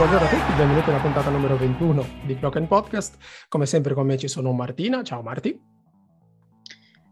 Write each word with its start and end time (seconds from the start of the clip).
Buongiorno 0.00 0.26
a 0.26 0.30
tutti, 0.30 0.52
benvenuti 0.56 0.88
alla 0.88 0.98
puntata 0.98 1.28
numero 1.28 1.58
21 1.58 2.06
di 2.24 2.34
Clock 2.38 2.56
and 2.56 2.68
Podcast. 2.68 3.18
Come 3.50 3.66
sempre 3.66 3.92
con 3.92 4.06
me 4.06 4.16
ci 4.16 4.28
sono 4.28 4.50
Martina, 4.52 5.02
ciao 5.02 5.20
Marti. 5.20 5.60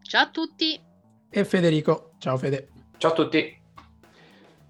Ciao 0.01 0.23
a 0.23 0.29
tutti. 0.31 0.81
E 1.29 1.45
Federico, 1.45 2.13
ciao 2.17 2.35
Fede. 2.37 2.69
Ciao 2.97 3.11
a 3.11 3.13
tutti. 3.13 3.61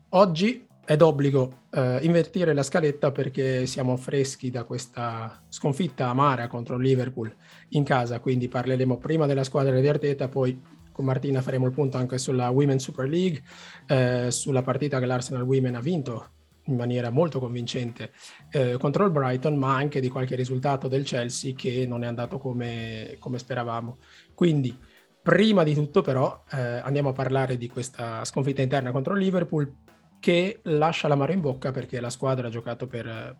Oggi 0.09 0.67
è 0.83 0.97
d'obbligo 0.97 1.67
eh, 1.71 1.99
invertire 2.01 2.53
la 2.53 2.61
scaletta 2.61 3.13
perché 3.13 3.65
siamo 3.65 3.95
freschi 3.95 4.49
da 4.51 4.65
questa 4.65 5.41
sconfitta 5.47 6.09
amara 6.09 6.47
contro 6.47 6.75
il 6.75 6.83
Liverpool 6.83 7.33
in 7.69 7.85
casa, 7.85 8.19
quindi 8.19 8.49
parleremo 8.49 8.97
prima 8.97 9.27
della 9.27 9.45
squadra 9.45 9.79
di 9.79 9.87
Arteta, 9.87 10.27
poi 10.27 10.61
con 10.91 11.05
Martina 11.05 11.41
faremo 11.41 11.67
il 11.67 11.71
punto 11.71 11.95
anche 11.95 12.17
sulla 12.17 12.49
Women's 12.49 12.83
Super 12.83 13.07
League, 13.07 13.41
eh, 13.87 14.29
sulla 14.29 14.61
partita 14.61 14.99
che 14.99 15.05
l'Arsenal 15.05 15.43
Women 15.43 15.75
ha 15.75 15.79
vinto 15.79 16.31
in 16.69 16.75
maniera 16.77 17.09
molto 17.09 17.39
convincente 17.39 18.11
eh, 18.51 18.77
contro 18.77 19.05
il 19.05 19.11
Brighton, 19.11 19.57
ma 19.57 19.75
anche 19.75 19.99
di 19.99 20.09
qualche 20.09 20.35
risultato 20.35 20.87
del 20.87 21.03
Chelsea 21.03 21.53
che 21.55 21.85
non 21.85 22.03
è 22.03 22.07
andato 22.07 22.37
come, 22.37 23.15
come 23.19 23.37
speravamo. 23.39 23.97
Quindi, 24.33 24.77
prima 25.21 25.63
di 25.63 25.73
tutto, 25.73 26.01
però, 26.01 26.43
eh, 26.51 26.57
andiamo 26.59 27.09
a 27.09 27.13
parlare 27.13 27.57
di 27.57 27.67
questa 27.67 28.23
sconfitta 28.23 28.61
interna 28.61 28.91
contro 28.91 29.13
il 29.13 29.19
Liverpool 29.19 29.75
che 30.19 30.59
lascia 30.63 31.07
l'amaro 31.07 31.31
in 31.31 31.41
bocca 31.41 31.71
perché 31.71 31.99
la 31.99 32.09
squadra 32.09 32.47
ha 32.47 32.51
giocato 32.51 32.87
per 32.87 33.07
eh, 33.07 33.37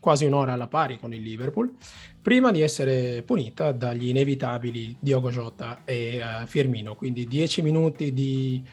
quasi 0.00 0.24
un'ora 0.24 0.52
alla 0.52 0.68
pari 0.68 0.98
con 0.98 1.12
il 1.12 1.22
Liverpool, 1.22 1.74
prima 2.20 2.52
di 2.52 2.60
essere 2.60 3.22
punita 3.22 3.72
dagli 3.72 4.08
inevitabili 4.08 4.96
Diogo 5.00 5.30
Jota 5.30 5.82
e 5.84 6.20
uh, 6.22 6.46
Firmino, 6.46 6.94
quindi 6.94 7.26
dieci 7.26 7.60
minuti 7.60 8.12
di, 8.12 8.64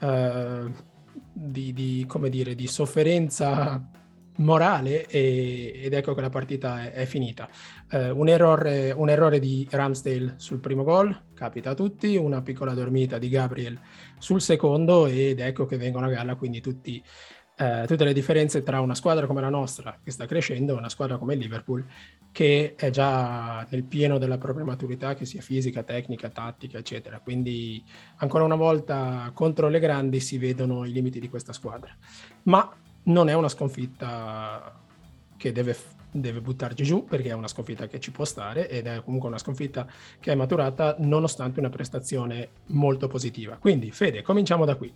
uh, 0.00 0.70
di, 1.42 1.72
di, 1.72 2.06
dire, 2.28 2.54
di 2.54 2.66
sofferenza 2.66 3.82
morale 4.36 5.06
e, 5.06 5.80
ed 5.82 5.92
ecco 5.92 6.14
che 6.14 6.20
la 6.20 6.28
partita 6.28 6.82
è, 6.82 6.92
è 6.92 7.06
finita. 7.06 7.48
Uh, 7.90 8.18
un, 8.18 8.28
errore, 8.28 8.92
un, 8.92 9.08
errore, 9.08 9.38
di 9.38 9.66
Ramsdale 9.70 10.34
sul 10.36 10.60
primo 10.60 10.84
gol, 10.84 11.18
capita 11.34 11.70
a 11.70 11.74
tutti, 11.74 12.16
una 12.16 12.42
piccola 12.42 12.74
dormita 12.74 13.18
di 13.18 13.28
Gabriel 13.28 13.78
sul 14.18 14.40
secondo 14.40 15.06
ed 15.06 15.40
ecco 15.40 15.64
che 15.64 15.78
vengono 15.78 16.06
a 16.06 16.10
galla 16.10 16.36
quindi 16.36 16.60
tutti, 16.60 17.02
uh, 17.60 17.86
tutte 17.86 18.04
le 18.04 18.12
differenze 18.12 18.62
tra 18.62 18.80
una 18.80 18.94
squadra 18.94 19.26
come 19.26 19.40
la 19.40 19.50
nostra 19.50 19.98
che 20.02 20.10
sta 20.10 20.26
crescendo 20.26 20.74
e 20.74 20.78
una 20.78 20.88
squadra 20.88 21.18
come 21.18 21.34
il 21.34 21.40
Liverpool 21.40 21.84
che 22.32 22.74
è 22.76 22.90
già 22.90 23.66
nel 23.70 23.82
pieno 23.82 24.18
della 24.18 24.38
propria 24.38 24.64
maturità, 24.64 25.14
che 25.14 25.24
sia 25.24 25.40
fisica, 25.40 25.82
tecnica, 25.82 26.28
tattica, 26.28 26.78
eccetera. 26.78 27.18
Quindi 27.18 27.82
ancora 28.16 28.44
una 28.44 28.54
volta 28.54 29.30
contro 29.34 29.68
le 29.68 29.80
grandi 29.80 30.20
si 30.20 30.38
vedono 30.38 30.84
i 30.84 30.92
limiti 30.92 31.18
di 31.20 31.28
questa 31.28 31.52
squadra. 31.52 31.94
Ma 32.44 32.72
non 33.04 33.28
è 33.28 33.34
una 33.34 33.48
sconfitta 33.48 34.78
che 35.36 35.52
deve, 35.52 35.76
deve 36.12 36.40
buttarci 36.40 36.84
giù 36.84 37.04
perché 37.04 37.30
è 37.30 37.34
una 37.34 37.48
sconfitta 37.48 37.88
che 37.88 37.98
ci 37.98 38.10
può 38.10 38.24
stare 38.24 38.68
ed 38.68 38.86
è 38.86 39.02
comunque 39.02 39.28
una 39.28 39.38
sconfitta 39.38 39.86
che 40.20 40.30
è 40.30 40.34
maturata 40.34 40.96
nonostante 40.98 41.58
una 41.58 41.70
prestazione 41.70 42.50
molto 42.66 43.08
positiva. 43.08 43.56
Quindi 43.56 43.90
Fede, 43.90 44.22
cominciamo 44.22 44.64
da 44.64 44.76
qui. 44.76 44.92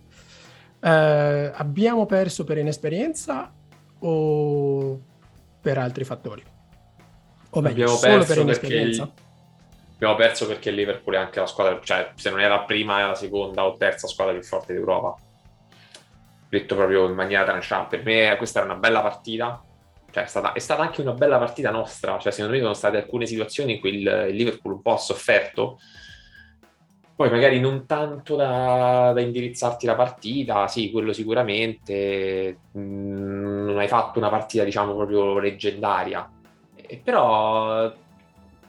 Eh, 0.79 1.51
abbiamo 1.53 2.05
perso 2.05 2.43
per 2.43 2.57
inesperienza 2.57 3.51
o 3.99 5.01
per 5.61 5.77
altri 5.77 6.03
fattori? 6.03 6.43
O 7.51 7.61
meglio, 7.61 7.93
abbiamo 7.93 7.97
solo 7.97 8.25
per 8.25 8.37
inesperienza? 8.39 9.03
Il... 9.03 9.11
Abbiamo 9.95 10.15
perso 10.15 10.45
perché 10.45 10.69
il 10.69 10.75
Liverpool 10.75 11.15
è 11.15 11.19
anche 11.19 11.39
la 11.39 11.45
squadra, 11.45 11.79
cioè 11.81 12.11
se 12.15 12.29
non 12.29 12.41
era 12.41 12.55
la 12.55 12.63
prima, 12.63 12.99
è 12.99 13.07
la 13.07 13.15
seconda 13.15 13.65
o 13.65 13.77
terza 13.77 14.07
squadra 14.07 14.33
più 14.33 14.43
forte 14.43 14.73
d'Europa 14.73 15.15
detto 16.55 16.75
proprio 16.75 17.07
in 17.07 17.13
maniera 17.13 17.43
tranchant. 17.43 17.89
Per 17.89 18.03
me 18.03 18.35
questa 18.37 18.59
era 18.61 18.71
una 18.71 18.79
bella 18.79 19.01
partita, 19.01 19.63
cioè 20.11 20.23
è 20.23 20.27
stata, 20.27 20.53
è 20.53 20.59
stata, 20.59 20.81
anche 20.81 21.01
una 21.01 21.13
bella 21.13 21.37
partita 21.37 21.71
nostra, 21.71 22.17
cioè 22.19 22.31
secondo 22.31 22.55
me 22.55 22.61
sono 22.61 22.73
state 22.73 22.97
alcune 22.97 23.25
situazioni 23.25 23.73
in 23.75 23.79
cui 23.79 23.95
il, 23.95 24.27
il 24.29 24.35
Liverpool 24.35 24.75
un 24.75 24.81
po' 24.81 24.93
ha 24.93 24.97
sofferto, 24.97 25.79
poi 27.15 27.29
magari 27.29 27.61
non 27.61 27.85
tanto 27.85 28.35
da, 28.35 29.11
da 29.13 29.21
indirizzarti 29.21 29.85
la 29.85 29.95
partita, 29.95 30.67
sì, 30.67 30.91
quello 30.91 31.13
sicuramente, 31.13 32.57
mm, 32.77 33.65
non 33.67 33.77
hai 33.79 33.87
fatto 33.87 34.19
una 34.19 34.29
partita 34.29 34.65
diciamo 34.65 34.93
proprio 34.95 35.39
leggendaria, 35.39 36.29
eh, 36.75 36.99
però 37.01 37.93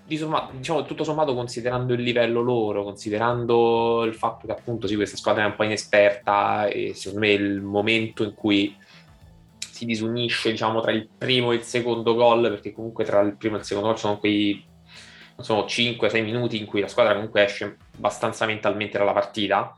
diciamo 0.07 0.85
tutto 0.85 1.03
sommato 1.03 1.35
considerando 1.35 1.93
il 1.93 2.03
livello 2.03 2.41
loro, 2.41 2.85
considerando 2.85 4.05
il 4.05 4.15
fatto 4.15 4.47
che 4.47 4.53
appunto 4.53 4.87
sì, 4.87 4.95
questa 4.95 5.17
squadra 5.17 5.43
è 5.43 5.47
un 5.47 5.57
po' 5.57 5.65
inesperta 5.65 6.67
e 6.69 6.95
secondo 6.95 7.27
me 7.27 7.33
il 7.33 7.61
momento 7.61 8.23
in 8.23 8.35
cui 8.35 8.77
si 9.59 9.85
disunisce 9.85 10.53
diciamo 10.53 10.81
tra 10.81 10.93
il 10.93 11.09
primo 11.19 11.51
e 11.51 11.57
il 11.57 11.63
secondo 11.63 12.15
gol, 12.15 12.43
perché 12.43 12.73
comunque 12.73 13.05
tra 13.05 13.21
il 13.23 13.37
primo 13.37 13.57
e 13.57 13.59
il 13.59 13.65
secondo 13.65 13.89
gol 13.89 13.99
sono 13.99 14.19
quei 14.19 14.75
sono 15.39 15.65
5-6 15.65 16.23
minuti 16.23 16.59
in 16.59 16.67
cui 16.67 16.81
la 16.81 16.89
squadra 16.89 17.15
comunque 17.15 17.45
esce 17.45 17.77
abbastanza 17.97 18.47
mentalmente 18.47 18.99
dalla 18.99 19.13
partita. 19.13 19.75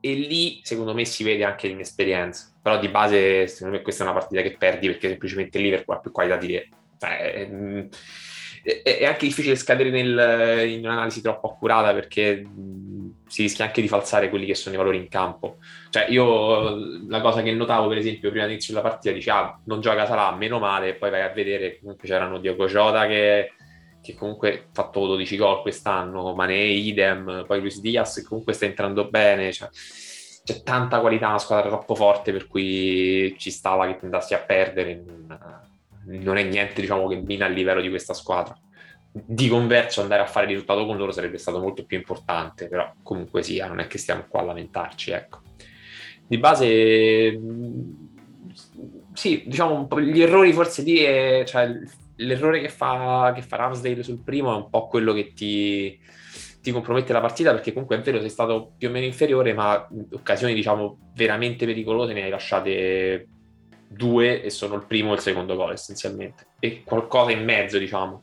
E 0.00 0.14
lì 0.14 0.60
secondo 0.62 0.94
me 0.94 1.04
si 1.04 1.24
vede 1.24 1.44
anche 1.44 1.68
l'inesperienza. 1.68 2.52
Però 2.60 2.78
di 2.78 2.88
base 2.88 3.46
secondo 3.46 3.76
me 3.76 3.82
questa 3.82 4.04
è 4.04 4.06
una 4.06 4.18
partita 4.18 4.42
che 4.42 4.56
perdi 4.56 4.86
perché 4.88 5.08
semplicemente 5.08 5.58
il 5.58 5.64
Liverpool 5.64 5.96
ha 5.96 6.00
più 6.00 6.10
qualità 6.10 6.36
di 6.36 6.46
te. 6.48 6.68
Cioè, 6.98 7.48
è 8.62 9.04
anche 9.04 9.26
difficile 9.26 9.56
scadere 9.56 9.90
nel, 9.90 10.68
in 10.68 10.84
un'analisi 10.84 11.20
troppo 11.20 11.50
accurata 11.50 11.92
perché 11.92 12.46
si 13.26 13.42
rischia 13.42 13.64
anche 13.64 13.80
di 13.80 13.88
falsare 13.88 14.28
quelli 14.28 14.46
che 14.46 14.54
sono 14.54 14.74
i 14.74 14.78
valori 14.78 14.98
in 14.98 15.08
campo. 15.08 15.56
Cioè, 15.90 16.06
io 16.10 17.08
la 17.08 17.20
cosa 17.20 17.42
che 17.42 17.50
notavo, 17.52 17.88
per 17.88 17.98
esempio, 17.98 18.28
prima 18.28 18.44
dell'inizio 18.44 18.74
della 18.74 18.86
partita, 18.86 19.14
dice 19.14 19.30
ah, 19.30 19.58
non 19.64 19.80
gioca 19.80 20.06
Salah, 20.06 20.36
meno 20.36 20.58
male, 20.58 20.94
poi 20.94 21.10
vai 21.10 21.22
a 21.22 21.30
vedere 21.30 21.78
comunque 21.80 22.06
c'erano 22.06 22.38
Diogo 22.38 22.66
Jota 22.66 23.06
che, 23.06 23.52
che 24.02 24.14
comunque 24.14 24.52
ha 24.58 24.68
fatto 24.72 25.06
12 25.06 25.36
gol 25.36 25.62
quest'anno, 25.62 26.34
Mane 26.34 26.56
idem, 26.56 27.44
poi 27.46 27.60
Luis 27.60 27.80
Diaz 27.80 28.16
che 28.16 28.24
comunque 28.24 28.52
sta 28.52 28.66
entrando 28.66 29.08
bene, 29.08 29.52
cioè, 29.52 29.68
c'è 30.44 30.62
tanta 30.62 31.00
qualità, 31.00 31.28
una 31.28 31.38
squadra 31.38 31.68
troppo 31.68 31.94
forte 31.94 32.32
per 32.32 32.48
cui 32.48 33.34
ci 33.38 33.50
stava 33.50 33.86
che 33.86 33.98
andassi 34.02 34.34
a 34.34 34.40
perdere. 34.40 35.02
Non, 36.04 36.36
è 36.36 36.42
niente 36.42 36.80
diciamo, 36.80 37.06
che 37.06 37.16
mina 37.16 37.46
il 37.46 37.54
livello 37.54 37.80
di 37.80 37.88
questa 37.88 38.12
squadra. 38.12 38.58
Di 39.12 39.46
converso 39.48 40.00
andare 40.00 40.22
a 40.22 40.26
fare 40.26 40.46
risultato 40.46 40.84
con 40.84 40.96
loro 40.96 41.12
sarebbe 41.12 41.38
stato 41.38 41.60
molto 41.60 41.84
più 41.84 41.96
importante, 41.96 42.66
però 42.66 42.92
comunque 43.04 43.42
sia, 43.44 43.68
non 43.68 43.78
è 43.78 43.86
che 43.86 43.98
stiamo 43.98 44.24
qua 44.26 44.40
a 44.40 44.44
lamentarci, 44.46 45.12
ecco. 45.12 45.40
Di 46.26 46.38
base, 46.38 47.38
sì, 49.12 49.44
diciamo, 49.46 49.86
gli 50.00 50.22
errori 50.22 50.52
forse 50.52 50.82
di... 50.82 50.96
Cioè, 51.44 51.80
l'errore 52.22 52.60
che 52.60 52.68
fa, 52.68 53.32
che 53.34 53.42
fa 53.42 53.56
Ramsdale 53.56 54.02
sul 54.02 54.22
primo 54.22 54.52
è 54.52 54.56
un 54.56 54.70
po' 54.70 54.88
quello 54.88 55.12
che 55.12 55.32
ti, 55.32 55.98
ti 56.60 56.70
compromette 56.70 57.12
la 57.12 57.20
partita 57.20 57.52
perché 57.52 57.72
comunque 57.72 57.96
è 57.96 58.00
vero 58.00 58.20
sei 58.20 58.30
stato 58.30 58.72
più 58.76 58.88
o 58.88 58.90
meno 58.90 59.06
inferiore 59.06 59.52
ma 59.52 59.86
occasioni 60.12 60.54
diciamo 60.54 61.12
veramente 61.14 61.66
pericolose 61.66 62.12
ne 62.12 62.24
hai 62.24 62.30
lasciate 62.30 63.28
due 63.88 64.42
e 64.42 64.50
sono 64.50 64.76
il 64.76 64.86
primo 64.86 65.10
e 65.10 65.14
il 65.14 65.20
secondo 65.20 65.54
gol 65.54 65.72
essenzialmente. 65.72 66.46
E 66.58 66.82
qualcosa 66.84 67.30
in 67.30 67.44
mezzo 67.44 67.78
diciamo. 67.78 68.22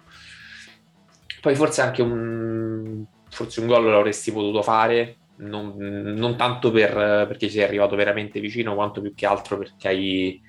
Poi 1.41 1.55
forse 1.55 1.81
anche 1.81 2.01
un 2.01 3.05
forse 3.29 3.59
un 3.59 3.67
gol 3.67 3.85
l'avresti 3.85 4.31
potuto 4.31 4.63
fare 4.63 5.17
non, 5.37 5.75
non 5.77 6.35
tanto 6.35 6.71
per, 6.71 7.27
perché 7.27 7.47
sei 7.47 7.63
arrivato 7.63 7.95
veramente 7.95 8.39
vicino 8.39 8.73
quanto 8.73 9.01
più 9.01 9.13
che 9.13 9.25
altro 9.25 9.57
perché 9.57 9.87
hai 9.87 10.41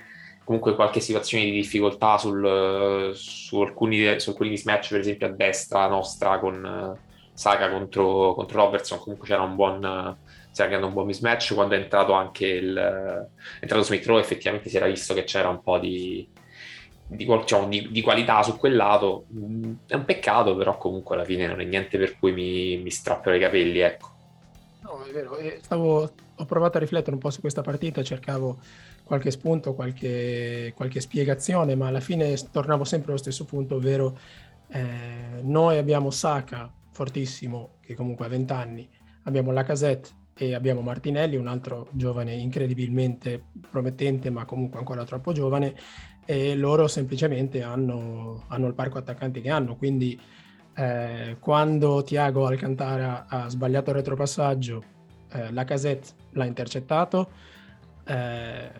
comunque 0.51 0.75
qualche 0.75 0.99
situazione 0.99 1.45
di 1.45 1.53
difficoltà 1.53 2.19
sul, 2.19 3.13
su, 3.15 3.61
alcuni, 3.61 4.19
su 4.19 4.31
alcuni 4.31 4.51
mismatch 4.51 4.89
per 4.89 4.99
esempio 4.99 5.29
a 5.29 5.31
destra 5.31 5.87
nostra 5.87 6.41
con 6.41 6.99
Saka 7.33 7.71
contro, 7.71 8.35
contro 8.35 8.59
Robertson 8.59 8.99
comunque 8.99 9.29
c'era 9.29 9.43
un 9.43 9.55
buon 9.55 10.17
si 10.51 10.65
creato 10.65 10.87
un 10.87 10.93
buon 10.93 11.07
mismatch. 11.07 11.55
Quando 11.55 11.77
è 11.77 11.79
entrato 11.79 12.15
anche 12.15 12.47
il 12.47 12.75
è 12.75 13.63
entrato 13.63 13.85
Smith 13.85 14.05
Rowe 14.07 14.21
effettivamente 14.21 14.69
si 14.69 14.77
era 14.77 14.87
visto 14.87 15.15
che 15.15 15.23
c'era 15.23 15.49
un 15.49 15.63
po' 15.63 15.79
di, 15.79 16.29
di, 17.07 17.25
diciamo, 17.25 17.69
di, 17.69 17.89
di, 17.89 18.01
qualità 18.01 18.43
su 18.43 18.57
quel 18.57 18.75
lato. 18.75 19.27
È 19.87 19.95
un 19.95 20.05
peccato 20.05 20.57
però 20.57 20.77
comunque 20.79 21.15
alla 21.15 21.25
fine 21.25 21.47
non 21.47 21.61
è 21.61 21.65
niente 21.65 21.97
per 21.97 22.19
cui 22.19 22.33
mi, 22.33 22.77
mi 22.79 22.91
strappero 22.91 23.37
i 23.37 23.41
capelli 23.41 23.79
ecco. 23.79 24.09
No 24.81 25.05
è 25.05 25.13
vero 25.13 25.39
Stavo, 25.61 26.11
ho 26.35 26.45
provato 26.45 26.77
a 26.77 26.81
riflettere 26.81 27.15
un 27.15 27.21
po' 27.21 27.31
su 27.31 27.39
questa 27.39 27.63
partita 27.63 28.03
cercavo 28.03 28.59
qualche 29.11 29.33
spunto 29.33 29.75
qualche, 29.75 30.73
qualche 30.77 31.01
spiegazione 31.01 31.75
ma 31.75 31.89
alla 31.89 31.99
fine 31.99 32.37
tornavo 32.53 32.85
sempre 32.85 33.11
allo 33.11 33.19
stesso 33.19 33.45
punto 33.45 33.75
ovvero 33.75 34.17
eh, 34.69 35.41
noi 35.43 35.79
abbiamo 35.79 36.13
Saka 36.13 36.73
fortissimo 36.93 37.79
che 37.81 37.95
comunque 37.97 38.27
ha 38.27 38.29
20 38.29 38.53
anni 38.53 38.89
abbiamo 39.25 39.51
la 39.51 39.65
Casette 39.65 40.19
e 40.41 40.55
abbiamo 40.55 40.81
Martinelli, 40.81 41.37
un 41.37 41.49
altro 41.49 41.89
giovane 41.91 42.33
incredibilmente 42.33 43.43
promettente, 43.69 44.31
ma 44.31 44.47
comunque 44.47 44.79
ancora 44.79 45.05
troppo 45.05 45.33
giovane, 45.33 45.75
e 46.25 46.55
loro 46.57 46.89
semplicemente 46.89 47.63
hanno, 47.63 48.45
hanno 48.49 48.67
il 48.67 48.73
parco 48.73 48.97
attaccanti 48.97 49.43
che 49.43 49.51
hanno. 49.51 49.77
Quindi 49.77 50.19
eh, 50.77 51.37
quando 51.39 52.03
Tiago 52.03 52.47
Alcantara 52.47 53.27
ha 53.29 53.51
sbagliato 53.51 53.91
il 53.91 53.97
retropassaggio, 53.97 54.83
eh, 55.31 55.53
la 55.53 55.65
l'ha 55.65 56.45
intercettato, 56.47 57.31
eh, 58.07 58.71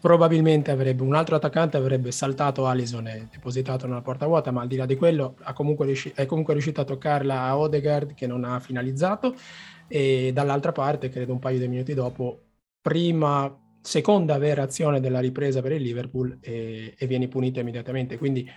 probabilmente 0.00 0.70
avrebbe 0.70 1.02
un 1.02 1.14
altro 1.14 1.36
attaccante 1.36 1.76
avrebbe 1.76 2.10
saltato 2.10 2.66
Allison 2.66 3.06
e 3.06 3.28
depositato 3.30 3.86
nella 3.86 4.00
porta 4.00 4.26
vuota, 4.26 4.50
ma 4.50 4.62
al 4.62 4.68
di 4.68 4.76
là 4.76 4.86
di 4.86 4.96
quello 4.96 5.36
comunque 5.54 5.86
riusci- 5.86 6.12
è 6.14 6.26
comunque 6.26 6.54
riuscito 6.54 6.80
a 6.80 6.84
toccarla 6.84 7.42
a 7.42 7.58
Odegaard 7.58 8.14
che 8.14 8.26
non 8.26 8.44
ha 8.44 8.58
finalizzato 8.60 9.34
e 9.86 10.30
dall'altra 10.32 10.72
parte, 10.72 11.08
credo 11.08 11.32
un 11.32 11.38
paio 11.40 11.58
di 11.58 11.68
minuti 11.68 11.94
dopo, 11.94 12.40
prima, 12.80 13.52
seconda 13.82 14.38
vera 14.38 14.62
azione 14.62 15.00
della 15.00 15.20
ripresa 15.20 15.60
per 15.60 15.72
il 15.72 15.82
Liverpool 15.82 16.38
e, 16.40 16.94
e 16.96 17.06
viene 17.06 17.28
punito 17.28 17.60
immediatamente. 17.60 18.16
Quindi 18.16 18.48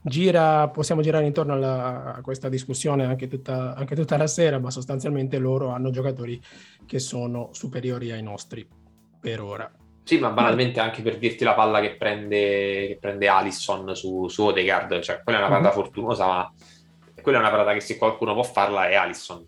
gira, 0.00 0.68
possiamo 0.68 1.02
girare 1.02 1.26
intorno 1.26 1.52
alla, 1.52 2.14
a 2.14 2.20
questa 2.22 2.48
discussione 2.48 3.04
anche 3.04 3.28
tutta, 3.28 3.74
anche 3.74 3.94
tutta 3.94 4.16
la 4.16 4.26
sera, 4.26 4.58
ma 4.58 4.70
sostanzialmente 4.70 5.38
loro 5.38 5.68
hanno 5.68 5.90
giocatori 5.90 6.40
che 6.86 6.98
sono 6.98 7.50
superiori 7.52 8.10
ai 8.10 8.22
nostri 8.22 8.66
per 9.20 9.40
ora. 9.40 9.70
Sì, 10.08 10.16
ma 10.18 10.30
banalmente 10.30 10.80
anche 10.80 11.02
per 11.02 11.18
dirti 11.18 11.44
la 11.44 11.52
palla 11.52 11.82
che 11.82 11.96
prende, 11.96 12.86
che 12.86 12.96
prende 12.98 13.28
Alisson 13.28 13.94
su, 13.94 14.26
su 14.28 14.42
Odegaard, 14.42 15.00
cioè 15.00 15.20
quella 15.22 15.36
è 15.38 15.42
una 15.42 15.50
parata 15.50 15.68
mm-hmm. 15.68 15.82
fortunosa, 15.82 16.26
ma 16.26 16.52
quella 17.20 17.36
è 17.36 17.40
una 17.42 17.50
parata 17.50 17.74
che 17.74 17.80
se 17.80 17.98
qualcuno 17.98 18.32
può 18.32 18.42
farla 18.42 18.88
è 18.88 18.94
Alisson, 18.94 19.46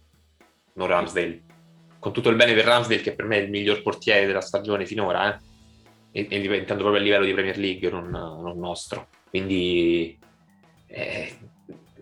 non 0.75 0.87
Ramsdale. 0.87 1.43
Con 1.99 2.13
tutto 2.13 2.29
il 2.29 2.37
bene 2.37 2.53
per 2.53 2.67
Ramsdale, 2.67 3.01
che 3.01 3.15
per 3.15 3.25
me 3.25 3.39
è 3.39 3.41
il 3.41 3.49
miglior 3.49 3.81
portiere 3.81 4.27
della 4.27 4.43
stagione 4.43 4.85
finora, 4.85 5.35
eh? 5.35 5.41
e, 6.13 6.27
e 6.29 6.41
diventando 6.43 6.83
proprio 6.83 7.01
a 7.01 7.05
livello 7.07 7.25
di 7.25 7.33
Premier 7.33 7.57
League, 7.57 7.89
non, 7.89 8.11
non 8.11 8.59
nostro. 8.59 9.09
Quindi 9.31 10.19
eh, 10.89 11.39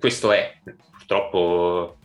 questo 0.00 0.32
è, 0.32 0.58
purtroppo 0.90 1.96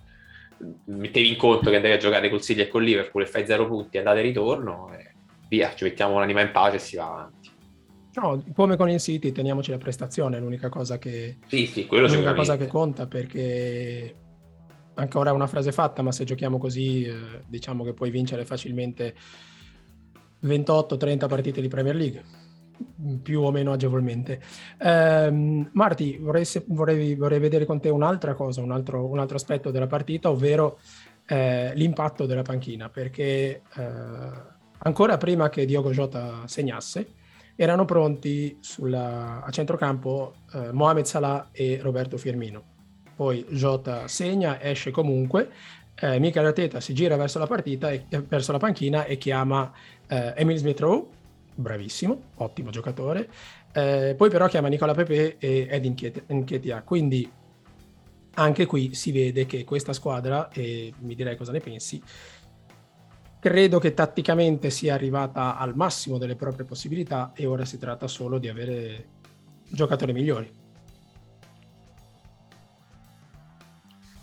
mettevi 0.85 1.29
in 1.29 1.35
conto 1.35 1.71
che 1.71 1.77
andavi 1.77 1.95
a 1.95 1.97
giocare 1.97 2.29
con 2.29 2.39
City 2.43 2.61
e 2.61 2.67
con 2.67 2.83
Liverpool 2.83 3.23
e 3.23 3.25
fai 3.25 3.43
zero 3.43 3.65
punti, 3.65 3.97
andate 3.97 4.19
e 4.19 4.21
ritorno. 4.21 4.93
E 4.93 5.12
via, 5.47 5.73
ci 5.75 5.83
mettiamo 5.83 6.19
l'anima 6.19 6.41
in 6.41 6.51
pace 6.51 6.75
e 6.75 6.79
si 6.79 6.95
va 6.95 7.07
avanti. 7.07 7.51
No, 8.15 8.43
come 8.53 8.75
con 8.75 8.89
il 8.89 8.99
City, 8.99 9.31
teniamoci 9.31 9.71
la 9.71 9.77
prestazione, 9.77 10.37
è 10.37 10.39
l'unica 10.39 10.69
cosa 10.69 10.99
che, 10.99 11.37
sì, 11.47 11.65
sì, 11.65 11.87
l'unica 11.89 12.35
cosa 12.35 12.57
che 12.57 12.67
conta 12.67 13.07
perché 13.07 14.15
ancora 14.95 15.33
una 15.33 15.47
frase 15.47 15.71
fatta, 15.71 16.03
ma 16.03 16.11
se 16.11 16.23
giochiamo 16.23 16.57
così 16.57 17.05
eh, 17.05 17.15
diciamo 17.47 17.83
che 17.83 17.93
puoi 17.93 18.11
vincere 18.11 18.45
facilmente 18.45 19.15
28-30 20.43 21.27
partite 21.27 21.61
di 21.61 21.67
Premier 21.67 21.95
League, 21.95 22.23
più 23.21 23.41
o 23.41 23.51
meno 23.51 23.71
agevolmente. 23.71 24.41
Eh, 24.77 25.67
Marti, 25.71 26.17
vorrei, 26.17 26.45
vorrei, 26.67 27.15
vorrei, 27.15 27.39
vedere 27.39 27.65
con 27.65 27.79
te 27.79 27.89
un'altra 27.89 28.33
cosa, 28.33 28.61
un 28.61 28.71
altro, 28.71 29.07
un 29.07 29.19
altro 29.19 29.37
aspetto 29.37 29.71
della 29.71 29.87
partita, 29.87 30.29
ovvero 30.29 30.79
eh, 31.25 31.71
l'impatto 31.75 32.25
della 32.25 32.41
panchina, 32.41 32.89
perché 32.89 33.63
eh, 33.75 34.52
ancora 34.83 35.17
prima 35.17 35.49
che 35.49 35.65
Diogo 35.65 35.91
Jota 35.91 36.43
segnasse, 36.45 37.07
erano 37.55 37.85
pronti 37.85 38.57
sulla, 38.61 39.43
a 39.43 39.49
centrocampo 39.51 40.33
eh, 40.53 40.71
Mohamed 40.71 41.05
Salah 41.05 41.49
e 41.51 41.79
Roberto 41.81 42.17
Firmino. 42.17 42.71
Poi 43.15 43.45
Jota 43.49 44.07
segna, 44.07 44.61
esce 44.61 44.91
comunque, 44.91 45.49
eh, 45.95 46.19
Michael 46.19 46.47
Arteta 46.47 46.79
si 46.79 46.93
gira 46.93 47.15
verso 47.15 47.37
la 47.39 47.47
partita, 47.47 47.91
e, 47.91 48.05
eh, 48.09 48.21
verso 48.21 48.51
la 48.51 48.57
panchina 48.57 49.05
e 49.05 49.17
chiama 49.17 49.71
eh, 50.07 50.33
Emil 50.35 50.57
Smith-Rowe, 50.57 51.05
bravissimo, 51.55 52.21
ottimo 52.35 52.71
giocatore, 52.71 53.29
eh, 53.71 54.15
poi 54.17 54.29
però 54.29 54.47
chiama 54.47 54.67
Nicola 54.67 54.93
Pepe 54.93 55.37
e 55.37 55.67
Edin 55.69 55.95
Nketiah, 56.27 56.81
quindi 56.81 57.31
anche 58.35 58.65
qui 58.65 58.95
si 58.95 59.11
vede 59.11 59.45
che 59.45 59.63
questa 59.63 59.93
squadra, 59.93 60.49
e 60.51 60.91
mi 61.01 61.13
direi 61.13 61.37
cosa 61.37 61.51
ne 61.51 61.59
pensi, 61.59 62.01
Credo 63.43 63.77
che 63.77 63.93
tatticamente 63.93 64.69
sia 64.69 64.93
arrivata 64.93 65.57
al 65.57 65.75
massimo 65.75 66.17
delle 66.17 66.37
proprie 66.37 66.63
possibilità 66.65 67.33
e 67.35 67.45
ora 67.45 67.65
si 67.65 67.77
tratta 67.77 68.07
solo 68.07 68.37
di 68.37 68.47
avere 68.47 69.07
giocatori 69.67 70.13
migliori. 70.13 70.49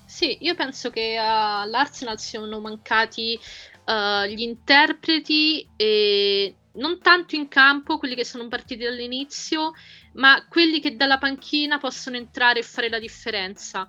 Sì, 0.07 0.39
io 0.41 0.55
penso 0.55 0.89
che 0.89 1.19
all'Arsenal 1.21 2.19
siano 2.19 2.61
mancati 2.61 3.39
uh, 3.85 4.25
gli 4.25 4.41
interpreti 4.41 5.69
e 5.77 6.55
non 6.77 6.99
tanto 7.01 7.37
in 7.37 7.49
campo, 7.49 7.99
quelli 7.99 8.15
che 8.15 8.25
sono 8.25 8.49
partiti 8.49 8.85
dall'inizio, 8.85 9.73
ma 10.15 10.47
quelli 10.49 10.81
che 10.81 10.97
dalla 10.97 11.19
panchina 11.19 11.77
possono 11.77 12.17
entrare 12.17 12.61
e 12.61 12.63
fare 12.63 12.89
la 12.89 12.99
differenza. 12.99 13.87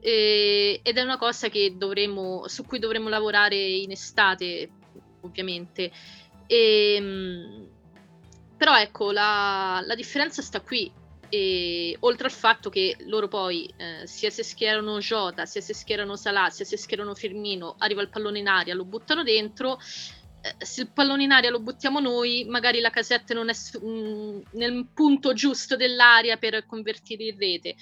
E, 0.00 0.80
ed 0.82 0.96
è 0.96 1.02
una 1.02 1.18
cosa 1.18 1.48
dovremo, 1.76 2.48
su 2.48 2.64
cui 2.64 2.78
dovremo 2.78 3.08
lavorare 3.08 3.56
in 3.56 3.90
estate, 3.90 4.70
ovviamente. 5.20 5.90
E, 6.46 6.94
ehm, 6.94 7.68
però 8.56 8.78
ecco, 8.78 9.12
la, 9.12 9.82
la, 9.84 9.94
differenza 9.94 10.42
sta 10.42 10.60
qui. 10.60 10.90
E, 11.28 11.96
oltre 12.00 12.26
al 12.26 12.32
fatto 12.32 12.70
che 12.70 12.96
loro 13.06 13.28
poi, 13.28 13.72
eh, 13.76 14.06
sia 14.06 14.30
se 14.30 14.42
schierano 14.42 14.98
Jota, 14.98 15.46
sia 15.46 15.60
se 15.60 15.74
schierano 15.74 16.16
Salah, 16.16 16.50
sia 16.50 16.64
se 16.64 16.76
schierano 16.76 17.14
Firmino, 17.14 17.76
arriva 17.78 18.02
il 18.02 18.08
pallone 18.08 18.40
in 18.40 18.48
aria, 18.48 18.74
lo 18.74 18.84
buttano 18.84 19.22
dentro. 19.22 19.78
Eh, 20.42 20.64
se 20.64 20.82
il 20.82 20.90
pallone 20.92 21.22
in 21.24 21.30
aria 21.32 21.50
lo 21.50 21.60
buttiamo 21.60 22.00
noi, 22.00 22.44
magari 22.48 22.80
la 22.80 22.90
casetta 22.90 23.34
non 23.34 23.48
è 23.48 23.52
su, 23.52 23.78
mh, 23.78 23.88
mm, 23.88 24.40
nel 24.52 24.88
punto 24.92 25.32
giusto 25.34 25.76
dell'aria 25.76 26.36
per 26.36 26.66
convertire 26.66 27.24
in 27.24 27.38
rete. 27.38 27.76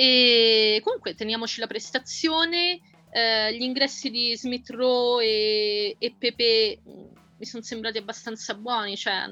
E 0.00 0.80
comunque 0.84 1.14
teniamoci 1.14 1.58
la 1.58 1.66
prestazione. 1.66 2.78
Eh, 3.10 3.52
gli 3.56 3.62
ingressi 3.62 4.10
di 4.10 4.36
Smith 4.36 4.70
Rowe 4.70 5.24
e, 5.24 5.96
e 5.98 6.14
Pepe 6.16 6.78
mm, 6.88 7.06
mi 7.36 7.44
sono 7.44 7.64
sembrati 7.64 7.98
abbastanza 7.98 8.54
buoni, 8.54 8.96
cioè 8.96 9.24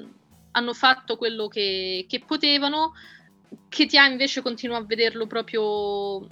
hanno 0.51 0.73
fatto 0.73 1.15
quello 1.15 1.47
che, 1.47 2.05
che 2.05 2.19
potevano. 2.19 2.91
Che 3.69 3.85
ti 3.85 3.97
ha 3.97 4.07
invece 4.07 4.41
continua 4.41 4.75
a 4.75 4.83
vederlo 4.83 5.25
proprio 5.25 6.27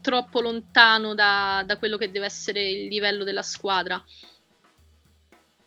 troppo 0.00 0.40
lontano 0.40 1.14
da, 1.14 1.62
da, 1.64 1.78
quello 1.78 1.96
che 1.96 2.10
deve 2.10 2.26
essere 2.26 2.68
il 2.68 2.88
livello 2.88 3.22
della 3.22 3.42
squadra. 3.42 4.02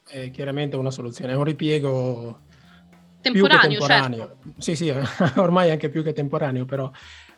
È 0.05 0.29
chiaramente 0.31 0.75
una 0.75 0.91
soluzione, 0.91 1.31
è 1.31 1.35
un 1.37 1.45
ripiego 1.45 2.41
temporaneo, 3.21 3.69
temporaneo. 3.69 4.17
Certo. 4.17 4.53
Sì, 4.57 4.75
sì, 4.75 4.89
ormai 5.39 5.71
anche 5.71 5.87
più 5.87 6.03
che 6.03 6.11
temporaneo, 6.11 6.65
però 6.65 6.91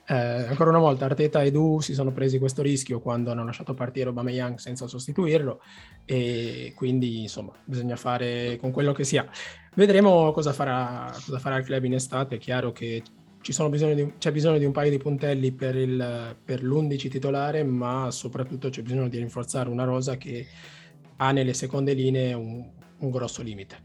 eh, 0.10 0.16
ancora 0.16 0.72
una 0.72 0.80
volta 0.80 1.06
Arteta 1.06 1.44
e 1.44 1.52
Du 1.52 1.82
si 1.82 1.94
sono 1.94 2.12
presi 2.12 2.40
questo 2.40 2.64
rischio 2.64 3.00
quando 3.00 3.30
hanno 3.30 3.46
lasciato 3.46 3.76
partire 3.76 4.08
Aubameyang 4.08 4.58
senza 4.58 4.88
sostituirlo 4.88 5.62
e 6.04 6.74
quindi 6.76 7.22
insomma 7.22 7.54
bisogna 7.64 7.96
fare 7.96 8.58
con 8.60 8.72
quello 8.72 8.92
che 8.92 9.04
si 9.04 9.18
ha. 9.18 9.30
Vedremo 9.76 10.32
cosa 10.32 10.52
farà, 10.52 11.14
cosa 11.14 11.38
farà 11.38 11.58
il 11.58 11.66
club 11.66 11.84
in 11.84 11.94
estate, 11.94 12.38
è 12.38 12.40
chiaro 12.40 12.72
che 12.72 13.04
bisogno 13.70 13.94
di, 13.94 14.14
c'è 14.18 14.32
bisogno 14.32 14.58
di 14.58 14.66
un 14.66 14.72
paio 14.72 14.90
di 14.90 14.98
puntelli 14.98 15.52
per, 15.52 15.76
il, 15.76 16.36
per 16.44 16.64
l'11 16.64 17.08
titolare, 17.08 17.64
ma 17.64 18.10
soprattutto 18.10 18.70
c'è 18.70 18.82
bisogno 18.82 19.10
di 19.10 19.18
rinforzare 19.18 19.70
una 19.70 19.84
rosa 19.84 20.18
che 20.18 20.48
ha 21.18 21.32
nelle 21.32 21.54
seconde 21.54 21.94
linee 21.94 22.34
un, 22.34 22.68
un 22.98 23.12
grosso 23.12 23.44
limite. 23.44 23.78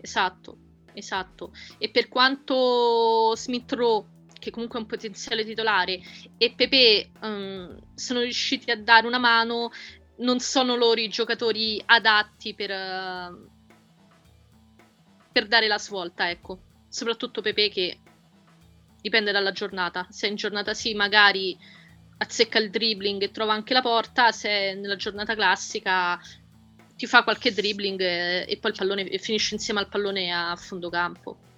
Esatto, 0.00 0.58
esatto. 0.94 1.52
E 1.78 1.90
per 1.90 2.08
quanto 2.08 3.34
Smith 3.36 3.72
Rowe 3.72 4.18
che 4.40 4.50
comunque 4.50 4.78
è 4.78 4.82
un 4.82 4.88
potenziale 4.88 5.44
titolare, 5.44 6.00
e 6.36 6.52
Pepe 6.56 7.10
um, 7.20 7.78
sono 7.94 8.22
riusciti 8.22 8.72
a 8.72 8.76
dare 8.76 9.06
una 9.06 9.18
mano, 9.18 9.70
non 10.16 10.40
sono 10.40 10.74
loro 10.74 11.00
i 11.00 11.08
giocatori 11.08 11.80
adatti 11.86 12.54
per, 12.54 12.70
uh, 12.70 13.48
per 15.30 15.46
dare 15.46 15.68
la 15.68 15.78
svolta, 15.78 16.28
ecco. 16.28 16.62
Soprattutto 16.88 17.40
Pepe 17.40 17.68
che 17.68 18.00
dipende 19.00 19.30
dalla 19.30 19.52
giornata. 19.52 20.06
Se 20.10 20.26
in 20.26 20.34
giornata 20.34 20.74
sì, 20.74 20.94
magari 20.94 21.56
azzecca 22.18 22.58
il 22.58 22.70
dribbling 22.70 23.22
e 23.22 23.30
trova 23.30 23.52
anche 23.52 23.72
la 23.72 23.80
porta, 23.80 24.32
se 24.32 24.74
nella 24.74 24.96
giornata 24.96 25.34
classica 25.34 26.20
ti 26.96 27.06
fa 27.06 27.22
qualche 27.22 27.52
dribbling 27.52 27.98
e, 28.00 28.44
e 28.46 28.58
poi 28.58 28.72
il 28.72 28.76
pallone 28.76 29.18
finisce 29.18 29.54
insieme 29.54 29.80
al 29.80 29.88
pallone 29.88 30.30
a 30.32 30.54
fondo 30.56 30.90
campo. 30.90 31.49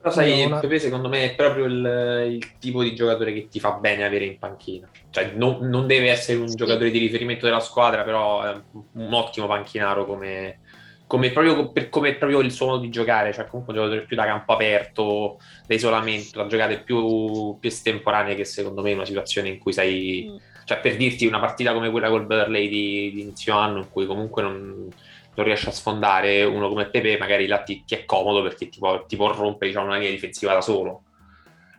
Però 0.00 0.12
sai, 0.12 0.44
una... 0.44 0.60
Pepe 0.60 0.78
secondo 0.78 1.08
me 1.08 1.24
è 1.24 1.34
proprio 1.34 1.64
il, 1.64 2.30
il, 2.30 2.58
tipo 2.58 2.82
di 2.82 2.94
giocatore 2.94 3.32
che 3.32 3.48
ti 3.48 3.58
fa 3.58 3.72
bene 3.72 4.04
avere 4.04 4.26
in 4.26 4.38
panchina. 4.38 4.88
Cioè, 5.10 5.32
non, 5.34 5.58
non 5.68 5.88
deve 5.88 6.10
essere 6.10 6.38
un 6.38 6.54
giocatore 6.54 6.90
di 6.90 6.98
riferimento 6.98 7.46
della 7.46 7.58
squadra, 7.58 8.04
però 8.04 8.42
è 8.42 8.60
un 8.92 9.12
ottimo 9.12 9.48
panchinaro 9.48 10.06
come, 10.06 10.60
come, 11.06 11.30
proprio, 11.32 11.72
per, 11.72 11.88
come 11.88 12.14
proprio 12.14 12.38
il 12.40 12.52
suo 12.52 12.66
modo 12.66 12.82
di 12.82 12.90
giocare. 12.90 13.32
Cioè, 13.32 13.48
comunque 13.48 13.74
un 13.74 13.80
giocatore 13.80 14.06
più 14.06 14.14
da 14.14 14.24
campo 14.24 14.52
aperto, 14.52 15.40
da 15.66 15.74
isolamento, 15.74 16.42
da 16.42 16.46
giocate 16.46 16.78
più, 16.78 17.56
più 17.58 17.68
estemporanee 17.68 18.36
che 18.36 18.44
secondo 18.44 18.82
me 18.82 18.92
è 18.92 18.94
una 18.94 19.04
situazione 19.04 19.48
in 19.48 19.58
cui 19.58 19.72
sei... 19.72 20.30
Mm. 20.30 20.36
Cioè, 20.64 20.78
per 20.80 20.96
dirti 20.96 21.26
una 21.26 21.40
partita 21.40 21.72
come 21.72 21.90
quella 21.90 22.10
col 22.10 22.26
Burley 22.26 22.68
di, 22.68 23.10
di 23.14 23.20
inizio 23.22 23.56
anno, 23.56 23.78
in 23.78 23.90
cui 23.90 24.06
comunque 24.06 24.42
non 24.42 24.90
non 25.38 25.46
riesce 25.46 25.68
a 25.68 25.72
sfondare 25.72 26.42
uno 26.42 26.68
come 26.68 26.90
Pepe, 26.90 27.16
magari 27.16 27.46
là 27.46 27.62
ti, 27.62 27.84
ti 27.84 27.94
è 27.94 28.04
comodo 28.04 28.42
perché 28.42 28.68
ti 28.68 28.80
può, 28.80 29.06
ti 29.06 29.14
può 29.14 29.32
rompere 29.32 29.68
diciamo, 29.68 29.86
una 29.86 29.94
linea 29.94 30.10
difensiva 30.10 30.52
da 30.52 30.60
solo. 30.60 31.02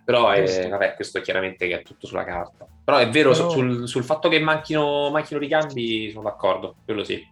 Però 0.05 0.29
è, 0.29 0.69
vabbè, 0.69 0.95
questo 0.95 1.17
è 1.17 1.21
chiaramente 1.21 1.67
che 1.67 1.79
è 1.79 1.83
tutto 1.83 2.07
sulla 2.07 2.23
carta. 2.23 2.65
Però 2.83 2.97
è 2.97 3.09
vero, 3.09 3.31
Però... 3.31 3.49
sul, 3.49 3.87
sul, 3.87 4.03
fatto 4.03 4.29
che 4.29 4.39
manchino, 4.39 5.09
manchino 5.11 5.39
ricambi 5.39 6.09
sono 6.09 6.23
d'accordo, 6.23 6.75
quello 6.85 7.03
sì. 7.03 7.27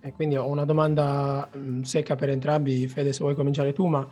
E 0.00 0.12
quindi 0.12 0.36
ho 0.36 0.48
una 0.48 0.64
domanda 0.64 1.48
mm, 1.54 1.82
secca 1.82 2.16
per 2.16 2.30
entrambi, 2.30 2.88
Fede, 2.88 3.12
se 3.12 3.22
vuoi 3.22 3.34
cominciare 3.34 3.74
tu, 3.74 3.86
ma 3.86 4.08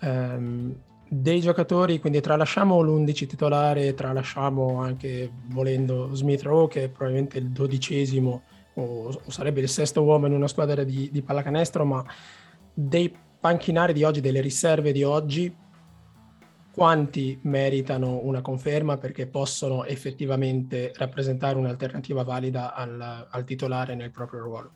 ehm, 0.00 0.74
dei 1.06 1.40
giocatori, 1.40 2.00
quindi 2.00 2.20
tralasciamo 2.20 2.80
l'11 2.80 3.26
titolare, 3.26 3.92
tralasciamo 3.92 4.80
anche 4.80 5.30
volendo 5.48 6.14
Smith 6.14 6.42
Rowe, 6.42 6.68
che 6.68 6.84
è 6.84 6.88
probabilmente 6.88 7.38
il 7.38 7.50
dodicesimo 7.50 8.42
o, 8.80 9.20
sarebbe 9.28 9.60
il 9.60 9.68
sesto 9.68 10.02
uomo 10.02 10.26
in 10.26 10.32
una 10.32 10.48
squadra 10.48 10.84
di, 10.84 11.10
di 11.10 11.22
pallacanestro, 11.22 11.84
ma 11.84 12.04
dei 12.72 13.14
panchinari 13.40 13.92
di 13.92 14.04
oggi, 14.04 14.20
delle 14.20 14.40
riserve 14.40 14.92
di 14.92 15.02
oggi, 15.02 15.54
quanti 16.72 17.38
meritano 17.42 18.20
una 18.22 18.40
conferma 18.40 18.98
perché 18.98 19.26
possono 19.26 19.84
effettivamente 19.84 20.92
rappresentare 20.94 21.58
un'alternativa 21.58 22.22
valida 22.22 22.72
al, 22.74 23.26
al 23.28 23.44
titolare 23.44 23.94
nel 23.94 24.12
proprio 24.12 24.40
ruolo? 24.40 24.72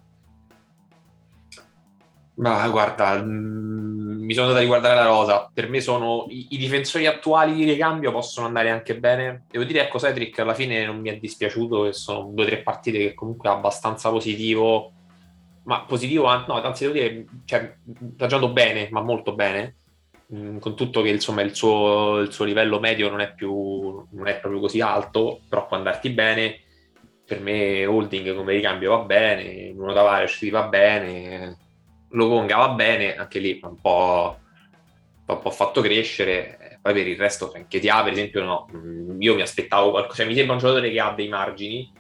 Ma 2.42 2.68
guarda, 2.68 3.22
mm, 3.22 4.24
mi 4.24 4.34
sono 4.34 4.46
andato 4.46 4.58
a 4.58 4.62
riguardare 4.62 4.94
la 4.96 5.06
rosa. 5.06 5.48
Per 5.52 5.68
me 5.68 5.80
sono 5.80 6.26
i, 6.28 6.48
i, 6.50 6.56
difensori 6.58 7.06
attuali 7.06 7.54
di 7.54 7.64
ricambio 7.64 8.10
possono 8.10 8.46
andare 8.46 8.70
anche 8.70 8.98
bene. 8.98 9.44
Devo 9.48 9.64
dire, 9.64 9.82
ecco, 9.82 10.00
Cedric 10.00 10.38
alla 10.40 10.54
fine 10.54 10.84
non 10.84 10.98
mi 11.00 11.10
è 11.10 11.18
dispiaciuto 11.18 11.86
e 11.86 11.92
sono 11.92 12.30
due 12.32 12.44
o 12.44 12.46
tre 12.46 12.58
partite 12.62 12.98
che 12.98 13.14
comunque 13.14 13.48
è 13.48 13.52
abbastanza 13.52 14.10
positivo. 14.10 14.92
Ma 15.64 15.82
positivo, 15.84 16.24
no, 16.24 16.60
anzi 16.60 16.84
devo 16.84 16.94
dire, 16.94 17.24
cioè, 17.44 17.76
sta 18.14 18.26
giocando 18.26 18.52
bene, 18.52 18.88
ma 18.90 19.00
molto 19.02 19.34
bene. 19.34 19.76
Mm, 20.34 20.58
con 20.58 20.74
tutto 20.74 21.02
che 21.02 21.10
insomma 21.10 21.42
il 21.42 21.54
suo, 21.54 22.18
il 22.18 22.32
suo 22.32 22.44
livello 22.44 22.80
medio 22.80 23.08
non 23.08 23.20
è, 23.20 23.32
più, 23.32 24.04
non 24.10 24.26
è 24.26 24.40
proprio 24.40 24.60
così 24.60 24.80
alto, 24.80 25.40
però 25.48 25.66
può 25.68 25.76
andarti 25.76 26.10
bene. 26.10 26.58
Per 27.24 27.40
me 27.40 27.86
Holding 27.86 28.34
come 28.34 28.52
ricambio 28.52 28.96
va 28.96 29.04
bene, 29.04 29.72
Nuno 29.72 29.92
Tavares 29.94 30.50
va 30.50 30.64
bene 30.64 31.56
Logonga 32.12 32.56
va 32.56 32.68
bene, 32.70 33.16
anche 33.16 33.38
lì 33.38 33.60
un 33.62 33.80
po', 33.80 34.38
un 35.26 35.38
po' 35.38 35.50
fatto 35.50 35.80
crescere, 35.80 36.78
poi 36.80 36.92
per 36.92 37.06
il 37.06 37.16
resto 37.16 37.48
Franchetia 37.48 38.02
per 38.02 38.12
esempio 38.12 38.42
no, 38.42 38.68
mm, 38.74 39.20
io 39.20 39.34
mi 39.34 39.42
aspettavo 39.42 39.90
qualcosa, 39.90 40.22
cioè, 40.22 40.26
mi 40.26 40.34
sembra 40.34 40.54
un 40.54 40.60
giocatore 40.60 40.90
che 40.90 41.00
ha 41.00 41.12
dei 41.12 41.28
margini, 41.28 41.92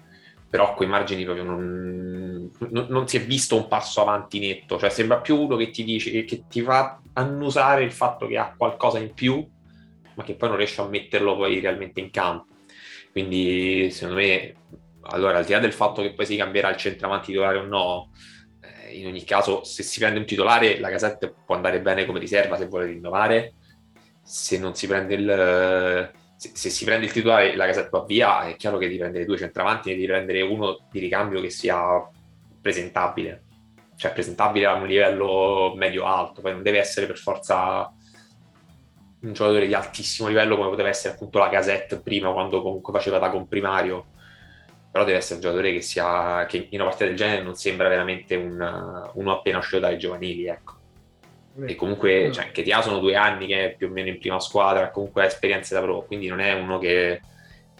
però 0.48 0.74
quei 0.74 0.88
margini 0.88 1.24
proprio 1.24 1.44
non, 1.44 2.50
non, 2.70 2.86
non, 2.88 3.08
si 3.08 3.16
è 3.16 3.24
visto 3.24 3.56
un 3.56 3.68
passo 3.68 4.02
avanti 4.02 4.38
netto, 4.38 4.78
cioè 4.78 4.90
sembra 4.90 5.20
più 5.20 5.38
uno 5.38 5.56
che 5.56 5.70
ti 5.70 5.84
dice, 5.84 6.24
che 6.24 6.44
ti 6.48 6.60
fa 6.62 7.00
annusare 7.14 7.84
il 7.84 7.92
fatto 7.92 8.26
che 8.26 8.36
ha 8.36 8.54
qualcosa 8.56 8.98
in 8.98 9.14
più, 9.14 9.46
ma 10.14 10.24
che 10.24 10.34
poi 10.34 10.48
non 10.48 10.58
riesce 10.58 10.80
a 10.80 10.88
metterlo 10.88 11.36
poi 11.36 11.60
realmente 11.60 12.00
in 12.00 12.10
campo. 12.10 12.48
Quindi 13.12 13.90
secondo 13.90 14.20
me, 14.20 14.54
allora 15.02 15.38
al 15.38 15.44
di 15.44 15.52
là 15.52 15.58
del 15.58 15.72
fatto 15.72 16.02
che 16.02 16.12
poi 16.12 16.26
si 16.26 16.36
cambierà 16.36 16.70
il 16.70 16.76
centravanti 16.76 17.26
titolare 17.26 17.58
o 17.58 17.64
no, 17.64 18.10
in 18.92 19.06
ogni 19.06 19.24
caso, 19.24 19.64
se 19.64 19.82
si 19.82 19.98
prende 19.98 20.18
un 20.18 20.26
titolare, 20.26 20.78
la 20.78 20.90
Gazette 20.90 21.34
può 21.44 21.54
andare 21.54 21.80
bene 21.80 22.06
come 22.06 22.18
riserva 22.18 22.56
se 22.56 22.66
vuole 22.66 22.86
rinnovare. 22.86 23.54
Se 24.22 24.58
non 24.58 24.74
si 24.74 24.86
prende 24.86 25.14
il. 25.14 26.10
Se, 26.36 26.50
se 26.54 26.70
si 26.70 26.84
prende 26.84 27.06
il 27.06 27.12
titolare 27.12 27.56
la 27.56 27.66
Gazette 27.66 27.90
va 27.90 28.04
via, 28.04 28.46
è 28.46 28.56
chiaro 28.56 28.78
che 28.78 28.86
devi 28.86 28.98
prendere 28.98 29.24
due 29.24 29.38
centravanti 29.38 29.90
e 29.90 29.94
devi 29.94 30.06
prendere 30.06 30.42
uno 30.42 30.86
di 30.90 30.98
ricambio 30.98 31.40
che 31.40 31.50
sia 31.50 32.08
presentabile. 32.60 33.44
Cioè, 33.96 34.12
presentabile 34.12 34.66
a 34.66 34.74
un 34.74 34.86
livello 34.86 35.72
medio-alto. 35.76 36.40
Poi 36.40 36.52
non 36.52 36.62
deve 36.62 36.78
essere 36.78 37.06
per 37.06 37.18
forza 37.18 37.92
un 39.20 39.32
giocatore 39.32 39.66
di 39.66 39.74
altissimo 39.74 40.28
livello 40.28 40.56
come 40.56 40.68
poteva 40.68 40.88
essere 40.88 41.14
appunto 41.14 41.38
la 41.38 41.48
Gazette 41.48 42.00
prima, 42.00 42.32
quando 42.32 42.62
comunque 42.62 42.92
faceva 42.92 43.18
da 43.18 43.30
comprimario 43.30 44.06
però 44.92 45.04
deve 45.04 45.16
essere 45.16 45.36
un 45.36 45.40
giocatore 45.40 45.72
che, 45.72 45.80
sia, 45.80 46.44
che 46.46 46.68
in 46.68 46.78
una 46.78 46.90
partita 46.90 47.06
del 47.06 47.16
genere 47.16 47.42
non 47.42 47.54
sembra 47.54 47.88
veramente 47.88 48.36
un, 48.36 49.10
uno 49.14 49.32
appena 49.32 49.56
uscito 49.56 49.78
dai 49.78 49.96
giovanili, 49.96 50.46
ecco. 50.46 50.80
E 51.66 51.74
comunque, 51.76 52.30
cioè, 52.30 52.50
che 52.50 52.62
ti 52.62 52.72
ha 52.72 52.82
sono 52.82 52.98
due 52.98 53.16
anni 53.16 53.46
che 53.46 53.64
è 53.64 53.74
più 53.74 53.86
o 53.86 53.90
meno 53.90 54.08
in 54.08 54.18
prima 54.18 54.38
squadra, 54.38 54.90
comunque 54.90 55.22
ha 55.22 55.26
esperienze 55.26 55.74
da 55.74 55.80
pro, 55.80 56.04
quindi 56.04 56.28
non 56.28 56.40
è 56.40 56.52
uno 56.52 56.78
che, 56.78 57.22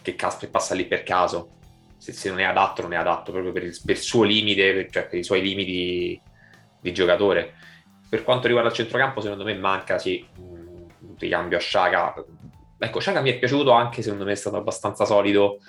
che 0.01 0.15
caspa 0.15 0.47
e 0.47 0.49
passa 0.49 0.73
lì 0.73 0.85
per 0.85 1.03
caso. 1.03 1.49
Se, 1.97 2.13
se, 2.13 2.29
non 2.29 2.39
è 2.39 2.45
adatto, 2.45 2.81
non 2.81 2.93
è 2.93 2.97
adatto 2.97 3.31
proprio 3.31 3.51
per 3.51 3.63
il, 3.63 3.79
per 3.85 3.95
il 3.95 4.01
suo 4.01 4.23
limite, 4.23 4.73
per, 4.73 4.89
cioè 4.89 5.05
per 5.05 5.19
i 5.19 5.23
suoi 5.23 5.41
limiti 5.43 6.19
di 6.81 6.93
giocatore. 6.93 7.53
Per 8.09 8.23
quanto 8.23 8.47
riguarda 8.47 8.71
il 8.71 8.75
centrocampo, 8.75 9.21
secondo 9.21 9.43
me 9.43 9.53
manca 9.53 9.99
sì, 9.99 10.25
un 10.37 10.87
ricambio 11.19 11.57
a 11.57 11.61
Sciaga. 11.61 12.13
Ecco, 12.79 12.99
Sciaga 12.99 13.21
mi 13.21 13.29
è 13.29 13.37
piaciuto 13.37 13.69
anche, 13.69 14.01
secondo 14.01 14.25
me 14.25 14.31
è 14.31 14.35
stato 14.35 14.57
abbastanza 14.57 15.05
solido 15.05 15.59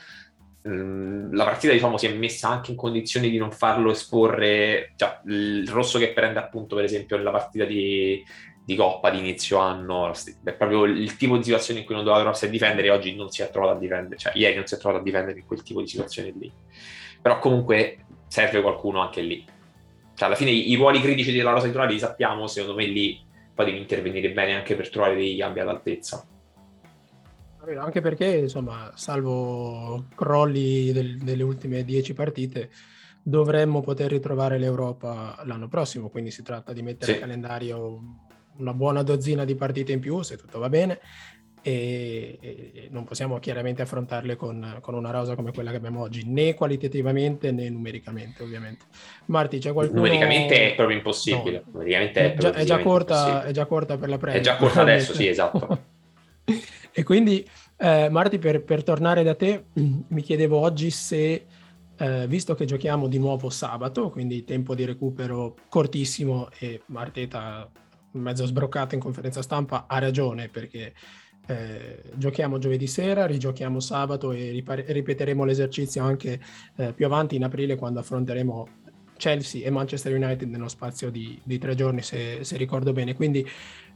la 0.66 1.44
partita 1.44 1.75
diciamo, 1.75 1.99
si 1.99 2.06
è 2.06 2.14
messa 2.14 2.49
anche 2.49 2.71
in 2.71 2.76
condizioni 2.76 3.28
di 3.28 3.37
non 3.37 3.50
farlo 3.50 3.90
esporre 3.90 4.92
cioè, 4.97 5.21
il 5.26 5.68
rosso 5.68 5.99
che 5.99 6.12
prende 6.12 6.38
appunto 6.38 6.75
per 6.75 6.85
esempio 6.85 7.18
nella 7.18 7.30
partita 7.30 7.66
di, 7.66 8.25
di 8.64 8.75
Coppa 8.75 9.11
di 9.11 9.18
inizio 9.18 9.59
anno 9.59 10.11
è 10.42 10.52
proprio 10.54 10.85
il 10.85 11.16
tipo 11.16 11.37
di 11.37 11.44
situazione 11.44 11.80
in 11.80 11.87
cui 11.87 11.94
non 11.94 12.02
doveva 12.02 12.23
trovarsi 12.23 12.47
a 12.47 12.49
difendere 12.49 12.88
oggi 12.88 13.14
non 13.14 13.28
si 13.28 13.42
è 13.42 13.50
trovato 13.50 13.76
a 13.76 13.78
difendere 13.78 14.16
cioè 14.16 14.33
ieri 14.37 14.54
non 14.54 14.66
si 14.66 14.75
è 14.75 14.78
trovato 14.78 15.02
a 15.02 15.04
difendere 15.04 15.38
in 15.38 15.47
quel 15.47 15.62
tipo 15.62 15.83
di 15.83 15.87
situazione 15.87 16.33
lì. 16.38 16.50
Però 17.21 17.38
comunque 17.38 18.06
serve 18.28 18.62
qualcuno 18.62 19.00
anche 19.00 19.21
lì. 19.21 19.44
Cioè 20.14 20.28
alla 20.28 20.37
fine 20.37 20.50
i, 20.50 20.71
i 20.71 20.76
ruoli 20.76 21.00
critici 21.00 21.33
della 21.33 21.50
rosa 21.50 21.66
titolare 21.66 21.92
li 21.92 21.99
sappiamo 21.99 22.47
secondo 22.47 22.75
me 22.75 22.87
lì 22.87 23.21
poi 23.54 23.66
devi 23.66 23.78
intervenire 23.78 24.30
bene 24.30 24.54
anche 24.54 24.75
per 24.75 24.88
trovare 24.88 25.14
dei 25.14 25.37
cambi 25.37 25.61
all'altezza 25.61 26.26
anche 27.78 28.00
perché, 28.00 28.26
insomma, 28.37 28.92
salvo 28.94 30.06
crolli 30.14 30.92
del, 30.92 31.18
delle 31.18 31.42
ultime 31.42 31.85
dieci 31.85 32.12
partite, 32.12 32.71
dovremmo 33.23 33.80
poter 33.80 34.11
ritrovare 34.11 34.59
l'Europa 34.59 35.40
l'anno 35.44 35.68
prossimo, 35.68 36.11
quindi 36.11 36.30
si 36.30 36.42
tratta 36.42 36.73
di 36.73 36.83
mettere 36.83 37.12
sì. 37.12 37.18
in 37.18 37.25
calendario 37.25 38.00
una 38.56 38.75
buona 38.75 39.02
dozzina 39.02 39.44
di 39.44 39.54
partite 39.54 39.92
in 39.92 40.00
più, 40.00 40.23
se 40.23 40.37
tutto 40.37 40.59
va 40.59 40.68
bene, 40.68 41.00
e, 41.66 42.38
e 42.40 42.88
non 42.90 43.04
possiamo 43.04 43.38
chiaramente 43.38 43.80
affrontarle 43.80 44.37
con, 44.37 44.78
con, 44.83 44.94
una 44.94 45.11
rosa 45.11 45.35
come 45.35 45.50
quella 45.50 45.71
che 45.71 45.78
abbiamo 45.78 46.02
oggi, 46.02 46.25
né 46.26 46.52
qualitativamente 46.52 47.50
né 47.50 47.71
numericamente, 47.71 48.42
ovviamente. 48.42 48.85
Marti, 49.26 49.59
c'è 49.59 49.73
qualcuno... 49.73 50.02
Numericamente 50.02 50.73
è 50.73 50.75
proprio 50.75 50.99
impossibile, 50.99 51.62
no. 51.64 51.73
numericamente 51.73 52.35
è, 52.35 52.37
già, 52.37 52.52
è, 52.52 52.64
già 52.64 52.78
corta, 52.80 53.44
è, 53.44 53.50
già, 53.52 53.64
corta, 53.64 53.97
per 53.97 54.11
la 54.11 54.18
presa. 54.18 54.37
È 54.37 54.40
già 54.40 54.56
corta 54.56 54.83
adesso, 54.83 55.14
sì, 55.14 55.26
esatto. 55.26 55.92
E 56.96 57.02
quindi, 57.02 57.44
eh, 57.76 58.08
Marti, 58.08 58.38
per, 58.38 58.62
per, 58.62 58.84
tornare 58.84 59.24
da 59.24 59.34
te, 59.34 59.64
mi 59.74 60.22
chiedevo 60.22 60.56
oggi 60.56 60.90
se, 60.90 61.46
eh, 61.96 62.26
visto 62.28 62.54
che 62.54 62.66
giochiamo 62.66 63.08
di 63.08 63.18
nuovo 63.18 63.50
sabato, 63.50 64.10
quindi 64.10 64.44
tempo 64.44 64.76
di 64.76 64.84
recupero 64.84 65.56
cortissimo 65.68 66.48
e 66.56 66.82
Marteta 66.86 67.68
mezzo 68.12 68.46
sbroccato 68.46 68.94
in 68.94 69.00
conferenza 69.00 69.42
stampa 69.42 69.86
ha 69.88 69.98
ragione 69.98 70.48
perché 70.48 70.94
eh, 71.46 72.00
giochiamo 72.14 72.58
giovedì 72.58 72.86
sera, 72.86 73.26
rigiochiamo 73.26 73.80
sabato 73.80 74.30
e 74.30 74.50
ripare- 74.50 74.84
ripeteremo 74.86 75.44
l'esercizio 75.44 76.04
anche 76.04 76.40
eh, 76.76 76.92
più 76.92 77.06
avanti 77.06 77.34
in 77.34 77.42
aprile 77.42 77.74
quando 77.74 77.98
affronteremo 77.98 78.68
Chelsea 79.16 79.66
e 79.66 79.70
Manchester 79.70 80.14
United 80.14 80.48
nello 80.48 80.68
spazio 80.68 81.10
di, 81.10 81.40
di 81.42 81.58
tre 81.58 81.74
giorni, 81.74 82.02
se, 82.02 82.44
se, 82.44 82.56
ricordo 82.56 82.92
bene. 82.92 83.14
Quindi 83.14 83.46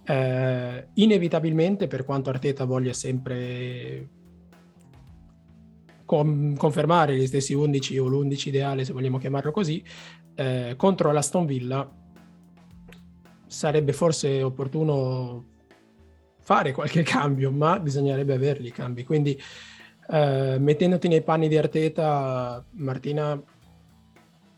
eh, 0.08 0.88
inevitabilmente, 0.94 1.86
per 1.86 2.04
quanto 2.04 2.30
Arteta 2.30 2.64
voglia 2.64 2.94
sempre 2.94 4.08
com- 6.06 6.56
confermare 6.56 7.14
gli 7.14 7.26
stessi 7.26 7.52
11 7.52 7.98
o 7.98 8.06
l'11 8.08 8.48
ideale, 8.48 8.84
se 8.86 8.94
vogliamo 8.94 9.18
chiamarlo 9.18 9.50
così, 9.50 9.84
eh, 10.34 10.74
contro 10.76 11.12
l'Aston 11.12 11.44
Villa 11.44 11.92
sarebbe 13.46 13.92
forse 13.92 14.42
opportuno 14.42 15.44
fare 16.40 16.72
qualche 16.72 17.02
cambio, 17.04 17.50
ma 17.50 17.78
bisognerebbe 17.78 18.32
averli 18.32 18.68
i 18.68 18.72
cambi. 18.72 19.04
Quindi, 19.04 19.38
eh, 20.10 20.56
mettendoti 20.58 21.08
nei 21.08 21.22
panni 21.22 21.48
di 21.48 21.58
Arteta, 21.58 22.64
Martina, 22.76 23.38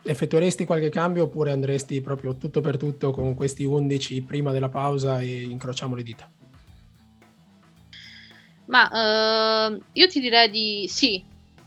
effettueresti 0.03 0.65
qualche 0.65 0.89
cambio 0.89 1.25
oppure 1.25 1.53
andresti 1.53 2.01
proprio 2.01 2.37
tutto 2.37 2.61
per 2.61 2.77
tutto 2.77 3.11
con 3.11 3.35
questi 3.35 3.65
11 3.65 4.23
prima 4.23 4.53
della 4.53 4.69
pausa 4.69 5.21
e 5.21 5.43
incrociamo 5.43 5.95
le 5.95 6.03
dita? 6.03 6.31
Ma 8.67 9.69
uh, 9.69 9.83
io 9.93 10.07
ti 10.07 10.21
direi 10.21 10.49
di 10.49 10.87
sì, 10.89 11.25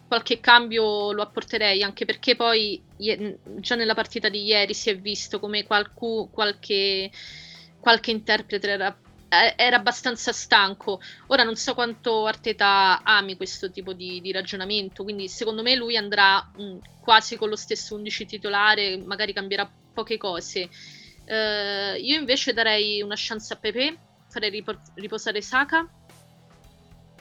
qualche 0.07 0.39
cambio 0.39 1.11
lo 1.11 1.21
apporterei, 1.21 1.83
anche 1.83 2.05
perché 2.05 2.35
poi 2.35 2.81
già 2.95 3.75
nella 3.75 3.93
partita 3.93 4.29
di 4.29 4.43
ieri 4.45 4.73
si 4.73 4.89
è 4.89 4.97
visto 4.97 5.39
come 5.39 5.65
qualcu, 5.65 6.29
qualche, 6.31 7.11
qualche 7.79 8.11
interprete 8.11 8.69
era 8.69 8.97
era 9.55 9.77
abbastanza 9.77 10.31
stanco. 10.31 10.99
Ora 11.27 11.43
non 11.43 11.55
so 11.55 11.73
quanto 11.73 12.25
Arteta 12.25 13.01
ami 13.03 13.35
questo 13.35 13.71
tipo 13.71 13.93
di, 13.93 14.21
di 14.21 14.31
ragionamento, 14.31 15.03
quindi 15.03 15.27
secondo 15.27 15.61
me 15.61 15.75
lui 15.75 15.97
andrà 15.97 16.41
mh, 16.55 16.63
mm, 16.63 16.77
quasi 17.01 17.35
con 17.37 17.49
lo 17.49 17.55
stesso 17.55 17.95
11 17.95 18.25
titolare, 18.25 18.97
magari 18.97 19.33
cambierà 19.33 19.69
poche 19.93 20.17
cose. 20.17 20.69
Uh, 21.25 21.95
io 21.97 22.19
invece 22.19 22.53
darei 22.53 23.01
una 23.01 23.15
chance 23.17 23.53
a 23.53 23.57
Pepe, 23.57 23.97
farei 24.29 24.49
ripor- 24.49 24.81
riposare 24.95 25.41
Saka, 25.41 25.87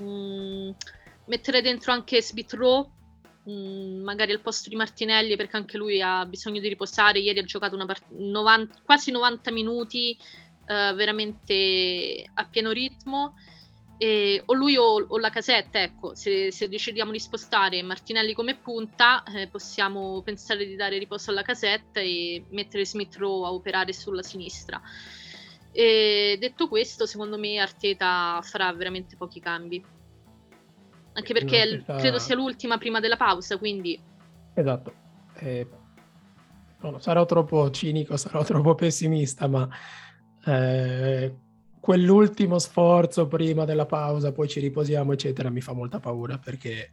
mm, 0.01 0.71
mettere 1.27 1.63
dentro 1.63 1.93
anche 1.93 2.21
Smith 2.21 2.53
Rowe 2.55 2.89
mh, 3.45 4.03
magari 4.03 4.33
al 4.33 4.41
posto 4.41 4.69
di 4.69 4.77
Martinelli 4.77 5.37
perché 5.37 5.57
anche 5.57 5.77
lui 5.77 6.01
ha 6.01 6.25
bisogno 6.27 6.61
di 6.61 6.69
riposare. 6.69 7.19
Ieri 7.19 7.41
ha 7.41 7.45
giocato 7.45 7.77
part- 7.85 8.11
90, 8.11 8.81
quasi 8.85 9.11
90 9.11 9.51
minuti 9.51 10.17
uh, 10.73 10.95
veramente 10.95 12.25
a 12.35 12.45
pieno 12.47 12.71
ritmo. 12.71 13.35
E, 13.99 14.43
o 14.47 14.55
lui 14.55 14.77
o, 14.77 15.07
o, 15.07 15.19
la 15.19 15.31
casetta, 15.31 15.81
ecco, 15.81 16.17
se, 16.17 16.51
se, 16.51 16.69
decidiamo 16.69 17.13
di 17.13 17.21
spostare 17.21 17.83
Martinelli 17.83 18.33
come 18.33 18.57
punta, 18.57 19.23
eh, 19.23 19.47
possiamo 19.47 20.23
pensare 20.23 20.67
di 20.67 20.75
dare 20.75 20.99
riposo 20.99 21.31
alla 21.31 21.43
casetta 21.43 22.01
e 22.01 22.45
mettere 22.51 22.85
Smith 22.85 23.15
Rowe 23.17 23.47
a 23.47 23.53
operare 23.53 23.93
sulla 23.93 24.23
sinistra. 24.23 24.81
E 25.71 26.37
detto 26.41 26.67
questo, 26.67 27.07
secondo 27.07 27.39
me 27.39 27.59
Arteta 27.59 28.41
farà 28.43 28.73
veramente 28.73 29.17
pochi 29.17 29.39
cambi. 29.39 29.83
Anche 31.13 31.33
perché 31.33 31.61
Arteta... 31.61 31.97
credo 31.97 32.19
sia 32.19 32.35
l'ultima 32.35 32.79
prima 32.79 32.99
della 32.99 33.17
pausa, 33.17 33.57
quindi... 33.57 34.01
Esatto. 34.55 34.93
Eh, 35.35 35.67
sarò 36.99 37.25
troppo 37.25 37.71
cinico, 37.71 38.17
sarò 38.17 38.43
troppo 38.43 38.75
pessimista, 38.75 39.47
ma 39.47 39.69
eh, 40.45 41.35
quell'ultimo 41.81 42.59
sforzo 42.59 43.27
prima 43.27 43.65
della 43.65 43.87
pausa, 43.87 44.33
poi 44.33 44.49
ci 44.49 44.61
riposiamo, 44.61 45.13
eccetera, 45.13 45.51
mi 45.51 45.61
fa 45.61 45.73
molta 45.73 45.99
paura 45.99 46.39
perché 46.39 46.91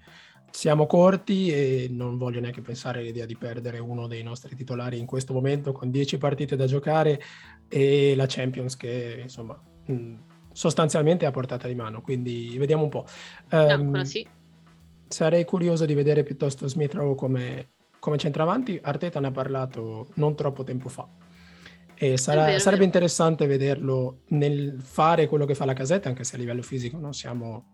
siamo 0.51 0.88
corti 0.88 1.51
e 1.51 1.88
non 1.91 2.18
voglio 2.18 2.39
neanche 2.39 2.62
pensare 2.62 3.00
all'idea 3.00 3.25
di 3.25 3.38
perdere 3.38 3.77
uno 3.77 4.08
dei 4.08 4.24
nostri 4.24 4.56
titolari 4.56 4.98
in 4.98 5.06
questo 5.06 5.32
momento 5.32 5.72
con 5.72 5.91
10 5.91 6.18
partite 6.18 6.56
da 6.56 6.65
giocare 6.65 7.22
e 7.68 8.15
la 8.15 8.25
Champions 8.27 8.75
che 8.75 9.20
insomma 9.22 9.62
mh, 9.86 10.13
sostanzialmente 10.51 11.25
è 11.25 11.27
a 11.27 11.32
portata 11.32 11.68
di 11.68 11.75
mano, 11.75 12.01
quindi 12.01 12.56
vediamo 12.58 12.84
un 12.84 12.89
po'. 12.89 13.06
Um, 13.51 14.01
sì. 14.01 14.27
Sarei 15.08 15.46
curioso 15.46 15.86
di 15.86 15.94
vedere 15.94 16.24
piuttosto 16.24 16.68
Smith 16.68 16.94
Rowe 16.94 17.15
come, 17.15 17.70
come 18.00 18.18
centravanti, 18.18 18.79
Arteta 18.82 19.20
ne 19.20 19.27
ha 19.27 19.32
parlato 19.32 20.08
non 20.15 20.36
troppo 20.36 20.63
tempo 20.63 20.89
fa 20.89 21.08
e 22.01 22.15
sarà, 22.15 22.46
vero, 22.46 22.60
sarebbe 22.60 22.86
interessante 22.86 23.46
vederlo 23.46 24.22
nel 24.27 24.79
fare 24.82 25.27
quello 25.27 25.46
che 25.46 25.53
fa 25.53 25.65
la 25.65 25.74
casetta, 25.74 26.08
anche 26.08 26.24
se 26.24 26.38
a 26.38 26.39
livello 26.39 26.62
fisico 26.62 26.98
non 26.98 27.12
siamo, 27.13 27.74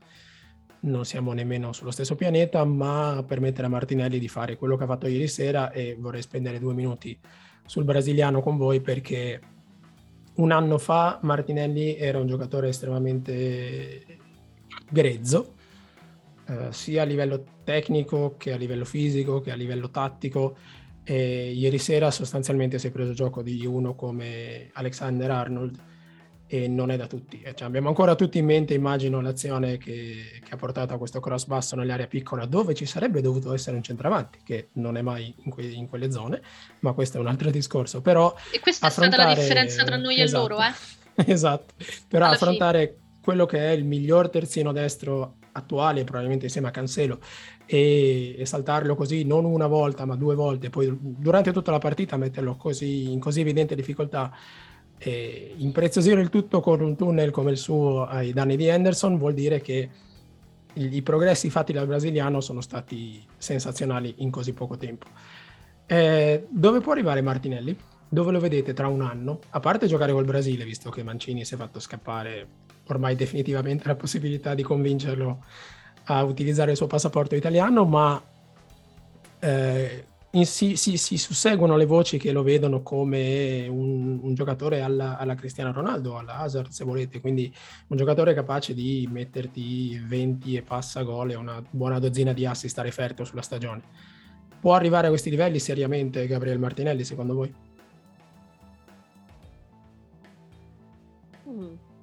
non 0.79 1.05
siamo 1.05 1.31
nemmeno 1.33 1.73
sullo 1.73 1.91
stesso 1.91 2.15
pianeta, 2.15 2.65
ma 2.65 3.23
permettere 3.27 3.67
a 3.67 3.69
Martinelli 3.69 4.17
di 4.17 4.27
fare 4.27 4.57
quello 4.57 4.77
che 4.77 4.83
ha 4.85 4.87
fatto 4.87 5.05
ieri 5.05 5.27
sera 5.27 5.71
e 5.71 5.95
vorrei 5.99 6.23
spendere 6.23 6.57
due 6.57 6.73
minuti 6.73 7.15
sul 7.67 7.83
brasiliano 7.83 8.41
con 8.41 8.57
voi 8.57 8.81
perché 8.81 9.39
un 10.37 10.51
anno 10.51 10.79
fa 10.79 11.19
Martinelli 11.21 11.95
era 11.95 12.17
un 12.17 12.25
giocatore 12.25 12.69
estremamente 12.69 14.17
grezzo, 14.89 15.53
eh, 16.47 16.69
sia 16.71 17.03
a 17.03 17.05
livello 17.05 17.43
tecnico 17.63 18.37
che 18.37 18.53
a 18.53 18.57
livello 18.57 18.85
fisico 18.85 19.39
che 19.39 19.51
a 19.51 19.55
livello 19.55 19.91
tattico 19.91 20.57
e 21.05 21.51
ieri 21.51 21.77
sera 21.77 22.09
sostanzialmente 22.09 22.79
si 22.79 22.87
è 22.87 22.91
preso 22.91 23.13
gioco 23.13 23.43
di 23.43 23.63
uno 23.65 23.93
come 23.93 24.69
Alexander 24.73 25.29
Arnold 25.29 25.79
e 26.47 26.67
non 26.67 26.91
è 26.91 26.97
da 26.97 27.07
tutti. 27.07 27.41
Cioè, 27.43 27.67
abbiamo 27.67 27.87
ancora 27.87 28.15
tutti 28.15 28.37
in 28.37 28.45
mente, 28.45 28.73
immagino, 28.73 29.21
l'azione 29.21 29.77
che, 29.77 30.41
che, 30.43 30.53
ha 30.53 30.57
portato 30.57 30.93
a 30.93 30.97
questo 30.97 31.19
cross 31.19 31.45
basso 31.45 31.75
nell'area 31.75 32.07
piccola 32.07 32.45
dove 32.45 32.73
ci 32.73 32.85
sarebbe 32.85 33.21
dovuto 33.21 33.53
essere 33.53 33.75
un 33.75 33.83
centravanti, 33.83 34.39
che 34.43 34.69
non 34.73 34.97
è 34.97 35.01
mai 35.01 35.33
in, 35.43 35.51
que- 35.51 35.63
in 35.63 35.87
quelle 35.87 36.11
zone, 36.11 36.41
ma 36.79 36.93
questo 36.93 37.17
è 37.17 37.19
un 37.19 37.27
altro 37.27 37.49
discorso. 37.49 38.01
Però 38.01 38.33
e 38.51 38.59
questa 38.59 38.87
affrontare... 38.87 39.21
è 39.21 39.25
stata 39.25 39.35
la 39.35 39.41
differenza 39.41 39.83
tra 39.83 39.97
noi 39.97 40.21
esatto. 40.21 40.45
e 40.45 40.47
loro, 40.47 40.61
eh? 40.61 40.73
esatto. 41.31 41.73
Però 42.07 42.25
Alla 42.25 42.35
affrontare 42.35 42.87
fine. 42.87 43.03
Quello 43.25 43.47
che 43.47 43.57
è 43.57 43.71
il 43.71 43.85
miglior 43.85 44.29
terzino 44.29 44.71
destro 44.71 45.37
attuale, 45.53 46.03
probabilmente 46.03 46.45
insieme 46.45 46.67
a 46.67 46.71
Cancelo, 46.71 47.19
e, 47.65 48.35
e, 48.37 48.45
saltarlo 48.45 48.93
così 48.93 49.23
non 49.23 49.45
una 49.45 49.65
volta 49.65 50.05
ma 50.05 50.15
due 50.15 50.35
volte, 50.35 50.69
poi 50.69 50.95
durante 51.01 51.51
tutta 51.51 51.71
la 51.71 51.79
partita 51.79 52.17
metterlo 52.17 52.55
così, 52.55 53.11
in 53.11 53.19
così 53.19 53.41
evidente 53.41 53.73
difficoltà 53.73 54.31
e 54.99 55.55
impreziosire 55.57 56.21
il 56.21 56.29
tutto 56.29 56.61
con 56.61 56.81
un 56.81 56.95
tunnel 56.95 57.31
come 57.31 57.49
il 57.49 57.57
suo 57.57 58.05
ai 58.05 58.31
danni 58.31 58.55
di 58.55 58.67
Henderson 58.67 59.17
vuol 59.17 59.33
dire 59.33 59.59
che 59.59 59.89
i, 60.73 61.01
progressi 61.01 61.49
fatti 61.49 61.73
dal 61.73 61.87
brasiliano 61.87 62.41
sono 62.41 62.61
stati 62.61 63.25
sensazionali 63.37 64.15
in 64.17 64.29
così 64.29 64.53
poco 64.53 64.77
tempo. 64.77 65.07
Eh, 65.87 66.45
dove 66.47 66.79
può 66.79 66.91
arrivare 66.91 67.21
Martinelli? 67.21 67.75
Dove 68.07 68.31
lo 68.31 68.39
vedete 68.39 68.73
tra 68.73 68.87
un 68.87 69.01
anno? 69.01 69.39
A 69.49 69.59
parte 69.59 69.87
giocare 69.87 70.11
col 70.11 70.25
Brasile, 70.25 70.63
visto 70.63 70.91
che 70.91 71.01
Mancini 71.01 71.43
si 71.43 71.55
è 71.55 71.57
fatto 71.57 71.79
scappare 71.79 72.47
ormai 72.87 73.15
definitivamente 73.15 73.87
la 73.87 73.95
possibilità 73.95 74.53
di 74.53 74.63
convincerlo 74.63 75.43
a 76.05 76.23
utilizzare 76.23 76.71
il 76.71 76.77
suo 76.77 76.87
passaporto 76.87 77.35
italiano, 77.35 77.85
ma 77.85 78.21
eh, 79.39 80.05
si, 80.43 80.75
si, 80.75 80.97
si, 80.97 81.17
susseguono 81.17 81.77
le 81.77 81.85
voci 81.85 82.17
che 82.17 82.31
lo 82.31 82.43
vedono 82.43 82.81
come 82.81 83.67
un, 83.67 84.19
un 84.21 84.33
giocatore 84.33 84.81
alla, 84.81 85.17
alla, 85.17 85.35
Cristiano 85.35 85.71
Ronaldo, 85.71 86.17
alla 86.17 86.39
Hazard 86.39 86.69
se 86.69 86.83
volete, 86.83 87.21
quindi 87.21 87.53
un 87.87 87.97
giocatore 87.97 88.33
capace 88.33 88.73
di 88.73 89.07
metterti 89.09 89.97
20 89.97 90.57
e 90.57 90.61
passa 90.61 91.03
gol 91.03 91.31
e 91.31 91.35
una 91.35 91.63
buona 91.69 91.99
dozzina 91.99 92.33
di 92.33 92.45
assist 92.45 92.77
a 92.77 92.81
referto 92.81 93.23
sulla 93.23 93.41
stagione. 93.41 93.81
Può 94.59 94.73
arrivare 94.73 95.07
a 95.07 95.09
questi 95.09 95.29
livelli 95.29 95.59
seriamente 95.59 96.27
Gabriele 96.27 96.59
Martinelli 96.59 97.03
secondo 97.03 97.33
voi? 97.33 97.53
Mm. 101.47 101.94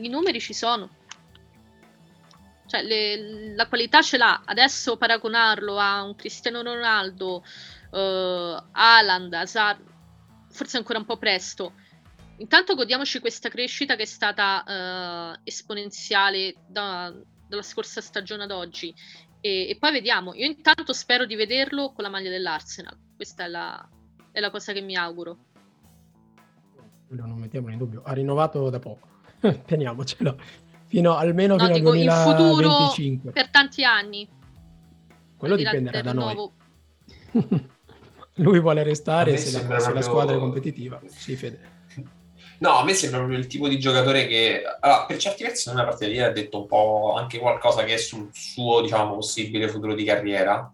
I 0.00 0.08
numeri 0.08 0.40
ci 0.40 0.52
sono 0.54 0.90
cioè, 2.66 2.82
le, 2.82 3.54
la 3.54 3.66
qualità 3.68 4.02
ce 4.02 4.18
l'ha. 4.18 4.42
Adesso 4.44 4.96
paragonarlo 4.96 5.78
a 5.78 6.02
un 6.02 6.14
Cristiano 6.14 6.62
Ronaldo, 6.62 7.44
uh, 7.90 8.62
Haaland, 8.72 9.32
Hazard, 9.32 9.80
forse 10.50 10.76
ancora 10.76 10.98
un 10.98 11.04
po' 11.04 11.16
presto. 11.16 11.72
Intanto 12.38 12.74
godiamoci 12.74 13.20
questa 13.20 13.48
crescita 13.48 13.96
che 13.96 14.02
è 14.02 14.06
stata 14.06 15.34
uh, 15.34 15.40
esponenziale 15.44 16.54
da, 16.66 17.14
dalla 17.48 17.62
scorsa 17.62 18.00
stagione 18.00 18.42
ad 18.42 18.50
oggi. 18.50 18.94
E, 19.40 19.68
e, 19.70 19.76
poi 19.78 19.92
vediamo. 19.92 20.34
Io 20.34 20.44
intanto 20.44 20.92
spero 20.92 21.24
di 21.24 21.36
vederlo 21.36 21.92
con 21.92 22.04
la 22.04 22.10
maglia 22.10 22.30
dell'Arsenal. 22.30 22.98
Questa 23.14 23.44
è 23.44 23.48
la, 23.48 23.88
è 24.32 24.40
la 24.40 24.50
cosa 24.50 24.72
che 24.72 24.80
mi 24.80 24.96
auguro. 24.96 25.38
Non 27.08 27.38
mettiamolo 27.38 27.72
in 27.72 27.78
dubbio. 27.78 28.02
Ha 28.04 28.12
rinnovato 28.12 28.68
da 28.68 28.80
poco. 28.80 29.15
Teniamocelo 29.66 30.38
fino 30.86 31.16
almeno 31.16 31.56
no, 31.56 31.64
fino 31.64 31.74
dico, 31.74 31.90
al 31.90 32.36
2025. 32.36 33.32
per 33.32 33.50
tanti 33.50 33.84
anni. 33.84 34.28
Quello 35.36 35.56
dipenderà 35.56 36.00
da 36.00 36.12
noi. 36.12 36.50
Lui 38.38 38.60
vuole 38.60 38.82
restare 38.82 39.36
se 39.36 39.66
la, 39.66 39.78
se 39.78 39.92
la, 39.92 40.02
squadra 40.02 40.36
è 40.36 40.38
competitiva. 40.38 41.00
Sì, 41.06 41.36
Fede. 41.36 41.74
No, 42.58 42.78
a 42.78 42.84
me 42.84 42.94
sembra 42.94 43.18
proprio 43.18 43.38
il 43.38 43.48
tipo 43.48 43.68
di 43.68 43.78
giocatore 43.78 44.26
che 44.26 44.62
allora, 44.80 45.04
per 45.04 45.18
certi 45.18 45.42
versi 45.42 45.68
nella 45.68 45.84
partita 45.84 46.10
di 46.10 46.18
ha 46.20 46.32
detto 46.32 46.60
un 46.60 46.66
po' 46.66 47.14
anche 47.14 47.38
qualcosa 47.38 47.84
che 47.84 47.92
è 47.92 47.96
sul 47.98 48.30
suo 48.32 48.80
diciamo, 48.80 49.12
possibile 49.12 49.68
futuro 49.68 49.94
di 49.94 50.04
carriera 50.04 50.72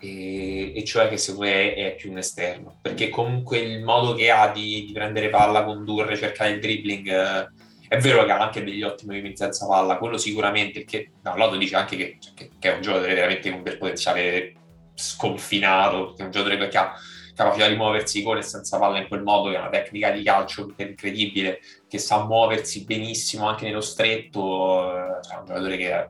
e, 0.00 0.72
e, 0.74 0.82
cioè 0.82 1.08
che 1.08 1.16
secondo 1.16 1.46
me 1.46 1.74
è, 1.74 1.94
più 1.94 2.10
un 2.10 2.18
esterno 2.18 2.78
perché 2.82 3.08
comunque 3.08 3.58
il 3.58 3.84
modo 3.84 4.14
che 4.14 4.32
ha 4.32 4.50
di, 4.50 4.84
di 4.84 4.92
prendere 4.92 5.30
palla, 5.30 5.62
condurre, 5.62 6.16
cercare 6.16 6.50
il 6.50 6.60
dribbling 6.60 7.06
eh, 7.06 7.48
è 7.88 7.98
vero 7.98 8.24
che 8.24 8.32
ha 8.32 8.38
anche 8.38 8.64
degli 8.64 8.82
ottimi 8.82 9.10
movimenti 9.10 9.38
senza 9.38 9.66
palla, 9.66 9.98
quello 9.98 10.18
sicuramente, 10.18 10.84
da 11.20 11.32
un 11.32 11.38
lato 11.38 11.56
dice 11.56 11.76
anche 11.76 11.96
che, 11.96 12.18
che, 12.34 12.50
che, 12.58 12.72
è 12.72 12.74
un 12.74 12.82
giocatore 12.82 13.14
veramente 13.14 13.50
con 13.50 13.62
del 13.62 13.78
potenziale 13.78 14.54
sconfinato, 14.94 16.14
che 16.14 16.22
è 16.22 16.24
un 16.24 16.30
giocatore 16.30 16.68
che 16.68 16.76
ha 16.76 16.94
capacità 17.34 17.68
di 17.68 17.76
muoversi 17.76 18.22
con 18.22 18.38
e 18.38 18.42
senza 18.42 18.78
palla 18.78 18.98
in 18.98 19.08
quel 19.08 19.22
modo, 19.22 19.50
che 19.50 19.56
ha 19.56 19.60
una 19.60 19.68
tecnica 19.68 20.10
di 20.10 20.22
calcio 20.22 20.72
incredibile, 20.76 21.60
che 21.86 21.98
sa 21.98 22.24
muoversi 22.24 22.84
benissimo 22.84 23.46
anche 23.46 23.66
nello 23.66 23.82
stretto, 23.82 24.90
eh, 24.90 25.22
cioè 25.22 25.38
un 25.38 25.44
giocatore 25.46 25.76
che 25.76 25.92
è 25.92 26.08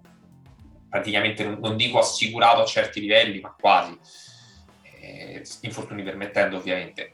praticamente, 0.88 1.44
non, 1.44 1.58
non 1.60 1.76
dico 1.76 1.98
assicurato 1.98 2.62
a 2.62 2.64
certi 2.64 3.00
livelli, 3.00 3.40
ma 3.40 3.54
quasi, 3.58 3.98
eh, 5.00 5.44
infortuni 5.62 6.02
permettendo 6.02 6.56
ovviamente. 6.56 7.10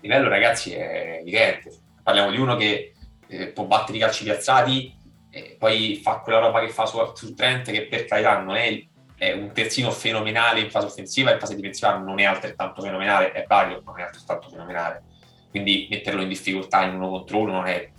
Il 0.00 0.10
livello 0.10 0.28
ragazzi 0.28 0.72
è 0.72 1.18
evidente, 1.20 1.83
parliamo 2.04 2.30
di 2.30 2.36
uno 2.36 2.54
che 2.54 2.92
eh, 3.26 3.48
può 3.48 3.64
battere 3.64 3.96
i 3.96 4.00
calci 4.00 4.22
piazzati, 4.24 5.02
e 5.30 5.56
poi 5.58 5.98
fa 6.00 6.18
quella 6.18 6.38
roba 6.38 6.60
che 6.60 6.68
fa 6.68 6.86
su, 6.86 6.98
su 7.14 7.34
Trent, 7.34 7.72
che 7.72 7.86
per 7.86 8.04
carità 8.04 8.38
non 8.38 8.54
è, 8.54 8.86
è, 9.16 9.32
un 9.32 9.50
terzino 9.52 9.90
fenomenale 9.90 10.60
in 10.60 10.70
fase 10.70 10.86
offensiva, 10.86 11.32
in 11.32 11.40
fase 11.40 11.56
difensiva 11.56 11.96
non 11.96 12.20
è 12.20 12.24
altrettanto 12.24 12.82
fenomenale, 12.82 13.32
è 13.32 13.44
vario, 13.48 13.82
ma 13.84 13.92
non 13.92 14.00
è 14.00 14.04
altrettanto 14.04 14.48
fenomenale. 14.48 15.02
Quindi 15.50 15.88
metterlo 15.90 16.22
in 16.22 16.28
difficoltà 16.28 16.84
in 16.84 16.94
uno 16.94 17.08
contro 17.08 17.38
uno 17.38 17.52
non 17.52 17.66
è 17.66 17.90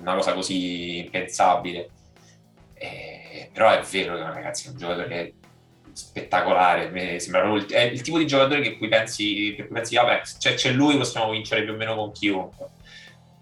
una 0.00 0.14
cosa 0.14 0.32
così 0.32 0.98
impensabile. 0.98 1.90
Eh, 2.74 3.50
però 3.52 3.70
è 3.70 3.80
vero 3.82 4.16
che 4.16 4.22
ragazzi 4.22 4.66
è 4.66 4.70
un 4.70 4.76
giocatore 4.78 5.34
spettacolare. 5.92 6.84
Il, 6.84 7.66
è 7.66 7.80
il 7.82 8.00
tipo 8.00 8.18
di 8.18 8.26
giocatore 8.26 8.60
che 8.60 8.76
cui 8.76 8.88
pensi, 8.88 9.54
che 9.54 9.66
cui 9.66 9.74
pensi 9.74 9.94
vabbè, 9.94 10.22
c'è, 10.38 10.54
c'è 10.54 10.72
lui, 10.72 10.96
possiamo 10.96 11.30
vincere 11.30 11.62
più 11.62 11.74
o 11.74 11.76
meno 11.76 11.94
con 11.94 12.12
chiunque 12.12 12.70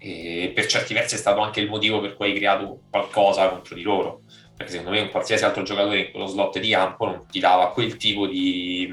e 0.03 0.51
per 0.55 0.65
certi 0.65 0.95
versi 0.95 1.13
è 1.13 1.17
stato 1.19 1.41
anche 1.41 1.59
il 1.59 1.69
motivo 1.69 2.01
per 2.01 2.15
cui 2.15 2.31
hai 2.31 2.35
creato 2.35 2.81
qualcosa 2.89 3.47
contro 3.49 3.75
di 3.75 3.83
loro. 3.83 4.21
Perché 4.57 4.71
secondo 4.71 4.91
me 4.91 5.01
un 5.01 5.11
qualsiasi 5.11 5.43
altro 5.43 5.61
giocatore 5.61 5.99
in 5.99 6.11
quello 6.11 6.25
slot 6.25 6.59
di 6.59 6.71
campo 6.71 7.05
non 7.05 7.25
ti 7.27 7.39
dava 7.39 7.69
quel 7.69 7.97
tipo 7.97 8.25
di 8.25 8.91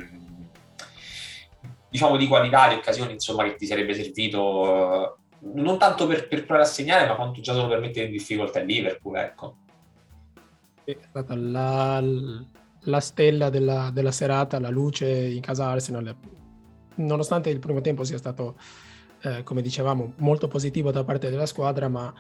diciamo 1.89 2.19
di 2.19 2.27
qualità, 2.27 2.69
di 2.69 2.75
occasioni 2.75 3.13
insomma 3.13 3.45
che 3.45 3.55
ti 3.55 3.65
sarebbe 3.65 3.95
servito 3.95 5.21
non 5.41 5.79
tanto 5.79 6.07
per, 6.07 6.29
per 6.29 6.45
provare 6.45 6.69
a 6.69 6.71
segnare 6.71 7.07
ma 7.07 7.15
quanto 7.15 7.41
già 7.41 7.55
solo 7.55 7.69
per 7.69 7.81
mettere 7.81 8.05
in 8.05 8.13
difficoltà 8.13 8.61
il 8.61 8.67
Liverpool 8.67 9.17
ecco. 9.17 9.57
È 10.85 10.95
stata 11.01 11.35
la, 11.35 12.03
la 12.81 13.01
stella 13.01 13.49
della, 13.49 13.91
della, 13.91 14.13
serata, 14.13 14.61
la 14.61 14.69
luce 14.69 15.09
in 15.09 15.41
casa 15.41 15.69
Arsenal. 15.69 16.15
Nonostante 16.97 17.49
il 17.49 17.61
primo 17.61 17.81
tempo 17.81 18.05
sia 18.05 18.19
stato 18.19 18.57
eh, 19.23 19.43
come 19.43 19.63
dicevamo 19.63 20.13
molto 20.17 20.49
positivo 20.49 20.91
da 20.91 21.05
parte 21.05 21.31
della 21.31 21.47
squadra 21.47 21.89
ma 21.89 22.13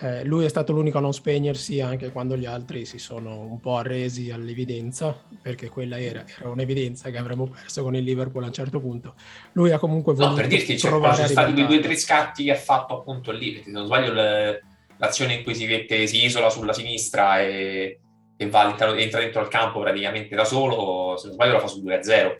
eh, 0.00 0.24
lui 0.24 0.44
è 0.44 0.48
stato 0.48 0.72
l'unico 0.72 0.98
a 0.98 1.00
non 1.00 1.12
spegnersi 1.12 1.80
anche 1.80 2.10
quando 2.10 2.36
gli 2.36 2.46
altri 2.46 2.84
si 2.84 2.98
sono 2.98 3.40
un 3.40 3.60
po' 3.60 3.76
arresi 3.76 4.30
all'evidenza, 4.30 5.16
perché 5.40 5.68
quella 5.68 6.00
era, 6.00 6.24
era 6.38 6.48
un'evidenza 6.48 7.10
che 7.10 7.18
avremmo 7.18 7.46
perso 7.46 7.82
con 7.82 7.94
il 7.94 8.02
Liverpool 8.02 8.42
a 8.42 8.48
un 8.48 8.52
certo 8.52 8.80
punto. 8.80 9.14
Lui 9.52 9.70
ha 9.70 9.78
comunque 9.78 10.12
voluto 10.12 10.34
no, 10.34 10.36
per 10.40 10.48
dirti, 10.48 10.76
cioè, 10.76 10.90
sono 10.90 11.12
stati 11.12 11.52
quei 11.52 11.66
due 11.66 11.78
o 11.78 11.80
tre 11.80 11.96
scatti 11.96 12.44
che 12.44 12.50
ha 12.50 12.56
fatto 12.56 12.98
appunto 12.98 13.30
lì, 13.30 13.62
se 13.62 13.70
non 13.70 13.86
sbaglio 13.86 14.12
le, 14.12 14.62
l'azione 14.96 15.34
in 15.34 15.44
cui 15.44 15.54
si, 15.54 15.66
mette, 15.66 16.06
si 16.08 16.24
isola 16.24 16.50
sulla 16.50 16.72
sinistra 16.72 17.40
e, 17.40 18.00
e 18.36 18.48
va, 18.48 18.68
entra, 18.68 18.92
dentro 18.92 19.40
al 19.40 19.48
campo 19.48 19.78
praticamente 19.80 20.34
da 20.34 20.44
solo, 20.44 21.16
se 21.16 21.28
non 21.28 21.36
sbaglio 21.36 21.52
la 21.52 21.60
fa 21.60 21.68
sul 21.68 21.84
2-0. 21.84 22.36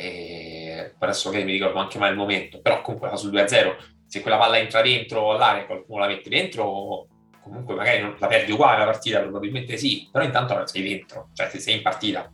E 0.00 0.94
adesso 0.96 1.30
che 1.30 1.42
mi 1.42 1.50
ricordo 1.50 1.80
anche 1.80 1.98
mai 1.98 2.10
il 2.10 2.16
momento, 2.16 2.60
però 2.60 2.82
comunque 2.82 3.08
la 3.08 3.16
fa 3.16 3.20
sul 3.20 3.32
2-0 3.32 3.96
se 4.08 4.22
quella 4.22 4.38
palla 4.38 4.58
entra 4.58 4.80
dentro 4.80 5.36
l'area 5.36 5.62
e 5.62 5.66
qualcuno 5.66 6.00
la 6.00 6.06
mette 6.06 6.30
dentro, 6.30 7.06
comunque 7.42 7.74
magari 7.74 8.00
non 8.00 8.16
la 8.18 8.26
perdi 8.26 8.52
uguale 8.52 8.78
la 8.78 8.84
partita, 8.84 9.20
probabilmente 9.20 9.76
sì, 9.76 10.08
però 10.10 10.24
intanto 10.24 10.66
sei 10.66 10.82
dentro, 10.82 11.28
cioè 11.34 11.48
se 11.50 11.58
sei 11.58 11.76
in 11.76 11.82
partita. 11.82 12.30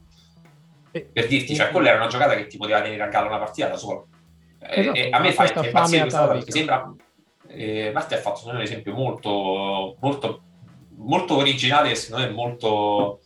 Per 0.91 1.27
dirti, 1.27 1.57
cioè 1.57 1.71
quella 1.71 1.89
era 1.89 1.97
una 1.97 2.07
giocata 2.07 2.37
che 2.37 2.47
ti 2.47 2.57
poteva 2.57 2.81
tenere 2.81 3.03
a 3.03 3.09
galla 3.09 3.27
una 3.27 3.39
partita 3.39 3.67
da 3.67 3.77
solo. 3.77 4.07
Esatto, 4.61 4.97
e 4.97 5.11
a 5.11 5.19
me 5.19 5.33
fa 5.33 5.47
impazzire 5.47 6.03
questa 6.03 6.21
cosa 6.21 6.33
perché 6.33 6.51
sembra... 6.53 6.95
Eh, 7.49 7.91
Marti 7.93 8.15
ha 8.15 8.19
fatto 8.19 8.49
un 8.49 8.61
esempio 8.61 8.95
molto, 8.95 9.97
molto, 10.01 10.43
molto 10.97 11.37
originale 11.37 11.91
e 11.91 11.95
secondo 11.97 12.27
me 12.27 12.33
molto 12.33 13.21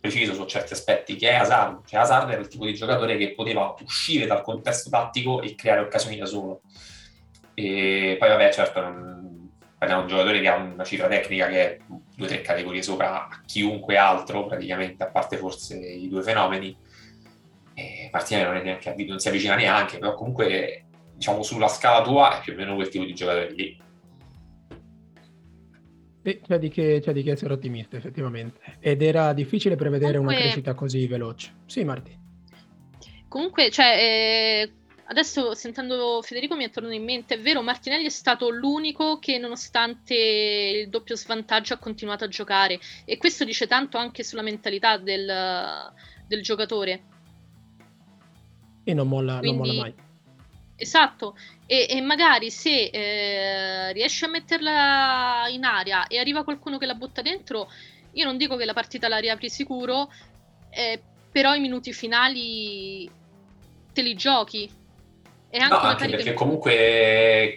preciso 0.00 0.32
su 0.34 0.44
certi 0.46 0.72
aspetti, 0.72 1.16
che 1.16 1.30
è 1.30 1.34
Hazard. 1.34 1.86
Cioè 1.86 2.00
Hazard 2.00 2.30
era 2.30 2.40
il 2.40 2.48
tipo 2.48 2.64
di 2.64 2.74
giocatore 2.74 3.16
che 3.16 3.34
poteva 3.34 3.74
uscire 3.82 4.26
dal 4.26 4.42
contesto 4.42 4.90
tattico 4.90 5.42
e 5.42 5.54
creare 5.54 5.80
occasioni 5.80 6.16
da 6.16 6.26
solo 6.26 6.62
e 7.60 8.16
poi 8.18 8.28
vabbè, 8.28 8.52
certo, 8.52 8.80
non... 8.80 9.50
di 9.78 9.92
un 9.92 10.06
giocatore 10.06 10.40
che 10.40 10.48
ha 10.48 10.56
una 10.56 10.84
cifra 10.84 11.08
tecnica 11.08 11.48
che 11.48 11.76
è 11.76 11.78
due 11.86 12.26
o 12.26 12.28
tre 12.28 12.40
categorie 12.40 12.82
sopra 12.82 13.28
a 13.28 13.42
chiunque 13.44 13.96
altro, 13.96 14.46
praticamente, 14.46 15.02
a 15.02 15.10
parte 15.10 15.36
forse 15.36 15.76
i 15.76 16.08
due 16.08 16.22
fenomeni. 16.22 16.76
E 17.74 18.08
Martinelli 18.12 18.46
non, 18.46 18.56
è 18.56 18.62
neanche, 18.62 18.94
non 19.06 19.18
si 19.18 19.28
avvicina 19.28 19.54
neanche, 19.54 19.98
però 19.98 20.14
comunque, 20.14 20.86
diciamo, 21.14 21.42
sulla 21.42 21.68
scala 21.68 22.02
tua 22.02 22.38
è 22.38 22.40
più 22.40 22.54
o 22.54 22.56
meno 22.56 22.74
quel 22.74 22.88
tipo 22.88 23.04
di 23.04 23.14
giocatore 23.14 23.52
lì. 23.52 23.88
Sì, 26.22 26.40
c'è 26.46 26.58
di, 26.58 26.68
che, 26.68 27.00
c'è 27.02 27.12
di 27.12 27.22
che 27.22 27.32
essere 27.32 27.54
ottimista, 27.54 27.96
effettivamente. 27.96 28.60
Ed 28.78 29.02
era 29.02 29.32
difficile 29.32 29.76
prevedere 29.76 30.12
Comunque... 30.12 30.34
una 30.34 30.42
crescita 30.42 30.74
così 30.74 31.06
veloce. 31.06 31.54
Sì, 31.66 31.82
Marti. 31.84 32.18
Comunque, 33.26 33.70
cioè, 33.70 33.96
eh, 33.96 34.72
adesso 35.04 35.54
sentendo 35.54 36.20
Federico 36.22 36.56
mi 36.56 36.64
è 36.64 36.70
tornato 36.70 36.94
in 36.94 37.04
mente, 37.04 37.34
è 37.34 37.40
vero, 37.40 37.62
Martinelli 37.62 38.04
è 38.04 38.10
stato 38.10 38.50
l'unico 38.50 39.18
che 39.18 39.38
nonostante 39.38 40.14
il 40.14 40.88
doppio 40.88 41.16
svantaggio 41.16 41.74
ha 41.74 41.78
continuato 41.78 42.24
a 42.24 42.28
giocare 42.28 42.78
e 43.04 43.16
questo 43.16 43.44
dice 43.44 43.66
tanto 43.66 43.98
anche 43.98 44.22
sulla 44.24 44.42
mentalità 44.42 44.98
del, 44.98 45.32
del 46.26 46.42
giocatore. 46.42 47.02
E 48.84 48.94
non 48.94 49.08
molla, 49.08 49.38
Quindi, 49.38 49.56
non 49.58 49.66
molla 49.66 49.80
mai. 49.80 49.94
Esatto, 50.76 51.36
e, 51.70 51.86
e 51.88 52.00
magari 52.00 52.50
se 52.50 52.90
eh, 52.92 53.92
riesce 53.92 54.24
a 54.24 54.28
metterla 54.28 55.44
in 55.50 55.62
aria 55.62 56.08
e 56.08 56.18
arriva 56.18 56.42
qualcuno 56.42 56.78
che 56.78 56.86
la 56.86 56.94
butta 56.94 57.22
dentro, 57.22 57.70
io 58.14 58.24
non 58.24 58.36
dico 58.36 58.56
che 58.56 58.64
la 58.64 58.72
partita 58.72 59.06
la 59.06 59.18
riapri 59.18 59.48
sicuro, 59.48 60.10
eh, 60.70 61.00
però 61.30 61.54
i 61.54 61.60
minuti 61.60 61.92
finali 61.92 63.08
te 63.92 64.02
li 64.02 64.16
giochi 64.16 64.68
e 65.48 65.58
anche, 65.58 65.74
no, 65.74 65.80
anche 65.80 66.08
perché 66.08 66.32
comunque, 66.34 67.56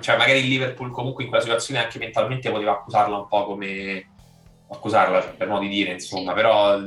cioè 0.00 0.16
magari 0.16 0.40
il 0.40 0.48
Liverpool 0.48 0.90
comunque 0.90 1.22
in 1.22 1.28
quella 1.28 1.44
situazione 1.44 1.80
anche 1.80 2.00
mentalmente 2.00 2.50
poteva 2.50 2.72
accusarla 2.72 3.18
un 3.18 3.28
po' 3.28 3.44
come 3.44 4.08
accusarla, 4.68 5.22
cioè, 5.22 5.32
per 5.34 5.46
modo 5.46 5.60
di 5.60 5.68
dire, 5.68 5.92
insomma, 5.92 6.30
sì. 6.30 6.34
però. 6.34 6.80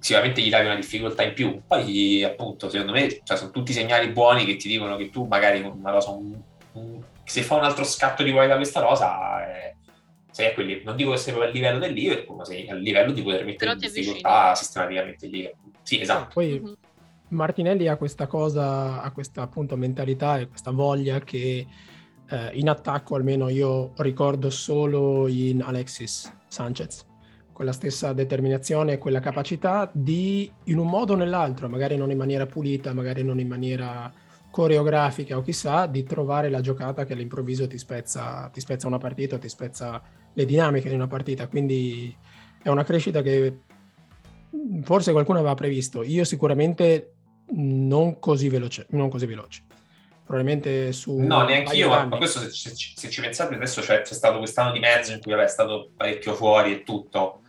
Sicuramente 0.00 0.40
gli 0.40 0.50
davi 0.50 0.66
una 0.66 0.74
difficoltà 0.74 1.22
in 1.22 1.34
più. 1.34 1.60
Poi, 1.66 2.24
appunto, 2.24 2.68
secondo 2.68 2.92
me 2.92 3.20
cioè, 3.22 3.36
sono 3.36 3.50
tutti 3.50 3.72
segnali 3.72 4.08
buoni 4.08 4.44
che 4.44 4.56
ti 4.56 4.68
dicono 4.68 4.96
che 4.96 5.10
tu 5.10 5.26
magari 5.26 5.60
una 5.60 5.92
cosa, 5.92 6.10
un, 6.10 6.36
un, 6.72 7.00
se 7.24 7.42
fa 7.42 7.54
un 7.54 7.64
altro 7.64 7.84
scatto 7.84 8.22
di 8.22 8.32
qualità 8.32 8.56
questa 8.56 8.80
rosa, 8.80 9.46
eh, 9.46 9.76
sei 10.30 10.48
a 10.48 10.52
quelli, 10.54 10.82
non 10.84 10.96
dico 10.96 11.12
che 11.12 11.16
sei 11.18 11.34
a 11.40 11.46
livello 11.46 11.78
del 11.78 11.92
Liverpool, 11.92 12.38
ma 12.38 12.44
sei 12.44 12.68
a 12.68 12.74
livello 12.74 13.12
di 13.12 13.22
poter 13.22 13.44
mettere 13.44 13.72
in 13.72 13.78
difficoltà 13.78 14.54
sistematicamente 14.54 15.26
il 15.26 15.32
Liverpool. 15.32 15.72
Sì, 15.82 16.00
esatto. 16.00 16.30
Poi, 16.34 16.60
mm-hmm 16.60 16.72
Martinelli 17.30 17.86
ha 17.88 17.96
questa 17.96 18.26
cosa, 18.26 19.02
ha 19.02 19.10
questa 19.12 19.42
appunto 19.42 19.76
mentalità 19.76 20.38
e 20.38 20.48
questa 20.48 20.70
voglia 20.70 21.20
che 21.20 21.66
eh, 22.28 22.50
in 22.54 22.68
attacco 22.68 23.14
almeno 23.14 23.48
io 23.48 23.92
ricordo 23.98 24.50
solo 24.50 25.28
in 25.28 25.62
Alexis 25.62 26.32
Sanchez, 26.48 27.06
quella 27.60 27.74
stessa 27.74 28.14
determinazione 28.14 28.94
e 28.94 28.98
quella 28.98 29.20
capacità 29.20 29.90
di 29.92 30.50
in 30.64 30.78
un 30.78 30.86
modo 30.86 31.12
o 31.12 31.16
nell'altro, 31.16 31.68
magari 31.68 31.94
non 31.94 32.10
in 32.10 32.16
maniera 32.16 32.46
pulita, 32.46 32.94
magari 32.94 33.22
non 33.22 33.38
in 33.38 33.48
maniera 33.48 34.10
coreografica 34.50 35.36
o 35.36 35.42
chissà, 35.42 35.84
di 35.84 36.02
trovare 36.04 36.48
la 36.48 36.62
giocata 36.62 37.04
che 37.04 37.12
all'improvviso 37.12 37.66
ti 37.66 37.76
spezza, 37.76 38.48
ti 38.50 38.60
spezza 38.60 38.86
una 38.86 38.96
partita, 38.96 39.36
ti 39.36 39.50
spezza 39.50 40.00
le 40.32 40.44
dinamiche 40.46 40.88
di 40.88 40.94
una 40.94 41.06
partita. 41.06 41.48
Quindi 41.48 42.16
è 42.62 42.70
una 42.70 42.82
crescita 42.82 43.20
che 43.20 43.58
forse 44.82 45.12
qualcuno 45.12 45.40
aveva 45.40 45.52
previsto. 45.52 46.02
Io 46.02 46.24
sicuramente 46.24 47.12
non 47.56 48.18
così 48.20 48.48
veloce. 48.48 48.86
Non 48.92 49.10
così 49.10 49.26
veloce. 49.26 49.64
Probabilmente 50.24 50.92
su... 50.92 51.14
No, 51.18 51.44
neanche 51.44 51.76
io, 51.76 51.90
ma, 51.90 52.08
questo 52.16 52.38
se, 52.38 52.50
se, 52.52 52.70
se, 52.74 53.10
ci 53.10 53.20
pensate 53.20 53.54
adesso 53.54 53.82
c'è, 53.82 54.00
c'è 54.00 54.14
stato 54.14 54.38
quest'anno 54.38 54.72
di 54.72 54.78
mezzo 54.78 55.12
in 55.12 55.20
cui 55.20 55.32
è 55.34 55.46
stato 55.46 55.90
parecchio 55.94 56.34
fuori 56.34 56.72
e 56.72 56.82
tutto, 56.84 57.40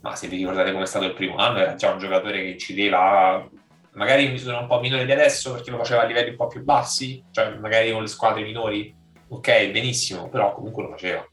ma 0.00 0.16
se 0.16 0.28
vi 0.28 0.36
ricordate 0.36 0.72
come 0.72 0.84
è 0.84 0.86
stato 0.86 1.04
il 1.04 1.14
primo 1.14 1.36
anno 1.36 1.58
era 1.58 1.74
già 1.74 1.92
un 1.92 1.98
giocatore 1.98 2.40
che 2.40 2.48
incideva 2.48 3.48
magari 3.92 4.24
in 4.24 4.32
misura 4.32 4.58
un 4.58 4.66
po' 4.66 4.80
minore 4.80 5.04
di 5.04 5.12
adesso 5.12 5.52
perché 5.52 5.70
lo 5.70 5.78
faceva 5.78 6.02
a 6.02 6.06
livelli 6.06 6.30
un 6.30 6.36
po' 6.36 6.46
più 6.46 6.62
bassi, 6.62 7.22
cioè 7.30 7.56
magari 7.56 7.90
con 7.92 8.02
le 8.02 8.08
squadre 8.08 8.42
minori, 8.42 8.94
ok, 9.28 9.70
benissimo, 9.70 10.28
però 10.28 10.54
comunque 10.54 10.84
lo 10.84 10.90
faceva. 10.90 11.28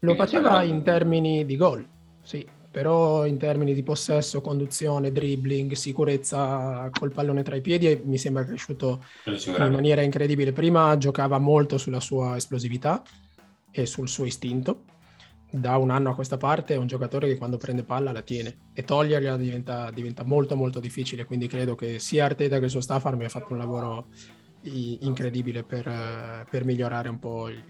Lo 0.00 0.14
Quindi 0.14 0.18
faceva 0.18 0.62
in 0.62 0.82
termini 0.82 1.44
di 1.44 1.56
gol, 1.56 1.86
sì, 2.22 2.46
però 2.70 3.24
in 3.24 3.38
termini 3.38 3.72
di 3.72 3.82
possesso, 3.82 4.40
conduzione, 4.40 5.12
dribbling, 5.12 5.72
sicurezza 5.72 6.90
col 6.98 7.12
pallone 7.12 7.42
tra 7.42 7.56
i 7.56 7.60
piedi 7.60 8.00
mi 8.04 8.18
sembra 8.18 8.44
cresciuto 8.44 9.04
in 9.24 9.70
maniera 9.70 10.02
incredibile. 10.02 10.52
Prima 10.52 10.96
giocava 10.98 11.38
molto 11.38 11.78
sulla 11.78 12.00
sua 12.00 12.36
esplosività 12.36 13.02
e 13.70 13.86
sul 13.86 14.08
suo 14.08 14.26
istinto. 14.26 14.82
Da 15.56 15.78
un 15.78 15.88
anno 15.88 16.10
a 16.10 16.14
questa 16.14 16.36
parte 16.36 16.74
è 16.74 16.76
un 16.76 16.86
giocatore 16.86 17.28
che 17.28 17.38
quando 17.38 17.56
prende 17.56 17.82
palla 17.82 18.12
la 18.12 18.20
tiene 18.20 18.68
e 18.74 18.84
toglierla 18.84 19.38
diventa, 19.38 19.90
diventa 19.90 20.22
molto 20.22 20.54
molto 20.54 20.80
difficile, 20.80 21.24
quindi 21.24 21.46
credo 21.46 21.74
che 21.74 21.98
sia 21.98 22.26
Arteta 22.26 22.58
che 22.58 22.66
il 22.66 22.70
suo 22.70 22.82
staff 22.82 23.06
abbiano 23.06 23.30
fatto 23.30 23.52
un 23.52 23.58
lavoro 23.58 24.08
incredibile 24.64 25.62
per, 25.62 26.46
per 26.50 26.64
migliorare 26.66 27.08
un 27.08 27.18
po' 27.18 27.48
il, 27.48 27.62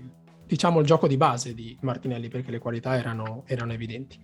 diciamo, 0.46 0.81
il 0.81 0.87
gioco 0.87 1.07
di 1.07 1.16
base 1.16 1.55
di 1.55 1.77
Martinelli 1.83 2.29
perché 2.29 2.51
le 2.51 2.59
qualità 2.59 2.96
erano, 2.96 3.44
erano 3.46 3.72
evidenti. 3.72 4.18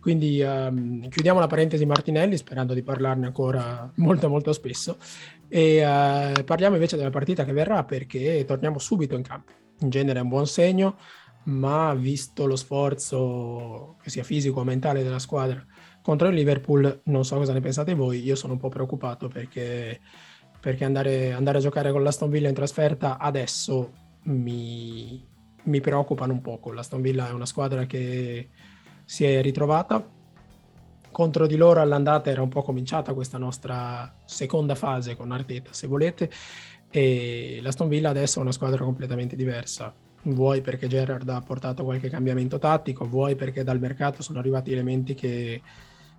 Quindi 0.00 0.40
um, 0.40 1.06
chiudiamo 1.08 1.40
la 1.40 1.46
parentesi 1.46 1.84
Martinelli 1.84 2.36
sperando 2.38 2.72
di 2.72 2.82
parlarne 2.82 3.26
ancora 3.26 3.90
molto 3.96 4.28
molto 4.28 4.52
spesso 4.52 4.98
e 5.48 5.84
uh, 5.84 6.42
parliamo 6.44 6.74
invece 6.74 6.96
della 6.96 7.10
partita 7.10 7.44
che 7.44 7.52
verrà 7.52 7.84
perché 7.84 8.44
torniamo 8.46 8.78
subito 8.78 9.14
in 9.14 9.22
campo. 9.22 9.52
In 9.80 9.90
genere 9.90 10.20
è 10.20 10.22
un 10.22 10.28
buon 10.28 10.46
segno, 10.46 10.96
ma 11.44 11.94
visto 11.94 12.46
lo 12.46 12.56
sforzo 12.56 13.96
che 14.02 14.10
sia 14.10 14.24
fisico 14.24 14.60
o 14.60 14.64
mentale 14.64 15.02
della 15.02 15.18
squadra 15.18 15.64
contro 16.04 16.28
il 16.28 16.34
Liverpool, 16.34 17.00
non 17.04 17.24
so 17.24 17.36
cosa 17.36 17.54
ne 17.54 17.62
pensate 17.62 17.94
voi, 17.94 18.22
io 18.22 18.34
sono 18.34 18.52
un 18.52 18.58
po' 18.58 18.68
preoccupato 18.68 19.28
perché, 19.28 20.00
perché 20.60 20.84
andare, 20.84 21.32
andare 21.32 21.56
a 21.56 21.60
giocare 21.62 21.92
con 21.92 22.02
l'Aston 22.02 22.28
Villa 22.28 22.50
in 22.50 22.54
trasferta 22.54 23.16
adesso 23.16 23.90
mi, 24.24 25.26
mi 25.62 25.80
preoccupano 25.80 26.34
un 26.34 26.42
poco. 26.42 26.72
L'Aston 26.72 27.00
Villa 27.00 27.30
è 27.30 27.32
una 27.32 27.46
squadra 27.46 27.86
che 27.86 28.50
si 29.02 29.24
è 29.24 29.40
ritrovata. 29.40 30.06
Contro 31.10 31.46
di 31.46 31.56
loro 31.56 31.80
all'andata 31.80 32.28
era 32.28 32.42
un 32.42 32.50
po' 32.50 32.60
cominciata 32.60 33.14
questa 33.14 33.38
nostra 33.38 34.14
seconda 34.26 34.74
fase 34.74 35.16
con 35.16 35.32
Arteta, 35.32 35.72
se 35.72 35.86
volete, 35.86 36.30
e 36.90 37.60
l'Aston 37.62 37.88
Villa 37.88 38.10
adesso 38.10 38.40
è 38.40 38.42
una 38.42 38.52
squadra 38.52 38.84
completamente 38.84 39.36
diversa. 39.36 40.03
Vuoi 40.24 40.60
perché 40.60 40.86
Gerrard 40.86 41.28
ha 41.28 41.40
portato 41.40 41.84
qualche 41.84 42.08
cambiamento 42.08 42.58
tattico, 42.58 43.06
vuoi 43.06 43.34
perché 43.34 43.62
dal 43.62 43.78
mercato 43.78 44.22
sono 44.22 44.38
arrivati 44.38 44.72
elementi 44.72 45.14
che, 45.14 45.60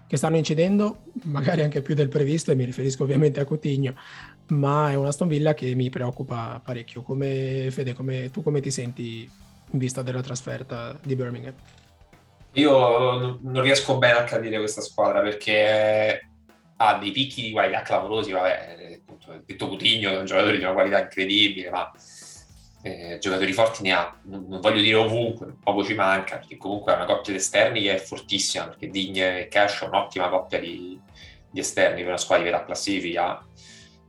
che 0.06 0.18
stanno 0.18 0.38
incidendo, 0.38 1.04
magari 1.24 1.62
anche 1.62 1.82
più 1.82 1.96
del 1.96 2.10
previsto, 2.10 2.52
e 2.52 2.56
mi 2.56 2.66
riferisco 2.66 3.04
ovviamente 3.04 3.40
a 3.40 3.46
Coutinho, 3.46 3.96
ma 4.48 4.92
è 4.92 4.96
una 4.96 5.10
Aston 5.10 5.28
Villa 5.28 5.54
che 5.54 5.74
mi 5.76 5.90
preoccupa 5.90 6.62
parecchio. 6.64 7.02
Come 7.02 7.68
Fede, 7.72 7.94
come, 7.94 8.30
tu 8.30 8.44
come 8.44 8.62
ti 8.62 8.72
senti 8.72 9.30
in 9.72 9.80
vista 9.80 10.02
della 10.02 10.22
trasferta 10.22 10.98
di 11.02 11.16
Birmingham? 11.16 11.54
Io 12.54 13.40
non 13.42 13.62
riesco 13.62 13.98
bene 13.98 14.20
a 14.20 14.24
capire 14.24 14.58
questa 14.60 14.82
squadra 14.82 15.22
perché 15.22 16.30
ha 16.78 16.98
dei 16.98 17.12
picchi 17.12 17.42
di 17.42 17.52
qualità 17.52 17.82
clamorosi, 17.82 18.32
vabbè, 18.32 19.00
appunto, 19.02 19.42
detto 19.46 19.68
Coutinho 19.68 20.10
è 20.10 20.18
un 20.18 20.26
giocatore 20.26 20.58
di 20.58 20.64
una 20.64 20.74
qualità 20.74 21.02
incredibile, 21.02 21.70
ma 21.70 21.92
eh, 22.86 23.18
giocatori 23.18 23.52
forti 23.52 23.82
ne 23.82 23.94
ha, 23.94 24.16
non, 24.26 24.46
non, 24.48 24.60
voglio 24.60 24.80
dire 24.80 24.94
ovunque, 24.94 25.56
poco 25.64 25.84
ci 25.84 25.96
manca, 25.96 26.38
perché 26.38 26.56
comunque 26.56 26.94
è 26.94 26.96
una 26.96 27.06
coppia 27.06 27.34
di 27.34 27.40
esterni 27.40 27.82
che 27.82 27.96
è 27.96 27.98
fortissima, 27.98 28.68
perché 28.68 28.90
Digne 28.90 29.40
e 29.40 29.48
Cash 29.48 29.82
è 29.82 29.86
un'ottima 29.88 30.30
coppia 30.30 30.60
di, 30.60 31.00
di 31.50 31.60
esterni 31.60 32.02
per 32.02 32.10
una 32.10 32.18
squadra 32.18 32.46
di 32.46 32.52
metà 32.52 32.64
classifica. 32.64 33.44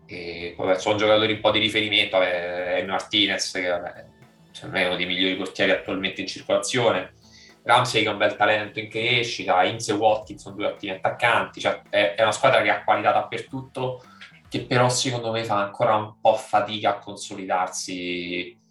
E, 0.04 0.54
vabbè, 0.58 0.78
sono 0.78 0.98
giocatori 0.98 1.32
un 1.32 1.40
po' 1.40 1.52
di 1.52 1.58
riferimento, 1.58 2.18
vabbè, 2.18 2.84
Martinez, 2.86 3.50
che 3.52 3.66
vabbè, 3.66 4.04
secondo 4.50 4.76
me 4.76 4.82
è 4.82 4.86
uno 4.88 4.96
dei 4.96 5.06
migliori 5.06 5.36
portieri 5.36 5.70
attualmente 5.70 6.20
in 6.20 6.26
circolazione. 6.26 7.14
Ramsey 7.62 8.02
che 8.02 8.08
è 8.10 8.12
un 8.12 8.18
bel 8.18 8.36
talento 8.36 8.78
in 8.78 8.90
crescita, 8.90 9.64
Inze 9.64 9.92
e 9.92 9.94
Watkins 9.94 10.42
sono 10.42 10.54
due 10.54 10.66
ottimi 10.66 10.92
attaccanti, 10.92 11.60
cioè 11.60 11.80
è, 11.88 12.14
è, 12.14 12.22
una 12.22 12.30
squadra 12.30 12.60
che 12.60 12.68
ha 12.68 12.84
qualità 12.84 13.10
dappertutto, 13.10 14.04
che 14.50 14.66
però 14.66 14.90
secondo 14.90 15.32
me 15.32 15.44
fa 15.44 15.64
ancora 15.64 15.96
un 15.96 16.20
po' 16.20 16.36
fatica 16.36 16.90
a 16.90 16.98
consolidarsi 16.98 18.64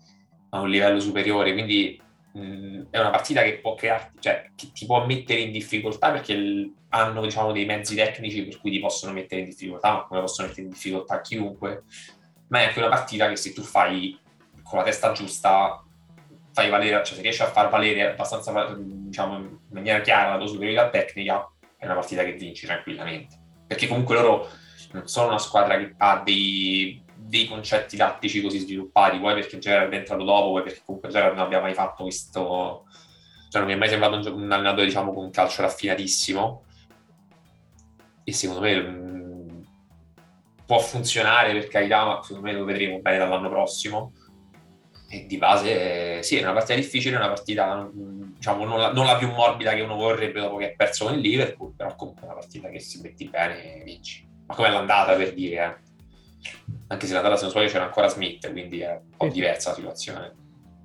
a 0.56 0.62
un 0.62 0.70
livello 0.70 1.00
superiore, 1.00 1.54
quindi 1.54 2.00
mh, 2.34 2.82
è 2.90 3.00
una 3.00 3.10
partita 3.10 3.44
che 3.44 3.60
può 3.60 3.76
crearti, 3.76 4.20
cioè 4.20 4.50
che 4.56 4.72
ti 4.74 4.86
può 4.86 5.06
mettere 5.06 5.42
in 5.42 5.52
difficoltà 5.52 6.12
perché 6.12 6.36
l- 6.36 6.74
hanno 6.90 7.22
diciamo 7.22 7.52
dei 7.52 7.66
mezzi 7.66 7.96
tecnici 7.96 8.46
per 8.46 8.60
cui 8.60 8.72
ti 8.72 8.80
possono 8.80 9.12
mettere 9.12 9.42
in 9.42 9.48
difficoltà, 9.48 9.92
ma 9.92 10.04
come 10.06 10.22
possono 10.22 10.48
mettere 10.48 10.66
in 10.68 10.74
difficoltà 10.74 11.22
chiunque, 11.22 11.84
ma 12.48 12.60
è 12.60 12.66
anche 12.66 12.80
una 12.80 12.90
partita 12.90 13.28
che 13.28 13.36
se 13.36 13.54
tu 13.54 13.62
fai 13.62 14.18
con 14.64 14.80
la 14.80 14.86
testa 14.86 15.12
giusta 15.12 15.84
fai 16.54 16.70
valere, 16.70 17.04
cioè 17.04 17.16
se 17.18 17.22
riesci 17.22 17.42
a 17.42 17.48
far 17.48 17.70
valere 17.70 18.12
abbastanza 18.12 18.76
diciamo 18.78 19.38
in 19.38 19.58
maniera 19.70 20.00
chiara 20.00 20.32
la 20.32 20.38
tua 20.38 20.48
superiorità 20.48 20.90
tecnica, 20.90 21.52
è 21.78 21.86
una 21.86 21.96
partita 21.96 22.24
che 22.24 22.32
vinci 22.32 22.66
tranquillamente. 22.66 23.38
Perché 23.68 23.88
comunque 23.88 24.16
loro 24.16 24.50
non 24.94 25.08
sono 25.08 25.28
una 25.28 25.38
squadra 25.38 25.78
che 25.78 25.94
ha 25.98 26.22
dei 26.24 27.04
dei 27.28 27.48
concetti 27.48 27.98
tattici 27.98 28.42
così 28.42 28.60
sviluppati, 28.60 29.20
poi 29.20 29.34
perché 29.34 29.58
Gerard 29.58 29.92
è 29.92 29.96
entrato 29.96 30.24
dopo, 30.24 30.52
poi 30.52 30.64
perché 30.64 30.82
comunque 30.86 31.10
Gerard 31.10 31.36
non 31.36 31.46
abbia 31.46 31.60
mai 31.60 31.74
fatto 31.74 32.04
questo, 32.04 32.86
cioè 33.50 33.62
non 33.62 33.66
mi 33.66 33.74
è 33.74 33.78
mai 33.78 33.90
sembrato 33.90 34.16
un, 34.16 34.44
un 34.44 34.52
allenatore 34.52 34.86
diciamo 34.86 35.12
con 35.12 35.24
un 35.26 35.32
calcio 35.32 35.64
raffinatissimo 35.64 36.64
e 38.24 38.32
secondo 38.32 38.62
me 38.62 38.80
mh, 38.80 38.90
mm, 38.90 39.62
può 40.66 40.78
funzionare 40.80 41.52
per 41.54 41.68
carità, 41.68 42.06
ma 42.06 42.22
secondo 42.22 42.48
me 42.48 42.54
lo 42.54 42.64
vedremo 42.64 43.00
bene 43.00 43.18
dall'anno 43.18 43.50
prossimo 43.50 44.14
e 45.10 45.26
di 45.26 45.38
base 45.38 46.22
sì, 46.22 46.38
è 46.38 46.44
una 46.44 46.54
partita 46.54 46.76
difficile, 46.76 47.16
una 47.16 47.28
partita 47.28 47.90
mm, 47.92 48.34
diciamo 48.36 48.66
non 48.66 48.80
la, 48.80 48.92
non 48.92 49.06
la, 49.06 49.18
più 49.18 49.32
morbida 49.32 49.74
che 49.74 49.82
uno 49.82 49.96
vorrebbe 49.96 50.42
dopo 50.42 50.58
che 50.58 50.72
ha 50.72 50.76
perso 50.76 51.06
con 51.06 51.16
il 51.16 51.22
Liverpool, 51.22 51.74
però 51.76 51.96
comunque 51.96 52.24
è 52.24 52.26
una 52.26 52.36
partita 52.36 52.70
che 52.70 52.80
se 52.80 53.00
metti 53.02 53.28
bene 53.28 53.82
vinci. 53.84 54.28
Ma 54.46 54.54
come 54.54 54.68
è 54.68 54.72
l'andata 54.72 55.16
per 55.16 55.34
dire, 55.34 55.64
eh? 55.64 55.85
Anche 56.88 57.08
se 57.08 57.14
l'andata 57.14 57.36
se 57.36 57.44
non 57.44 57.52
sbaglio 57.52 57.70
c'era 57.70 57.86
ancora 57.86 58.08
Smith, 58.08 58.52
quindi 58.52 58.80
è 58.80 58.92
un 58.92 59.18
po' 59.18 59.28
diversa 59.28 59.70
la 59.70 59.76
situazione. 59.76 60.34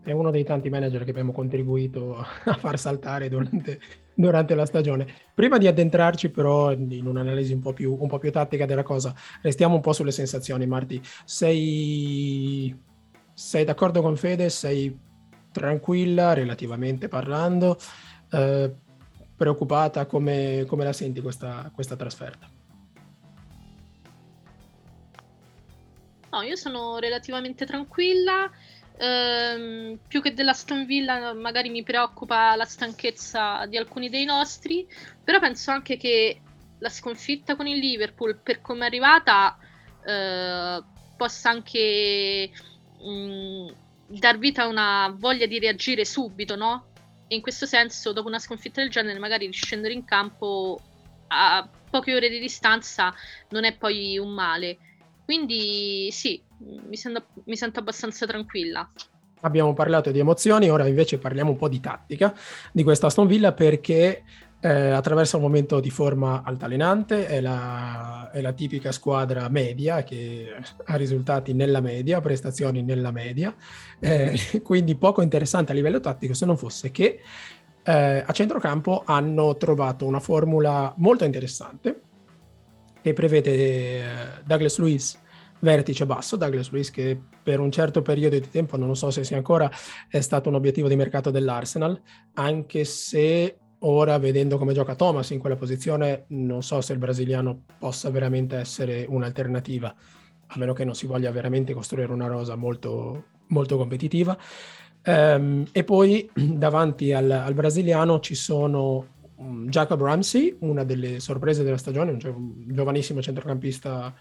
È 0.02 0.12
uno 0.12 0.30
dei 0.30 0.44
tanti 0.44 0.70
manager 0.70 1.04
che 1.04 1.10
abbiamo 1.10 1.32
contribuito 1.32 2.16
a 2.16 2.54
far 2.54 2.78
saltare 2.78 3.28
durante, 3.28 3.80
durante 4.14 4.54
la 4.54 4.64
stagione. 4.64 5.06
Prima 5.34 5.58
di 5.58 5.66
addentrarci 5.66 6.30
però 6.30 6.72
in 6.72 7.06
un'analisi 7.06 7.52
un 7.52 7.60
po, 7.60 7.72
più, 7.72 7.96
un 7.98 8.08
po' 8.08 8.18
più 8.18 8.32
tattica 8.32 8.64
della 8.66 8.82
cosa, 8.82 9.14
restiamo 9.42 9.74
un 9.74 9.80
po' 9.80 9.92
sulle 9.92 10.10
sensazioni. 10.10 10.66
Marti, 10.66 11.00
sei, 11.24 12.74
sei 13.34 13.64
d'accordo 13.64 14.00
con 14.00 14.16
Fede? 14.16 14.48
Sei 14.48 14.98
tranquilla 15.52 16.32
relativamente 16.32 17.08
parlando? 17.08 17.76
Eh, 18.30 18.72
preoccupata? 19.36 20.06
Come, 20.06 20.64
come, 20.66 20.84
la 20.84 20.92
senti 20.92 21.20
questa, 21.20 21.70
questa 21.74 21.96
trasferta? 21.96 22.49
No, 26.30 26.42
io 26.42 26.56
sono 26.56 26.98
relativamente 26.98 27.66
tranquilla. 27.66 28.50
Ehm, 28.98 29.98
più 30.06 30.20
che 30.20 30.34
della 30.34 30.50
Aston 30.50 30.84
Villa, 30.84 31.32
magari 31.32 31.70
mi 31.70 31.82
preoccupa 31.82 32.54
la 32.54 32.64
stanchezza 32.64 33.66
di 33.66 33.76
alcuni 33.76 34.08
dei 34.08 34.24
nostri. 34.24 34.86
Però 35.24 35.38
penso 35.40 35.70
anche 35.70 35.96
che 35.96 36.40
la 36.78 36.88
sconfitta 36.88 37.56
con 37.56 37.66
il 37.66 37.78
Liverpool, 37.78 38.40
per 38.42 38.60
come 38.60 38.82
è 38.82 38.86
arrivata, 38.86 39.56
eh, 40.06 40.82
possa 41.16 41.50
anche 41.50 42.50
mh, 43.00 43.10
mm, 43.10 43.68
dar 44.06 44.38
vita 44.38 44.62
a 44.62 44.66
una 44.68 45.14
voglia 45.16 45.46
di 45.46 45.58
reagire 45.58 46.04
subito, 46.04 46.56
no? 46.56 46.86
E 47.28 47.34
in 47.36 47.42
questo 47.42 47.66
senso, 47.66 48.12
dopo 48.12 48.28
una 48.28 48.38
sconfitta 48.38 48.80
del 48.80 48.90
genere, 48.90 49.18
magari 49.18 49.46
riscendere 49.46 49.94
in 49.94 50.04
campo 50.04 50.80
a 51.28 51.68
poche 51.90 52.14
ore 52.14 52.28
di 52.28 52.40
distanza 52.40 53.14
non 53.50 53.64
è 53.64 53.76
poi 53.76 54.18
un 54.18 54.30
male. 54.30 54.78
Quindi 55.30 56.08
sì, 56.10 56.42
mi 56.58 56.96
sento, 56.96 57.26
mi 57.44 57.54
sento 57.56 57.78
abbastanza 57.78 58.26
tranquilla. 58.26 58.90
Abbiamo 59.42 59.74
parlato 59.74 60.10
di 60.10 60.18
emozioni, 60.18 60.68
ora 60.68 60.88
invece 60.88 61.18
parliamo 61.18 61.52
un 61.52 61.56
po' 61.56 61.68
di 61.68 61.78
tattica 61.78 62.34
di 62.72 62.82
questa 62.82 63.06
Aston 63.06 63.28
Villa 63.28 63.52
perché 63.52 64.24
eh, 64.58 64.68
attraversa 64.90 65.36
un 65.36 65.44
momento 65.44 65.78
di 65.78 65.88
forma 65.88 66.42
altalenante, 66.44 67.28
è 67.28 67.40
la, 67.40 68.28
è 68.32 68.40
la, 68.40 68.52
tipica 68.52 68.90
squadra 68.90 69.48
media 69.48 70.02
che 70.02 70.52
ha 70.86 70.96
risultati 70.96 71.52
nella 71.52 71.80
media, 71.80 72.20
prestazioni 72.20 72.82
nella 72.82 73.12
media, 73.12 73.54
eh, 74.00 74.36
quindi 74.64 74.96
poco 74.96 75.22
interessante 75.22 75.70
a 75.70 75.76
livello 75.76 76.00
tattico 76.00 76.34
se 76.34 76.44
non 76.44 76.56
fosse 76.56 76.90
che 76.90 77.20
eh, 77.84 78.24
a 78.26 78.32
centrocampo 78.32 79.04
hanno 79.06 79.56
trovato 79.56 80.06
una 80.06 80.18
formula 80.18 80.92
molto 80.96 81.24
interessante 81.24 82.00
che 83.02 83.12
prevede 83.12 83.50
eh, 83.52 84.02
Douglas 84.44 84.78
Luiz 84.78 85.18
vertice 85.60 86.06
basso, 86.06 86.36
Douglas 86.36 86.70
Luiz 86.70 86.90
che 86.90 87.18
per 87.42 87.60
un 87.60 87.70
certo 87.70 88.02
periodo 88.02 88.38
di 88.38 88.48
tempo, 88.48 88.76
non 88.76 88.96
so 88.96 89.10
se 89.10 89.24
sia 89.24 89.36
ancora, 89.36 89.70
è 90.08 90.20
stato 90.20 90.48
un 90.48 90.54
obiettivo 90.56 90.88
di 90.88 90.96
mercato 90.96 91.30
dell'Arsenal, 91.30 92.00
anche 92.34 92.84
se 92.84 93.58
ora 93.80 94.18
vedendo 94.18 94.58
come 94.58 94.74
gioca 94.74 94.94
Thomas 94.94 95.30
in 95.30 95.38
quella 95.38 95.56
posizione 95.56 96.24
non 96.28 96.62
so 96.62 96.80
se 96.80 96.92
il 96.92 96.98
brasiliano 96.98 97.62
possa 97.78 98.10
veramente 98.10 98.56
essere 98.56 99.06
un'alternativa, 99.08 99.94
a 100.46 100.58
meno 100.58 100.72
che 100.72 100.84
non 100.84 100.94
si 100.94 101.06
voglia 101.06 101.30
veramente 101.30 101.72
costruire 101.72 102.12
una 102.12 102.26
rosa 102.26 102.56
molto, 102.56 103.24
molto 103.48 103.76
competitiva. 103.76 104.36
Um, 105.02 105.64
e 105.72 105.82
poi 105.82 106.28
davanti 106.34 107.12
al, 107.12 107.30
al 107.30 107.54
brasiliano 107.54 108.20
ci 108.20 108.34
sono 108.34 109.18
Jacob 109.68 110.02
Ramsey, 110.02 110.56
una 110.60 110.84
delle 110.84 111.18
sorprese 111.20 111.62
della 111.62 111.78
stagione, 111.78 112.10
un, 112.10 112.54
giovanissimo 112.66 113.22
centrocampista 113.22 114.14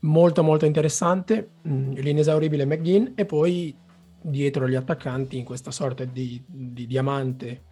molto 0.00 0.42
molto 0.42 0.66
interessante, 0.66 1.50
mm, 1.66 1.92
l'inesauribile 1.94 2.64
McGinn 2.64 3.08
e 3.14 3.24
poi 3.24 3.74
dietro 4.20 4.68
gli 4.68 4.74
attaccanti 4.74 5.38
in 5.38 5.44
questa 5.44 5.70
sorta 5.70 6.04
di, 6.04 6.42
di 6.46 6.86
diamante 6.86 7.62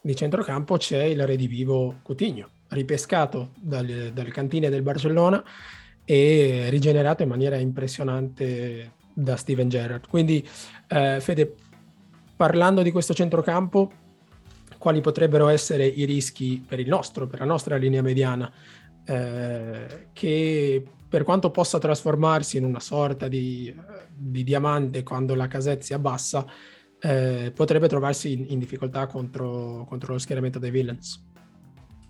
di 0.00 0.14
centrocampo 0.14 0.76
c'è 0.76 1.02
il 1.04 1.26
redivivo 1.26 2.00
Coutinho, 2.02 2.48
ripescato 2.68 3.52
dalle, 3.60 4.12
dalle 4.12 4.30
cantine 4.30 4.68
del 4.68 4.82
Barcellona 4.82 5.42
e 6.04 6.66
rigenerato 6.68 7.22
in 7.22 7.28
maniera 7.28 7.56
impressionante 7.56 8.92
da 9.12 9.36
Steven 9.36 9.68
Gerrard. 9.68 10.08
Quindi 10.08 10.46
eh, 10.88 11.20
Fede, 11.20 11.54
parlando 12.36 12.82
di 12.82 12.90
questo 12.90 13.14
centrocampo, 13.14 13.90
quali 14.84 15.00
potrebbero 15.00 15.48
essere 15.48 15.86
i 15.86 16.04
rischi 16.04 16.62
per 16.68 16.78
il 16.78 16.88
nostro, 16.88 17.26
per 17.26 17.38
la 17.38 17.46
nostra 17.46 17.76
linea 17.76 18.02
mediana, 18.02 18.52
eh, 19.06 20.08
che 20.12 20.86
per 21.08 21.24
quanto 21.24 21.50
possa 21.50 21.78
trasformarsi 21.78 22.58
in 22.58 22.66
una 22.66 22.80
sorta 22.80 23.26
di, 23.26 23.74
di 24.14 24.44
diamante 24.44 25.02
quando 25.02 25.34
la 25.34 25.46
casetta 25.46 25.82
si 25.82 25.94
abbassa, 25.94 26.44
eh, 27.00 27.50
potrebbe 27.54 27.88
trovarsi 27.88 28.32
in, 28.32 28.44
in 28.50 28.58
difficoltà 28.58 29.06
contro, 29.06 29.86
contro, 29.88 30.12
lo 30.12 30.18
schieramento 30.18 30.58
dei 30.58 30.70
Villains. 30.70 31.24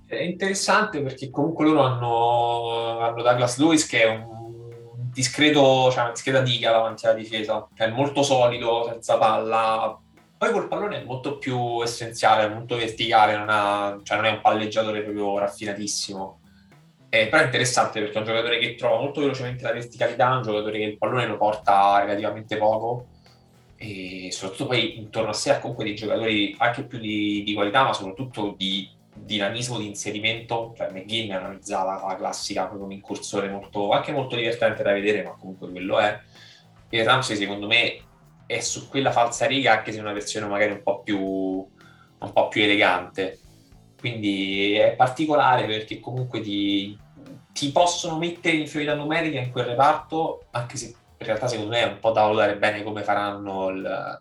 È 0.05 0.21
interessante 0.21 1.01
perché 1.01 1.31
comunque 1.31 1.67
loro 1.67 1.83
hanno, 1.83 2.99
hanno 2.99 3.23
Douglas 3.23 3.57
Lewis 3.59 3.87
che 3.87 4.03
è 4.03 4.09
un 4.09 5.11
discreto, 5.13 5.93
cioè 5.93 6.03
una 6.03 6.11
discreta 6.11 6.41
diga 6.41 6.73
davanti 6.73 7.07
alla 7.07 7.15
difesa, 7.15 7.69
è 7.73 7.87
molto 7.87 8.25
solido, 8.25 8.85
senza 8.91 9.17
palla, 9.17 9.97
poi 10.45 10.53
col 10.53 10.69
pallone 10.69 11.01
è 11.01 11.05
molto 11.05 11.39
più 11.39 11.83
essenziale, 11.83 12.49
molto 12.49 12.77
verticale, 12.77 13.37
non, 13.37 13.49
ha, 13.49 13.99
cioè 14.03 14.17
non 14.17 14.27
è 14.27 14.31
un 14.31 14.41
palleggiatore 14.43 15.03
proprio 15.03 15.39
raffinatissimo. 15.39 16.41
Eh, 17.09 17.29
però 17.29 17.43
è 17.43 17.47
interessante 17.47 18.01
perché 18.01 18.17
è 18.17 18.19
un 18.19 18.27
giocatore 18.27 18.59
che 18.59 18.75
trova 18.75 19.01
molto 19.01 19.21
velocemente 19.21 19.63
la 19.63 19.73
verticalità, 19.73 20.35
un 20.35 20.43
giocatore 20.43 20.79
che 20.79 20.85
il 20.85 20.99
pallone 20.99 21.27
lo 21.27 21.37
porta 21.37 22.01
relativamente 22.01 22.57
poco 22.57 23.07
e 23.77 24.29
soprattutto 24.33 24.67
poi 24.67 24.99
intorno 24.99 25.31
a 25.31 25.33
sé 25.33 25.53
ha 25.53 25.59
comunque 25.59 25.85
dei 25.85 25.95
giocatori 25.95 26.55
anche 26.59 26.85
più 26.85 26.99
di, 26.99 27.43
di 27.45 27.55
qualità, 27.55 27.85
ma 27.85 27.93
soprattutto 27.93 28.55
di 28.57 28.91
dinamismo 29.15 29.79
di 29.79 29.87
inserimento. 29.87 30.75
Cioè, 30.77 30.91
McGinn 30.91 31.33
analizzava 31.33 32.05
la 32.07 32.17
classica 32.17 32.67
come 32.67 32.85
un'incursore 32.85 33.49
molto, 33.49 33.91
anche 33.91 34.13
molto 34.13 34.37
divertente 34.37 34.83
da 34.83 34.93
vedere, 34.93 35.23
ma 35.23 35.37
comunque 35.39 35.71
quello 35.71 35.99
è. 36.01 36.21
E 36.89 37.03
Ramsey, 37.03 37.37
secondo 37.37 37.67
me, 37.67 37.99
è 38.55 38.61
su 38.61 38.89
quella 38.89 39.11
falsa 39.11 39.47
riga, 39.47 39.73
anche 39.73 39.91
se 39.91 39.99
è 39.99 40.01
una 40.01 40.13
versione 40.13 40.47
magari 40.47 40.73
un 40.73 40.83
po' 40.83 41.01
più, 41.01 41.19
un 41.19 42.33
po 42.33 42.49
più 42.49 42.63
elegante. 42.63 43.41
Quindi 43.99 44.75
è 44.75 44.95
particolare 44.95 45.67
perché 45.67 45.99
comunque 45.99 46.41
ti, 46.41 46.97
ti 47.53 47.73
possono 47.73 48.17
mettere 48.17 48.55
in 48.55 48.63
inferiorità 48.63 48.97
numerica 48.97 49.41
in 49.41 49.51
quel 49.51 49.65
reparto, 49.65 50.45
anche 50.53 50.77
se 50.77 50.87
in 50.87 51.27
realtà 51.27 51.49
secondo 51.49 51.73
me 51.73 51.81
è 51.81 51.87
un 51.87 51.99
po' 51.99 52.13
da 52.13 52.23
valutare 52.23 52.57
bene 52.57 52.83
come 52.85 53.03
faranno 53.03 53.71
il... 53.71 54.19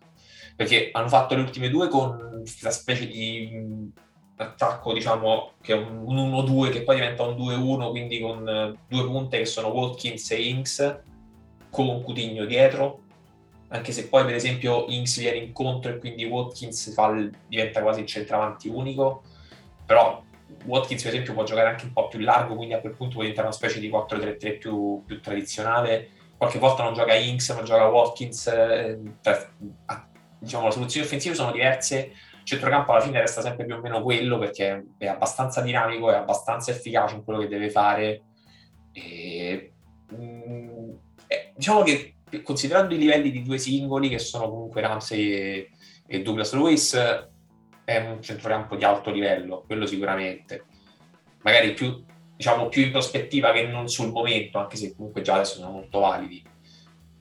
perché 0.56 0.90
hanno 0.92 1.08
fatto 1.08 1.34
le 1.34 1.42
ultime 1.42 1.68
due 1.68 1.88
con 1.88 2.40
questa 2.40 2.70
specie 2.70 3.06
di 3.06 3.92
attacco 4.36 4.92
diciamo 4.92 5.52
che 5.60 5.74
è 5.74 5.76
un 5.76 6.04
1-2 6.06 6.70
che 6.70 6.82
poi 6.82 6.96
diventa 6.96 7.24
un 7.24 7.36
2-1 7.36 7.90
quindi 7.90 8.20
con 8.20 8.76
due 8.88 9.04
punte 9.04 9.38
che 9.38 9.44
sono 9.44 9.68
Watkins 9.68 10.30
e 10.30 10.42
Inks 10.48 11.00
con 11.70 12.02
Cutigno 12.02 12.44
dietro 12.46 13.03
anche 13.74 13.90
se 13.90 14.06
poi 14.06 14.24
per 14.24 14.34
esempio 14.34 14.86
Inks 14.88 15.18
viene 15.18 15.38
incontro 15.38 15.90
e 15.90 15.98
quindi 15.98 16.24
Watkins 16.24 16.92
fa, 16.94 17.12
diventa 17.48 17.82
quasi 17.82 18.00
il 18.00 18.06
centravanti 18.06 18.68
unico. 18.68 19.22
Però 19.84 20.22
Watkins 20.64 21.02
per 21.02 21.12
esempio 21.12 21.34
può 21.34 21.42
giocare 21.42 21.68
anche 21.70 21.86
un 21.86 21.92
po' 21.92 22.06
più 22.06 22.20
largo 22.20 22.54
quindi 22.54 22.74
a 22.74 22.80
quel 22.80 22.94
punto 22.94 23.14
può 23.14 23.22
diventare 23.22 23.48
una 23.48 23.56
specie 23.56 23.80
di 23.80 23.90
4-3-3 23.90 24.58
più, 24.58 25.02
più 25.04 25.20
tradizionale. 25.20 26.10
Qualche 26.36 26.60
volta 26.60 26.84
non 26.84 26.94
gioca 26.94 27.14
Inks 27.14 27.50
ma 27.50 27.62
gioca 27.64 27.88
Watkins 27.88 28.46
eh, 28.46 28.98
per, 29.20 29.54
diciamo 30.38 30.66
le 30.66 30.72
soluzioni 30.72 31.06
offensive 31.06 31.34
sono 31.34 31.50
diverse. 31.50 32.12
Il 32.38 32.44
centrocampo 32.44 32.92
alla 32.92 33.00
fine 33.00 33.18
resta 33.18 33.40
sempre 33.40 33.64
più 33.64 33.74
o 33.74 33.80
meno 33.80 34.02
quello 34.02 34.38
perché 34.38 34.84
è 34.98 35.06
abbastanza 35.06 35.62
dinamico 35.62 36.12
è 36.12 36.16
abbastanza 36.16 36.70
efficace 36.70 37.16
in 37.16 37.24
quello 37.24 37.40
che 37.40 37.48
deve 37.48 37.70
fare. 37.70 38.22
E, 38.92 39.72
mh, 40.10 40.16
mm, 40.16 40.90
eh, 41.26 41.52
diciamo 41.56 41.82
che 41.82 42.13
considerando 42.42 42.94
i 42.94 42.98
livelli 42.98 43.30
di 43.30 43.42
due 43.42 43.58
singoli 43.58 44.08
che 44.08 44.18
sono 44.18 44.48
comunque 44.48 44.80
Ramsey 44.80 45.32
e, 45.32 45.70
e 46.06 46.22
Douglas 46.22 46.52
Lewis 46.52 46.94
è 47.84 47.98
un 47.98 48.22
centrocampo 48.22 48.76
di 48.76 48.84
alto 48.84 49.10
livello 49.10 49.62
quello 49.66 49.86
sicuramente 49.86 50.64
magari 51.42 51.74
più 51.74 52.04
diciamo 52.36 52.68
più 52.68 52.82
in 52.82 52.90
prospettiva 52.90 53.52
che 53.52 53.66
non 53.66 53.88
sul 53.88 54.10
momento, 54.10 54.58
anche 54.58 54.76
se 54.76 54.94
comunque 54.94 55.22
già 55.22 55.34
adesso 55.34 55.56
sono 55.56 55.70
molto 55.70 56.00
validi. 56.00 56.42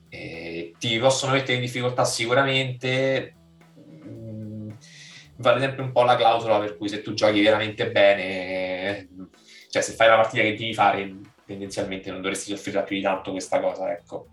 Eh, 0.10 0.74
ti 0.78 0.98
possono 1.00 1.34
mettere 1.34 1.56
in 1.56 1.62
difficoltà 1.62 2.04
sicuramente. 2.04 3.36
Mm, 4.06 4.70
vale 5.38 5.60
sempre 5.60 5.84
un 5.84 5.92
po' 5.92 6.04
la 6.04 6.16
clausola 6.16 6.60
per 6.60 6.78
cui 6.78 6.90
se 6.90 7.02
tu 7.02 7.14
giochi 7.14 7.42
veramente 7.42 7.92
bene, 7.92 9.08
cioè 9.70 9.82
se 9.82 9.94
fai 9.94 10.08
la 10.08 10.16
partita 10.16 10.44
che 10.44 10.56
devi 10.56 10.74
fare, 10.74 11.20
tendenzialmente 11.46 12.12
non 12.12 12.22
dovresti 12.22 12.52
soffrire 12.52 12.84
più 12.84 12.96
di 12.96 13.02
tanto 13.02 13.32
questa 13.32 13.60
cosa, 13.60 13.92
ecco. 13.92 14.28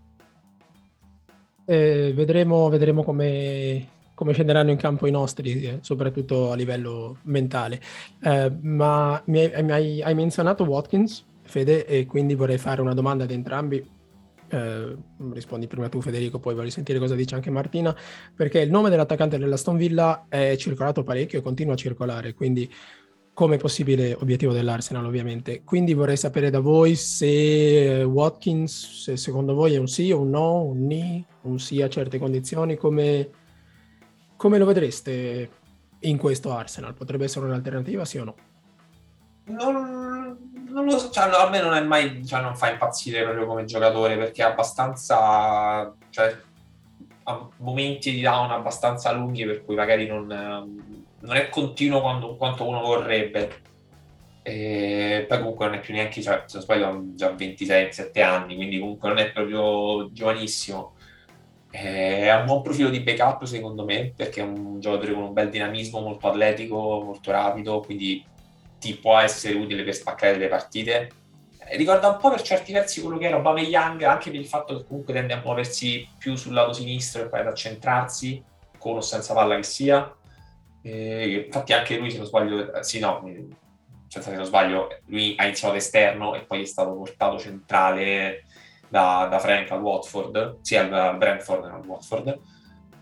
Eh, 1.65 2.11
vedremo, 2.15 2.69
vedremo 2.69 3.03
come, 3.03 3.87
come 4.13 4.33
scenderanno 4.33 4.71
in 4.71 4.77
campo 4.77 5.07
i 5.07 5.11
nostri, 5.11 5.63
eh, 5.63 5.77
soprattutto 5.81 6.51
a 6.51 6.55
livello 6.55 7.17
mentale. 7.23 7.81
Eh, 8.23 8.51
ma 8.61 9.21
mi 9.25 9.39
hai, 9.39 9.63
mi 9.63 9.71
hai, 9.71 10.01
hai, 10.01 10.13
menzionato 10.15 10.63
Watkins, 10.63 11.25
Fede, 11.43 11.85
e 11.85 12.05
quindi 12.05 12.35
vorrei 12.35 12.57
fare 12.57 12.81
una 12.81 12.93
domanda 12.93 13.23
ad 13.23 13.31
entrambi. 13.31 13.99
Eh, 14.53 14.95
rispondi 15.31 15.67
prima 15.67 15.87
tu 15.87 16.01
Federico, 16.01 16.39
poi 16.39 16.53
vorrei 16.53 16.71
sentire 16.71 16.99
cosa 16.99 17.15
dice 17.15 17.35
anche 17.35 17.49
Martina, 17.49 17.95
perché 18.35 18.59
il 18.59 18.69
nome 18.69 18.89
dell'attaccante 18.89 19.37
della 19.37 19.55
Stone 19.55 19.77
Villa 19.77 20.25
è 20.27 20.55
circolato 20.57 21.03
parecchio 21.03 21.39
e 21.39 21.41
continua 21.41 21.73
a 21.73 21.77
circolare, 21.77 22.33
quindi 22.33 22.69
come 23.33 23.57
possibile 23.57 24.13
obiettivo 24.13 24.53
dell'Arsenal 24.53 25.05
ovviamente. 25.05 25.63
Quindi 25.63 25.93
vorrei 25.93 26.17
sapere 26.17 26.49
da 26.49 26.59
voi 26.59 26.95
se 26.95 28.03
Watkins, 28.03 29.03
se 29.03 29.17
secondo 29.17 29.53
voi 29.53 29.73
è 29.73 29.77
un 29.77 29.87
sì 29.87 30.11
o 30.11 30.19
un 30.19 30.29
no, 30.29 30.63
un 30.63 30.85
ni, 30.85 31.25
un 31.41 31.59
sì 31.59 31.81
a 31.81 31.89
certe 31.89 32.19
condizioni, 32.19 32.75
come, 32.75 33.29
come 34.35 34.57
lo 34.57 34.65
vedreste 34.65 35.49
in 35.99 36.17
questo 36.17 36.51
Arsenal? 36.51 36.93
Potrebbe 36.93 37.25
essere 37.25 37.45
un'alternativa, 37.45 38.05
sì 38.05 38.17
o 38.17 38.23
no? 38.25 38.35
Non, 39.45 40.37
non 40.69 40.85
lo 40.85 40.97
so, 40.97 41.09
cioè, 41.09 41.29
a 41.33 41.49
me 41.49 41.61
non 41.61 41.73
è 41.73 41.81
mai, 41.81 42.25
cioè, 42.25 42.41
non 42.41 42.55
fa 42.55 42.69
impazzire 42.69 43.23
proprio 43.23 43.45
come 43.45 43.65
giocatore 43.65 44.17
perché 44.17 44.43
è 44.43 44.45
abbastanza, 44.45 45.93
cioè, 46.09 46.37
ha 47.23 47.49
momenti 47.57 48.11
di 48.11 48.21
down 48.21 48.51
abbastanza 48.51 49.11
lunghi 49.11 49.45
per 49.45 49.63
cui 49.63 49.75
magari 49.75 50.07
non, 50.07 50.27
non 51.21 51.35
è 51.35 51.49
continuo 51.49 52.01
quando, 52.01 52.35
quanto 52.35 52.67
uno 52.67 52.81
vorrebbe. 52.81 53.61
E 54.43 55.25
poi 55.27 55.37
comunque 55.37 55.65
non 55.67 55.75
è 55.75 55.79
più 55.79 55.93
neanche, 55.93 56.21
cioè, 56.21 56.43
se 56.45 56.57
non 56.57 56.63
sbaglio, 56.63 56.87
ha 56.87 56.99
già 57.15 57.31
26-7 57.31 58.23
anni, 58.23 58.55
quindi 58.55 58.79
comunque 58.79 59.09
non 59.09 59.17
è 59.19 59.31
proprio 59.31 60.11
giovanissimo. 60.11 60.95
Ha 61.73 62.39
un 62.39 62.45
buon 62.45 62.61
profilo 62.63 62.89
di 62.89 62.99
backup 62.99 63.43
secondo 63.45 63.85
me 63.85 64.11
perché 64.13 64.41
è 64.41 64.43
un 64.43 64.81
giocatore 64.81 65.13
con 65.13 65.23
un 65.23 65.33
bel 65.33 65.49
dinamismo, 65.49 66.01
molto 66.01 66.27
atletico, 66.27 67.01
molto 67.01 67.31
rapido, 67.31 67.79
quindi 67.79 68.25
ti 68.77 68.95
può 68.95 69.17
essere 69.19 69.55
utile 69.55 69.83
per 69.83 69.93
spaccare 69.93 70.33
delle 70.33 70.47
partite. 70.47 71.11
Eh, 71.59 71.77
ricorda 71.77 72.09
un 72.09 72.17
po' 72.17 72.31
per 72.31 72.41
certi 72.41 72.73
versi 72.73 72.99
quello 72.99 73.17
che 73.17 73.27
era 73.27 73.37
Obama 73.37 73.61
Young, 73.61 74.01
anche 74.01 74.31
per 74.31 74.39
il 74.39 74.47
fatto 74.47 74.75
che 74.75 74.85
comunque 74.85 75.13
tende 75.13 75.33
a 75.33 75.41
muoversi 75.41 76.05
più 76.17 76.35
sul 76.35 76.53
lato 76.53 76.73
sinistro 76.73 77.21
e 77.21 77.27
poi 77.27 77.41
ad 77.41 77.47
accentrarsi, 77.47 78.43
con 78.77 78.97
o 78.97 79.01
senza 79.01 79.33
palla 79.33 79.55
che 79.55 79.63
sia. 79.63 80.13
Eh, 80.81 81.45
infatti 81.45 81.73
anche 81.73 81.97
lui, 81.97 82.09
se 82.09 82.17
non 82.17 82.25
sbaglio, 82.25 82.73
eh, 82.73 82.83
sì 82.83 82.99
no, 82.99 83.21
senza 84.07 84.29
se 84.29 84.35
non 84.35 84.45
sbaglio, 84.45 84.99
lui 85.05 85.35
ha 85.37 85.45
iniziato 85.45 85.75
esterno 85.75 86.35
e 86.35 86.41
poi 86.41 86.61
è 86.61 86.65
stato 86.65 86.93
portato 86.93 87.39
centrale 87.39 88.45
da, 88.89 89.27
da 89.29 89.39
Frank 89.39 89.71
al 89.71 89.81
Watford, 89.81 90.57
sì 90.61 90.75
al 90.75 91.15
Brentford 91.17 91.63
al 91.63 91.85
Watford, 91.85 92.39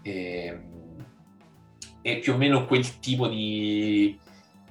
e, 0.03 0.59
e, 2.01 2.19
più 2.19 2.33
o 2.33 2.37
meno 2.37 2.65
quel 2.65 2.99
tipo 2.99 3.27
di, 3.27 4.19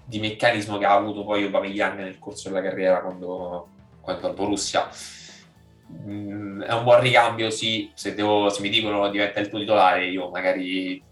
di 0.04 0.20
meccanismo 0.20 0.78
che 0.78 0.84
ha 0.84 0.94
avuto 0.94 1.24
poi 1.24 1.42
Aubameyang 1.42 1.98
nel 1.98 2.18
corso 2.20 2.48
della 2.48 2.62
carriera 2.62 3.00
quando, 3.00 3.68
quando 4.00 4.26
al 4.28 4.34
Borussia. 4.34 4.88
Mm, 5.90 6.62
è 6.62 6.72
un 6.72 6.84
buon 6.84 7.00
ricambio, 7.00 7.50
sì, 7.50 7.90
se, 7.94 8.14
devo, 8.14 8.48
se 8.50 8.60
mi 8.60 8.68
dicono 8.68 9.08
diventa 9.08 9.40
il 9.40 9.48
tuo 9.48 9.58
titolare 9.58 10.06
io 10.06 10.30
magari 10.30 11.02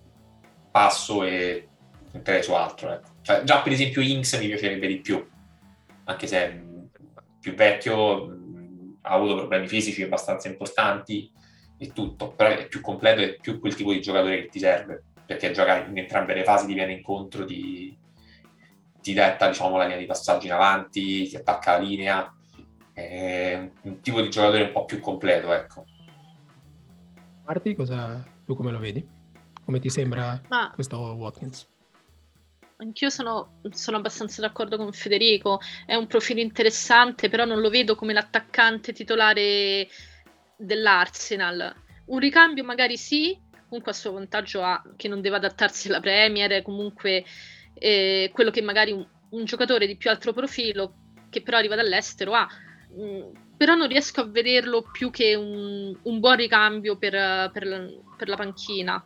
passo 0.70 1.24
e 1.24 1.68
punterei 2.16 2.42
su 2.42 2.52
altro. 2.52 2.92
Ecco. 2.92 3.08
Cioè, 3.22 3.42
già 3.44 3.60
per 3.60 3.72
esempio 3.72 4.02
Inks 4.02 4.38
mi 4.38 4.48
piacerebbe 4.48 4.86
di 4.86 5.00
più, 5.00 5.24
anche 6.04 6.26
se 6.26 6.38
è 6.38 6.62
più 7.40 7.54
vecchio, 7.54 8.24
ha 9.02 9.14
avuto 9.14 9.36
problemi 9.36 9.68
fisici 9.68 10.02
abbastanza 10.02 10.48
importanti 10.48 11.30
e 11.78 11.92
tutto, 11.92 12.32
però 12.32 12.50
è 12.50 12.66
più 12.66 12.80
completo 12.80 13.20
e 13.20 13.36
più 13.40 13.60
quel 13.60 13.74
tipo 13.74 13.92
di 13.92 14.00
giocatore 14.00 14.42
che 14.42 14.48
ti 14.48 14.58
serve, 14.58 15.04
perché 15.26 15.52
gioca 15.52 15.84
in 15.84 15.96
entrambe 15.96 16.34
le 16.34 16.44
fasi, 16.44 16.66
ti 16.66 16.74
viene 16.74 16.92
incontro, 16.92 17.44
ti, 17.44 17.96
ti 19.00 19.12
detta 19.12 19.48
diciamo, 19.48 19.76
la 19.76 19.84
linea 19.84 19.98
di 19.98 20.06
passaggio 20.06 20.46
in 20.46 20.52
avanti, 20.52 21.28
ti 21.28 21.36
attacca 21.36 21.72
la 21.72 21.84
linea, 21.84 22.34
è 22.92 23.70
un 23.82 24.00
tipo 24.00 24.20
di 24.20 24.30
giocatore 24.30 24.64
un 24.64 24.72
po' 24.72 24.84
più 24.84 25.00
completo, 25.00 25.52
ecco. 25.52 25.84
Marti, 27.44 27.74
cosa, 27.74 28.24
tu 28.44 28.56
come 28.56 28.72
lo 28.72 28.78
vedi? 28.78 29.06
Come 29.64 29.78
ti 29.78 29.90
sembra 29.90 30.40
Ma... 30.48 30.70
questo 30.74 30.98
Watkins? 30.98 31.68
Anch'io 32.78 33.08
sono, 33.08 33.60
sono, 33.70 33.96
abbastanza 33.96 34.42
d'accordo 34.42 34.76
con 34.76 34.92
Federico, 34.92 35.60
è 35.86 35.94
un 35.94 36.06
profilo 36.06 36.40
interessante, 36.40 37.30
però 37.30 37.46
non 37.46 37.60
lo 37.60 37.70
vedo 37.70 37.94
come 37.94 38.12
l'attaccante 38.12 38.92
titolare 38.92 39.88
dell'Arsenal. 40.58 41.74
Un 42.06 42.18
ricambio 42.18 42.64
magari 42.64 42.98
sì, 42.98 43.38
comunque 43.66 43.92
a 43.92 43.94
suo 43.94 44.12
vantaggio 44.12 44.62
ha 44.62 44.82
che 44.94 45.08
non 45.08 45.22
deve 45.22 45.36
adattarsi 45.36 45.88
alla 45.88 46.00
Premier, 46.00 46.60
comunque 46.60 47.24
eh, 47.72 48.30
quello 48.34 48.50
che 48.50 48.60
magari 48.60 48.92
un, 48.92 49.06
un, 49.30 49.44
giocatore 49.46 49.86
di 49.86 49.96
più 49.96 50.10
alto 50.10 50.34
profilo, 50.34 51.14
che 51.30 51.40
però 51.40 51.56
arriva 51.56 51.76
dall'estero, 51.76 52.34
ha. 52.34 52.46
Mm, 52.92 53.32
però 53.56 53.74
non 53.74 53.88
riesco 53.88 54.20
a 54.20 54.26
vederlo 54.26 54.82
più 54.92 55.10
che 55.10 55.34
un, 55.34 55.98
un 56.02 56.20
buon 56.20 56.36
ricambio 56.36 56.98
per, 56.98 57.50
per, 57.50 58.02
per 58.18 58.28
la 58.28 58.36
panchina. 58.36 59.02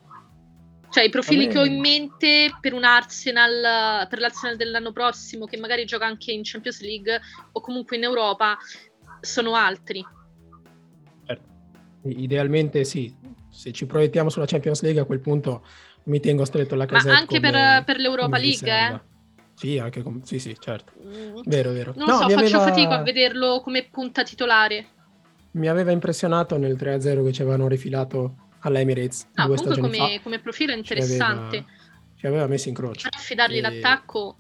Cioè, 0.91 1.05
i 1.05 1.09
profili 1.09 1.47
che 1.47 1.59
ho 1.59 1.65
in 1.65 1.79
mente 1.79 2.51
per 2.61 2.73
un 2.73 2.83
Arsenal, 2.83 4.09
per 4.09 4.19
l'Arsenal 4.19 4.57
dell'anno 4.57 4.91
prossimo, 4.91 5.47
che 5.47 5.57
magari 5.57 5.85
gioca 5.85 6.05
anche 6.05 6.33
in 6.33 6.41
Champions 6.43 6.81
League 6.81 7.21
o 7.53 7.61
comunque 7.61 7.97
in 7.97 8.03
Europa, 8.03 8.59
sono 9.21 9.55
altri. 9.55 10.05
Certo. 11.25 11.49
Idealmente 12.03 12.83
sì, 12.83 13.15
se 13.49 13.71
ci 13.71 13.87
proiettiamo 13.87 14.31
sulla 14.31 14.47
Champions 14.47 14.83
League 14.83 15.01
a 15.01 15.05
quel 15.05 15.21
punto 15.21 15.65
mi 16.05 16.19
tengo 16.19 16.45
stretto 16.45 16.75
alla 16.75 16.87
casetta. 16.87 17.13
Ma 17.13 17.19
anche 17.19 17.39
per, 17.39 17.85
per, 17.85 17.99
l'Europa 17.99 18.39
League, 18.39 18.69
eh? 18.69 19.01
Sì, 19.55 19.79
anche 19.79 20.03
com- 20.03 20.23
sì, 20.23 20.41
sì, 20.41 20.57
certo. 20.59 20.93
Mm. 21.05 21.43
Vero, 21.45 21.71
vero. 21.71 21.93
Non 21.95 22.09
no, 22.09 22.15
so, 22.15 22.29
faccio 22.29 22.37
aveva... 22.37 22.61
fatica 22.61 22.99
a 22.99 23.03
vederlo 23.03 23.61
come 23.61 23.87
punta 23.89 24.25
titolare. 24.25 24.87
Mi 25.53 25.69
aveva 25.69 25.93
impressionato 25.93 26.57
nel 26.57 26.77
3-0 26.77 27.25
che 27.25 27.33
ci 27.33 27.43
avevano 27.43 27.69
rifilato 27.69 28.50
all'Emirates. 28.61 29.27
Ah, 29.35 29.47
comunque 29.47 29.79
come, 29.79 30.21
come, 30.23 30.39
profilo 30.39 30.73
interessante. 30.73 31.57
Ci 31.57 31.65
aveva, 31.65 32.17
ci 32.17 32.27
aveva 32.27 32.47
messo 32.47 32.69
in 32.69 32.75
croce. 32.75 33.09
Affidargli 33.11 33.59
e... 33.59 33.61
l'attacco. 33.61 34.37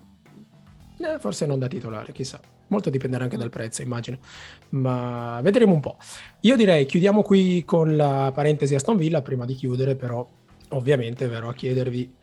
Eh, 0.99 1.19
forse 1.19 1.47
non 1.47 1.59
da 1.59 1.69
titolare, 1.69 2.13
chissà. 2.13 2.41
Molto 2.69 2.91
dipenderà 2.91 3.25
anche 3.25 3.37
mm. 3.37 3.41
dal 3.41 3.51
prezzo, 3.51 3.83
immagino. 3.83 4.19
Ma 4.71 5.41
vedremo 5.43 5.73
un 5.73 5.81
po'. 5.81 5.97
Io 6.41 6.57
direi 6.57 6.87
chiudiamo 6.87 7.23
qui 7.23 7.65
con 7.65 7.97
la 7.97 8.31
parentesi 8.35 8.75
Aston 8.75 8.97
Villa 8.97 9.23
prima 9.23 9.45
di 9.45 9.55
chiudere, 9.55 9.97
però 9.97 10.27
ovviamente 10.71 11.27
verrò 11.27 11.49
a 11.49 11.55
chiedervi 11.55 12.15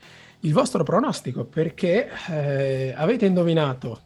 il 0.41 0.53
vostro 0.53 0.83
pronostico 0.83 1.45
perché 1.45 2.09
eh, 2.29 2.93
avete 2.95 3.25
indovinato 3.25 4.01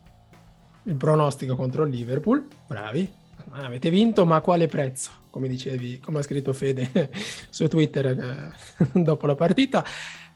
il 0.84 0.96
pronostico 0.96 1.56
contro 1.56 1.84
il 1.84 1.92
Liverpool, 1.92 2.48
bravi, 2.66 3.08
avete 3.52 3.90
vinto, 3.90 4.26
ma 4.26 4.38
a 4.38 4.42
quale 4.42 4.68
prezzo? 4.68 5.21
Come 5.32 5.48
dicevi, 5.48 6.00
come 6.00 6.20
ha 6.20 6.22
scritto 6.22 6.54
Fede 6.54 7.10
su 7.50 7.68
Twitter 7.68 8.06
eh, 8.06 8.52
dopo 9.02 9.26
la 9.26 9.36
partita. 9.36 9.84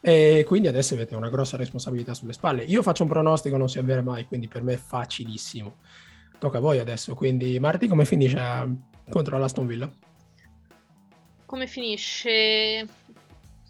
E 0.00 0.44
quindi 0.46 0.68
adesso 0.68 0.94
avete 0.94 1.14
una 1.14 1.28
grossa 1.28 1.56
responsabilità 1.56 2.14
sulle 2.14 2.32
spalle. 2.32 2.64
Io 2.64 2.82
faccio 2.82 3.04
un 3.04 3.08
pronostico, 3.08 3.56
non 3.56 3.68
si 3.68 3.78
avvera 3.78 4.02
mai, 4.02 4.26
quindi 4.26 4.48
per 4.48 4.62
me 4.62 4.72
è 4.72 4.78
facilissimo. 4.78 5.76
Tocca 6.38 6.58
a 6.58 6.60
voi 6.60 6.78
adesso. 6.78 7.14
Quindi, 7.14 7.58
Marti, 7.60 7.86
come 7.86 8.04
finisce 8.04 8.40
contro 9.08 9.38
l'Aston 9.38 9.66
Villa? 9.66 9.90
Come 11.44 11.66
finisce? 11.66 12.86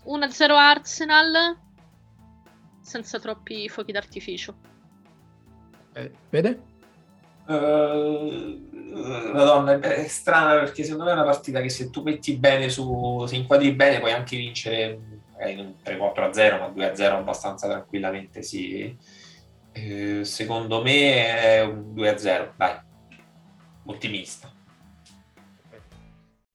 1-0 0.06 0.50
Arsenal 0.52 1.58
senza 2.80 3.18
troppi 3.18 3.68
fuochi 3.68 3.90
d'artificio. 3.90 4.54
Eh, 5.92 6.12
vede? 6.30 6.60
Uh, 7.46 8.65
Madonna, 8.96 9.78
è 9.78 10.06
strana 10.08 10.58
perché 10.58 10.82
secondo 10.82 11.04
me 11.04 11.10
è 11.10 11.14
una 11.14 11.24
partita 11.24 11.60
che 11.60 11.68
se 11.68 11.90
tu 11.90 12.02
metti 12.02 12.36
bene 12.36 12.68
su, 12.70 13.24
se 13.26 13.36
inquadri 13.36 13.72
bene 13.72 14.00
puoi 14.00 14.12
anche 14.12 14.36
vincere 14.36 14.98
magari 15.32 15.54
non 15.54 15.74
3-4-0 15.84 16.58
ma 16.58 16.68
2-0 16.68 17.02
abbastanza 17.12 17.68
tranquillamente 17.68 18.42
sì. 18.42 18.96
Eh, 19.72 20.24
secondo 20.24 20.82
me 20.82 21.26
è 21.26 21.62
un 21.62 21.92
2-0, 21.94 22.52
dai, 22.56 22.76
ottimista. 23.84 24.50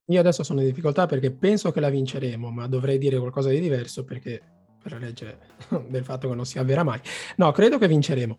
Io 0.06 0.20
adesso 0.20 0.42
sono 0.42 0.60
in 0.60 0.66
difficoltà 0.66 1.06
perché 1.06 1.30
penso 1.30 1.70
che 1.70 1.78
la 1.78 1.88
vinceremo, 1.88 2.50
ma 2.50 2.66
dovrei 2.66 2.98
dire 2.98 3.18
qualcosa 3.18 3.50
di 3.50 3.60
diverso 3.60 4.04
perché 4.04 4.42
per 4.82 4.92
la 4.92 4.98
legge 4.98 5.38
del 5.88 6.04
fatto 6.04 6.28
che 6.28 6.34
non 6.34 6.44
si 6.44 6.58
avvera 6.58 6.82
mai. 6.82 7.00
No, 7.36 7.52
credo 7.52 7.78
che 7.78 7.86
vinceremo. 7.86 8.38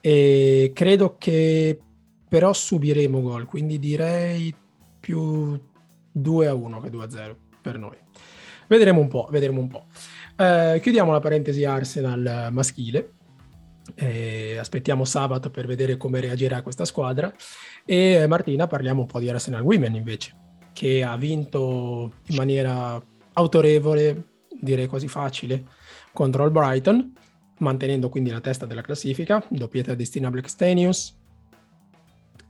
E 0.00 0.72
credo 0.74 1.16
che 1.16 1.78
però 2.34 2.52
subiremo 2.52 3.22
gol, 3.22 3.46
quindi 3.46 3.78
direi 3.78 4.52
più 4.98 5.56
2 6.10 6.46
a 6.48 6.52
1 6.52 6.80
che 6.80 6.90
2 6.90 7.04
a 7.04 7.08
0 7.08 7.36
per 7.62 7.78
noi. 7.78 7.96
Vedremo 8.66 8.98
un 8.98 9.06
po', 9.06 9.28
vedremo 9.30 9.60
un 9.60 9.68
po'. 9.68 9.86
Eh, 10.36 10.80
chiudiamo 10.82 11.12
la 11.12 11.20
parentesi 11.20 11.64
Arsenal 11.64 12.48
maschile. 12.50 13.12
Eh, 13.94 14.56
aspettiamo 14.58 15.04
sabato 15.04 15.48
per 15.48 15.68
vedere 15.68 15.96
come 15.96 16.18
reagirà 16.18 16.60
questa 16.62 16.84
squadra. 16.84 17.32
E 17.84 18.26
Martina, 18.26 18.66
parliamo 18.66 19.02
un 19.02 19.06
po' 19.06 19.20
di 19.20 19.30
Arsenal 19.30 19.62
Women 19.62 19.94
invece, 19.94 20.34
che 20.72 21.04
ha 21.04 21.16
vinto 21.16 22.14
in 22.30 22.34
maniera 22.34 23.00
autorevole, 23.34 24.30
direi 24.60 24.88
quasi 24.88 25.06
facile, 25.06 25.66
contro 26.12 26.44
il 26.44 26.50
Brighton, 26.50 27.12
mantenendo 27.58 28.08
quindi 28.08 28.30
la 28.30 28.40
testa 28.40 28.66
della 28.66 28.82
classifica, 28.82 29.40
doppietta 29.48 29.94
di 29.94 30.04
Stina 30.04 30.30
Blackstenius 30.30 31.22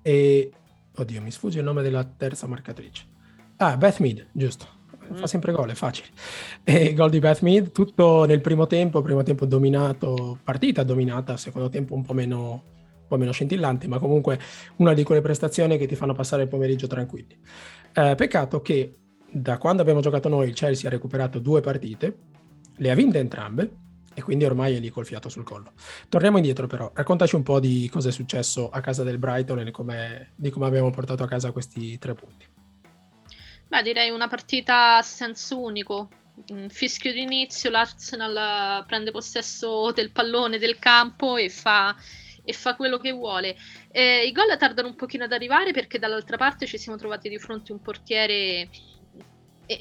e... 0.05 0.53
Oddio, 0.97 1.23
mi 1.23 1.31
sfugge 1.31 1.59
il 1.59 1.65
nome 1.65 1.83
della 1.83 2.05
terza 2.05 2.47
marcatrice. 2.47 3.05
Ah, 3.57 3.77
Beth 3.77 3.99
Mead, 3.99 4.27
giusto. 4.31 4.67
Fa 5.13 5.23
mm. 5.23 5.25
sempre 5.25 5.53
gol, 5.53 5.71
è 5.71 5.75
facile. 5.75 6.09
E 6.63 6.93
gol 6.95 7.11
di 7.11 7.19
Beth 7.19 7.41
Mead, 7.41 7.73
tutto 7.73 8.25
nel 8.27 8.41
primo 8.41 8.67
tempo, 8.67 9.03
primo 9.03 9.23
tempo 9.23 9.47
dominato, 9.47 10.39
partita 10.45 10.83
dominata, 10.83 11.37
secondo 11.37 11.69
tempo 11.69 11.95
un 11.95 12.05
po' 12.05 12.13
meno, 12.13 12.51
un 12.51 13.07
po' 13.09 13.17
meno 13.17 13.33
scintillante, 13.33 13.89
ma 13.89 13.99
comunque 13.99 14.39
una 14.77 14.93
di 14.93 15.03
quelle 15.03 15.21
prestazioni 15.21 15.79
che 15.79 15.87
ti 15.87 15.97
fanno 15.97 16.15
passare 16.15 16.43
il 16.43 16.49
pomeriggio 16.49 16.87
tranquilli. 16.87 17.37
Eh, 17.93 18.15
peccato 18.15 18.61
che 18.61 18.99
da 19.31 19.59
quando 19.59 19.83
abbiamo 19.83 20.01
giocato 20.01 20.29
noi 20.29 20.49
il 20.49 20.55
Chelsea 20.55 20.89
ha 20.89 20.93
recuperato 20.93 21.39
due 21.39 21.61
partite, 21.61 22.19
le 22.77 22.91
ha 22.91 22.95
vinte 22.95 23.19
entrambe 23.19 23.83
e 24.15 24.23
quindi 24.23 24.45
ormai 24.45 24.77
è 24.77 24.79
lì 24.79 24.91
col 24.91 25.05
fiato 25.05 25.29
sul 25.29 25.45
collo. 25.45 25.73
Torniamo 26.09 26.39
indietro 26.39 26.67
però, 26.67 26.91
raccontaci 26.95 27.35
un 27.35 27.43
po' 27.43 27.61
di 27.61 27.89
cosa 27.93 28.09
è 28.09 28.13
successo 28.13 28.71
a 28.71 28.81
casa 28.81 29.03
del 29.03 29.19
Brighton 29.19 29.59
e 29.59 29.65
di 29.65 29.71
come 30.51 30.67
abbiamo 30.67 30.91
portato 30.91 31.23
a 31.23 31.29
casa 31.29 31.53
questi 31.53 31.99
tre 31.99 32.15
punti. 32.15 32.47
Beh, 33.69 33.83
direi 33.83 34.11
una 34.11 34.29
partita 34.29 34.99
a 34.99 35.03
senso 35.03 35.61
unico. 35.61 36.09
Fischio 36.69 37.13
d'inizio, 37.13 37.71
l'Arsenal 37.71 38.85
prende 38.87 39.11
possesso 39.11 39.93
del 39.93 40.11
pallone 40.11 40.59
del 40.59 40.79
campo 40.79 41.37
e 41.37 41.49
fa, 41.49 41.95
e 42.45 42.53
fa 42.53 42.75
quello 42.77 42.99
che 42.99 43.13
vuole. 43.13 43.57
Eh, 43.91 44.27
I 44.27 44.33
gol 44.33 44.57
tardano 44.59 44.89
un 44.89 44.97
pochino 44.97 45.25
ad 45.25 45.33
arrivare 45.33 45.73
perché 45.73 45.99
dall'altra 45.99 46.37
parte 46.37 46.67
ci 46.67 46.77
siamo 46.77 46.99
trovati 46.99 47.29
di 47.29 47.39
fronte 47.39 47.73
a 47.73 47.75
un 47.77 47.81
portiere 47.81 48.69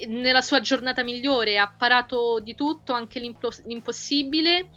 nella 0.07 0.41
sua 0.41 0.61
giornata 0.61 1.03
migliore 1.03 1.57
ha 1.57 1.71
parato 1.75 2.39
di 2.39 2.55
tutto, 2.55 2.93
anche 2.93 3.19
l'impossibile. 3.19 4.69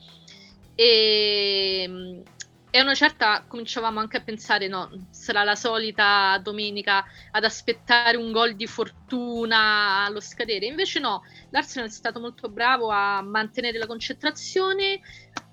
E, 0.74 2.22
e 2.76 2.78
a 2.78 2.82
una 2.82 2.94
certa 2.94 3.44
cominciavamo 3.48 4.00
anche 4.00 4.18
a 4.18 4.22
pensare 4.22 4.68
no, 4.68 5.07
sarà 5.09 5.44
la 5.44 5.54
solita 5.54 6.38
domenica 6.42 7.07
ad 7.30 7.44
aspettare 7.44 8.18
un 8.18 8.32
gol 8.32 8.54
di 8.54 8.66
fortuna 8.66 10.04
allo 10.04 10.20
scadere, 10.20 10.66
invece 10.66 11.00
no, 11.00 11.22
l'Arsenal 11.48 11.88
è 11.88 11.90
stato 11.90 12.20
molto 12.20 12.50
bravo 12.50 12.90
a 12.90 13.22
mantenere 13.22 13.78
la 13.78 13.86
concentrazione, 13.86 15.00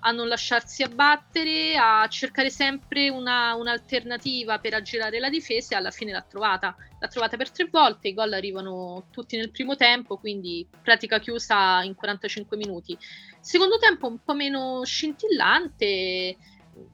a 0.06 0.12
non 0.12 0.28
lasciarsi 0.28 0.84
abbattere, 0.84 1.78
a 1.78 2.06
cercare 2.08 2.50
sempre 2.50 3.10
una, 3.10 3.56
un'alternativa 3.56 4.60
per 4.60 4.74
aggirare 4.74 5.20
la 5.20 5.30
difesa 5.30 5.74
e 5.74 5.78
alla 5.78 5.92
fine 5.92 6.12
l'ha 6.12 6.22
trovata. 6.22 6.76
L'ha 7.00 7.08
trovata 7.08 7.38
per 7.38 7.50
tre 7.52 7.68
volte, 7.72 8.10
i 8.10 8.14
gol 8.14 8.34
arrivano 8.34 9.06
tutti 9.12 9.38
nel 9.38 9.50
primo 9.50 9.76
tempo, 9.76 10.18
quindi 10.18 10.68
pratica 10.82 11.20
chiusa 11.20 11.82
in 11.84 11.96
45 11.96 12.58
minuti. 12.58 12.98
Secondo 13.40 13.78
tempo 13.78 14.08
un 14.08 14.20
po' 14.22 14.34
meno 14.34 14.82
scintillante, 14.84 16.38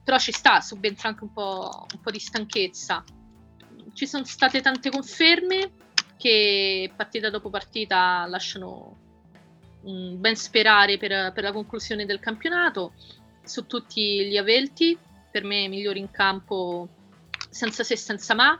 però 0.04 0.18
ci 0.18 0.32
sta, 0.32 0.60
subentra 0.60 1.08
anche 1.08 1.24
un 1.24 1.32
po', 1.32 1.86
un 1.92 2.00
po' 2.00 2.10
di 2.12 2.20
stanchezza. 2.20 3.02
Ci 3.92 4.06
sono 4.06 4.24
state 4.24 4.60
tante 4.60 4.88
conferme 4.88 5.72
che 6.16 6.92
partita 6.94 7.28
dopo 7.28 7.50
partita 7.50 8.24
lasciano 8.26 9.09
ben 9.82 10.36
sperare 10.36 10.98
per, 10.98 11.32
per, 11.32 11.42
la 11.42 11.52
conclusione 11.52 12.06
del 12.06 12.20
campionato. 12.20 12.92
Su 13.42 13.66
tutti 13.66 14.26
gli 14.26 14.36
Avelti, 14.36 14.96
per 15.30 15.44
me 15.44 15.68
migliori 15.68 15.98
in 15.98 16.10
campo 16.10 16.88
senza 17.48 17.82
se 17.82 17.96
senza 17.96 18.34
ma, 18.34 18.58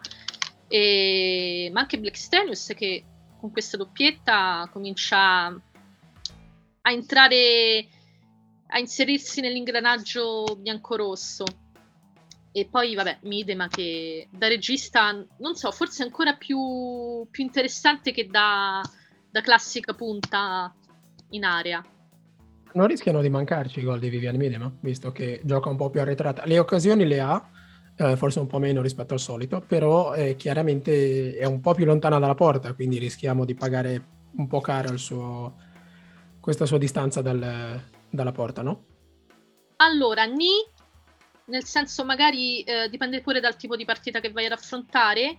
e, 0.66 1.70
ma 1.72 1.80
anche 1.80 1.98
Blackstenius 1.98 2.72
che 2.74 3.04
con 3.38 3.50
questa 3.50 3.76
doppietta 3.76 4.68
comincia 4.72 5.46
a 6.82 6.90
entrare, 6.90 7.88
a 8.68 8.78
inserirsi 8.78 9.40
nell'ingranaggio 9.40 10.56
bianco-rosso. 10.58 11.44
E 12.52 12.66
poi, 12.66 12.94
vabbè, 12.94 13.18
Midema 13.22 13.68
che 13.68 14.28
da 14.30 14.48
regista, 14.48 15.24
non 15.38 15.54
so, 15.54 15.70
forse 15.70 16.02
ancora 16.02 16.34
più, 16.34 17.26
più 17.30 17.44
interessante 17.44 18.12
che 18.12 18.26
da, 18.26 18.82
da 19.30 19.40
classica 19.40 19.94
punta 19.94 20.74
in 21.30 21.44
area. 21.44 21.84
Non 22.72 22.86
rischiano 22.86 23.20
di 23.20 23.28
mancarci 23.28 23.80
i 23.80 23.82
gol 23.82 23.98
di 23.98 24.08
Vivian 24.08 24.36
Minima, 24.36 24.72
visto 24.80 25.10
che 25.10 25.40
gioca 25.42 25.68
un 25.68 25.76
po' 25.76 25.90
più 25.90 26.00
arretrata. 26.00 26.44
Le 26.44 26.58
occasioni 26.58 27.04
le 27.04 27.20
ha, 27.20 27.50
eh, 27.96 28.16
forse 28.16 28.38
un 28.38 28.46
po' 28.46 28.58
meno 28.58 28.80
rispetto 28.80 29.14
al 29.14 29.20
solito, 29.20 29.60
però 29.60 30.14
eh, 30.14 30.36
chiaramente 30.36 31.36
è 31.36 31.44
un 31.44 31.60
po' 31.60 31.74
più 31.74 31.84
lontana 31.84 32.18
dalla 32.18 32.34
porta, 32.34 32.72
quindi 32.74 32.98
rischiamo 32.98 33.44
di 33.44 33.54
pagare 33.54 34.04
un 34.36 34.46
po' 34.46 34.60
caro 34.60 34.96
suo, 34.96 35.56
questa 36.38 36.64
sua 36.64 36.78
distanza 36.78 37.20
dal, 37.22 37.82
dalla 38.08 38.32
porta, 38.32 38.62
no? 38.62 38.84
Allora, 39.76 40.24
ni, 40.24 40.52
nel 41.46 41.64
senso 41.64 42.04
magari 42.04 42.62
eh, 42.62 42.88
dipende 42.88 43.20
pure 43.20 43.40
dal 43.40 43.56
tipo 43.56 43.74
di 43.74 43.84
partita 43.84 44.20
che 44.20 44.30
vai 44.30 44.46
ad 44.46 44.52
affrontare. 44.52 45.38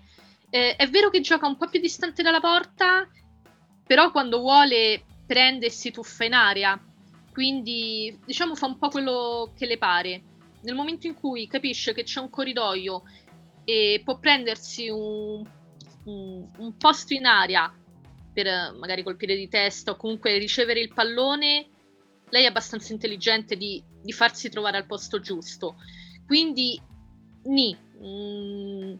Eh, 0.50 0.76
è 0.76 0.90
vero 0.90 1.10
che 1.10 1.22
gioca 1.22 1.48
un 1.48 1.56
po' 1.56 1.70
più 1.70 1.80
distante 1.80 2.22
dalla 2.22 2.42
porta, 2.42 3.08
però 3.86 4.12
quando 4.12 4.40
vuole 4.40 5.04
prende 5.32 5.68
e 5.68 5.70
si 5.70 5.92
tuffa 5.92 6.26
in 6.26 6.34
aria. 6.34 6.78
Quindi, 7.32 8.20
diciamo, 8.26 8.54
fa 8.54 8.66
un 8.66 8.78
po' 8.78 8.90
quello 8.90 9.54
che 9.56 9.66
le 9.66 9.78
pare. 9.78 10.22
Nel 10.64 10.76
momento 10.76 11.08
in 11.08 11.14
cui 11.14 11.48
capisce 11.48 11.94
che 11.94 12.04
c'è 12.04 12.20
un 12.20 12.30
corridoio 12.30 13.04
e 13.64 14.02
può 14.04 14.20
prendersi 14.20 14.90
un, 14.90 15.42
un, 16.04 16.50
un 16.58 16.78
posto 16.78 17.14
in 17.14 17.26
aria 17.26 17.74
per 18.34 18.76
magari 18.78 19.04
colpire 19.04 19.38
di 19.38 19.48
testa 19.48 19.92
o 19.92 19.96
comunque 19.96 20.38
ricevere 20.38 20.82
il 20.82 20.94
pallone, 20.94 21.68
lei 22.30 22.44
è 22.44 22.48
abbastanza 22.48 22.92
intelligente 22.92 23.56
di, 23.56 23.82
di 24.02 24.12
farsi 24.12 24.50
trovare 24.50 24.76
al 24.76 24.86
posto 24.86 25.22
giusto. 25.22 25.76
Quindi, 26.28 26.78
ni, 27.44 27.78
mm, 28.04 28.94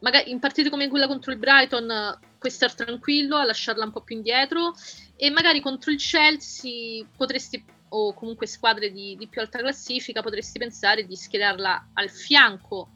magari 0.00 0.30
in 0.30 0.38
partite 0.38 0.68
come 0.68 0.88
quella 0.88 1.06
contro 1.06 1.32
il 1.32 1.38
Brighton 1.38 2.18
puoi 2.38 2.52
stare 2.52 2.74
tranquillo 2.74 3.36
a 3.36 3.44
lasciarla 3.44 3.84
un 3.84 3.92
po' 3.92 4.02
più 4.02 4.16
indietro 4.16 4.74
e 5.22 5.30
magari 5.30 5.60
contro 5.60 5.92
il 5.92 5.98
Chelsea 5.98 7.06
potresti 7.16 7.64
o 7.90 8.12
comunque 8.12 8.48
squadre 8.48 8.90
di, 8.90 9.14
di 9.16 9.28
più 9.28 9.40
alta 9.40 9.60
classifica 9.60 10.20
potresti 10.20 10.58
pensare 10.58 11.06
di 11.06 11.14
schierarla 11.14 11.90
al 11.92 12.10
fianco 12.10 12.88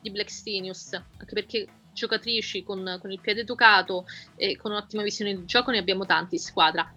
di 0.00 0.12
Black 0.12 0.30
Stenius 0.30 0.92
anche 0.92 1.34
perché 1.34 1.66
giocatrici 1.92 2.62
con, 2.62 2.98
con 3.00 3.10
il 3.10 3.18
piede 3.20 3.40
educato 3.40 4.06
e 4.36 4.56
con 4.56 4.70
un'ottima 4.70 5.02
visione 5.02 5.34
di 5.34 5.44
gioco 5.46 5.72
ne 5.72 5.78
abbiamo 5.78 6.06
tanti 6.06 6.36
in 6.36 6.40
squadra. 6.40 6.88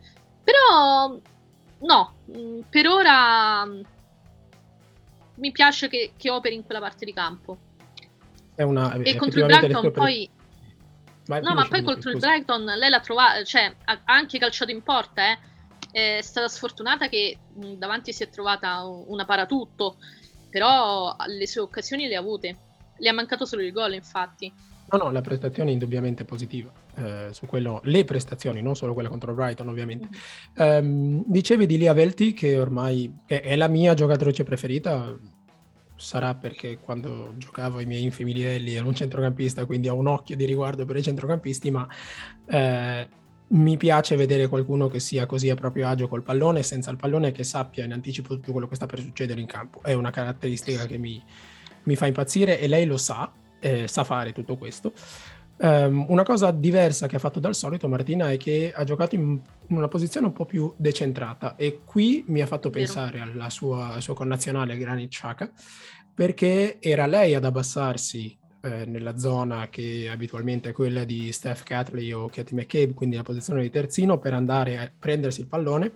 Però 0.43 1.19
no 1.79 2.15
mm, 2.29 2.59
per 2.69 2.87
ora 2.87 3.65
mm, 3.65 3.81
mi 5.37 5.51
piace 5.51 5.87
che, 5.87 6.13
che 6.15 6.29
operi 6.29 6.53
in 6.53 6.63
quella 6.63 6.81
parte 6.81 7.03
di 7.03 7.13
campo. 7.13 7.57
È 8.53 8.61
una, 8.61 8.93
e 8.93 9.15
contro 9.15 9.39
il 9.39 9.45
Brighton 9.47 9.91
poi 9.91 10.29
Vai, 11.31 11.41
no, 11.41 11.53
ma 11.53 11.65
poi 11.67 11.81
contro 11.81 12.11
il 12.11 12.17
Brighton 12.17 12.65
lei 12.65 12.89
l'ha 12.89 12.99
trovata, 12.99 13.41
cioè 13.45 13.73
ha 13.85 14.01
anche 14.03 14.37
calciato 14.37 14.71
in 14.71 14.81
porta, 14.81 15.31
eh. 15.31 15.39
È 15.91 16.21
stata 16.21 16.47
sfortunata 16.47 17.07
che 17.09 17.37
mh, 17.53 17.73
davanti 17.73 18.13
si 18.13 18.23
è 18.23 18.29
trovata 18.29 18.85
una 18.85 19.25
paratutto, 19.25 19.97
però 20.49 21.15
le 21.27 21.47
sue 21.47 21.61
occasioni 21.61 22.07
le 22.07 22.15
ha 22.15 22.19
avute. 22.19 22.57
Le 22.97 23.09
ha 23.09 23.13
mancato 23.13 23.45
solo 23.45 23.61
il 23.61 23.71
gol, 23.71 23.93
infatti. 23.93 24.51
No, 24.91 24.97
no, 24.97 25.11
la 25.11 25.21
prestazione 25.21 25.69
è 25.69 25.73
indubbiamente 25.73 26.23
positiva. 26.23 26.71
Eh, 26.95 27.29
su 27.31 27.45
quello, 27.45 27.81
le 27.85 28.03
prestazioni, 28.03 28.61
non 28.61 28.75
solo 28.75 28.93
quella 28.93 29.09
contro 29.09 29.31
il 29.31 29.37
Brighton, 29.37 29.67
ovviamente. 29.67 30.09
Mm-hmm. 30.61 30.85
Um, 30.85 31.23
dicevi 31.25 31.65
di 31.65 31.77
Lia 31.77 31.93
Velti, 31.93 32.33
che 32.33 32.59
ormai 32.59 33.11
è, 33.25 33.41
è 33.41 33.55
la 33.55 33.67
mia 33.67 33.93
giocatrice 33.93 34.43
preferita 34.43 35.17
sarà 36.01 36.33
perché 36.33 36.79
quando 36.79 37.33
giocavo 37.37 37.77
ai 37.77 37.85
miei 37.85 38.03
infimi 38.03 38.33
livelli 38.33 38.73
ero 38.73 38.87
un 38.87 38.95
centrocampista, 38.95 39.65
quindi 39.65 39.87
ho 39.87 39.95
un 39.95 40.07
occhio 40.07 40.35
di 40.35 40.45
riguardo 40.45 40.83
per 40.83 40.95
i 40.95 41.03
centrocampisti, 41.03 41.69
ma 41.69 41.87
eh, 42.47 43.07
mi 43.47 43.77
piace 43.77 44.15
vedere 44.15 44.47
qualcuno 44.47 44.87
che 44.87 44.99
sia 44.99 45.25
così 45.25 45.49
a 45.49 45.55
proprio 45.55 45.87
agio 45.87 46.07
col 46.07 46.23
pallone, 46.23 46.63
senza 46.63 46.89
il 46.89 46.97
pallone, 46.97 47.31
che 47.31 47.43
sappia 47.43 47.85
in 47.85 47.93
anticipo 47.93 48.35
tutto 48.35 48.51
quello 48.51 48.67
che 48.67 48.75
sta 48.75 48.87
per 48.87 48.99
succedere 48.99 49.39
in 49.39 49.47
campo. 49.47 49.81
È 49.83 49.93
una 49.93 50.09
caratteristica 50.09 50.85
che 50.87 50.97
mi, 50.97 51.21
mi 51.83 51.95
fa 51.95 52.07
impazzire 52.07 52.59
e 52.59 52.67
lei 52.67 52.85
lo 52.85 52.97
sa, 52.97 53.31
eh, 53.59 53.87
sa 53.87 54.03
fare 54.03 54.33
tutto 54.33 54.57
questo. 54.57 54.93
Um, 55.63 56.07
una 56.09 56.23
cosa 56.23 56.49
diversa 56.49 57.05
che 57.05 57.17
ha 57.17 57.19
fatto 57.19 57.39
dal 57.39 57.53
solito 57.53 57.87
Martina 57.87 58.31
è 58.31 58.37
che 58.37 58.73
ha 58.75 58.83
giocato 58.83 59.13
in 59.13 59.39
una 59.67 59.87
posizione 59.87 60.25
un 60.25 60.33
po' 60.33 60.45
più 60.45 60.73
decentrata 60.75 61.55
e 61.55 61.81
qui 61.85 62.23
mi 62.29 62.41
ha 62.41 62.47
fatto 62.47 62.71
pensare 62.71 63.19
alla 63.19 63.51
sua, 63.51 63.93
al 63.93 64.01
suo 64.01 64.15
connazionale 64.15 64.75
Granit 64.75 65.11
Xhaka 65.11 65.51
perché 66.15 66.77
era 66.79 67.05
lei 67.05 67.35
ad 67.35 67.45
abbassarsi 67.45 68.35
eh, 68.61 68.85
nella 68.85 69.19
zona 69.19 69.69
che 69.69 70.09
abitualmente 70.11 70.69
è 70.69 70.73
quella 70.73 71.03
di 71.03 71.31
Steph 71.31 71.61
Catley 71.61 72.11
o 72.11 72.27
Katie 72.27 72.57
McCabe, 72.57 72.95
quindi 72.95 73.15
la 73.15 73.23
posizione 73.23 73.61
di 73.61 73.69
terzino 73.69 74.17
per 74.17 74.33
andare 74.33 74.79
a 74.79 74.91
prendersi 74.97 75.41
il 75.41 75.47
pallone 75.47 75.91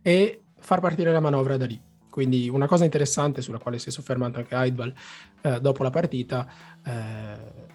e 0.00 0.42
far 0.60 0.78
partire 0.78 1.10
la 1.10 1.20
manovra 1.20 1.56
da 1.56 1.66
lì. 1.66 1.80
Quindi 2.08 2.48
una 2.48 2.66
cosa 2.66 2.84
interessante 2.84 3.42
sulla 3.42 3.58
quale 3.58 3.80
si 3.80 3.88
è 3.88 3.90
soffermato 3.90 4.38
anche 4.38 4.54
Heidwall 4.54 4.94
eh, 5.40 5.60
dopo 5.60 5.82
la 5.82 5.90
partita 5.90 6.46
eh, 6.84 7.71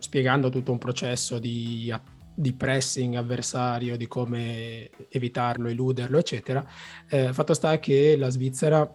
spiegando 0.00 0.48
tutto 0.48 0.72
un 0.72 0.78
processo 0.78 1.38
di, 1.38 1.94
di, 2.34 2.52
pressing 2.52 3.14
avversario, 3.14 3.96
di 3.96 4.08
come 4.08 4.90
evitarlo, 5.08 5.68
eluderlo, 5.68 6.18
eccetera. 6.18 6.66
Eh, 7.08 7.32
fatto 7.32 7.54
sta 7.54 7.78
che 7.78 8.16
la 8.16 8.30
Svizzera 8.30 8.92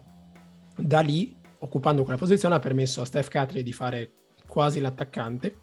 da 0.76 1.00
lì, 1.00 1.34
occupando 1.58 2.02
quella 2.02 2.18
posizione, 2.18 2.54
ha 2.56 2.60
permesso 2.60 3.00
a 3.00 3.04
Steph 3.06 3.28
Catley 3.28 3.62
di 3.62 3.72
fare 3.72 4.12
quasi 4.46 4.80
l'attaccante 4.80 5.62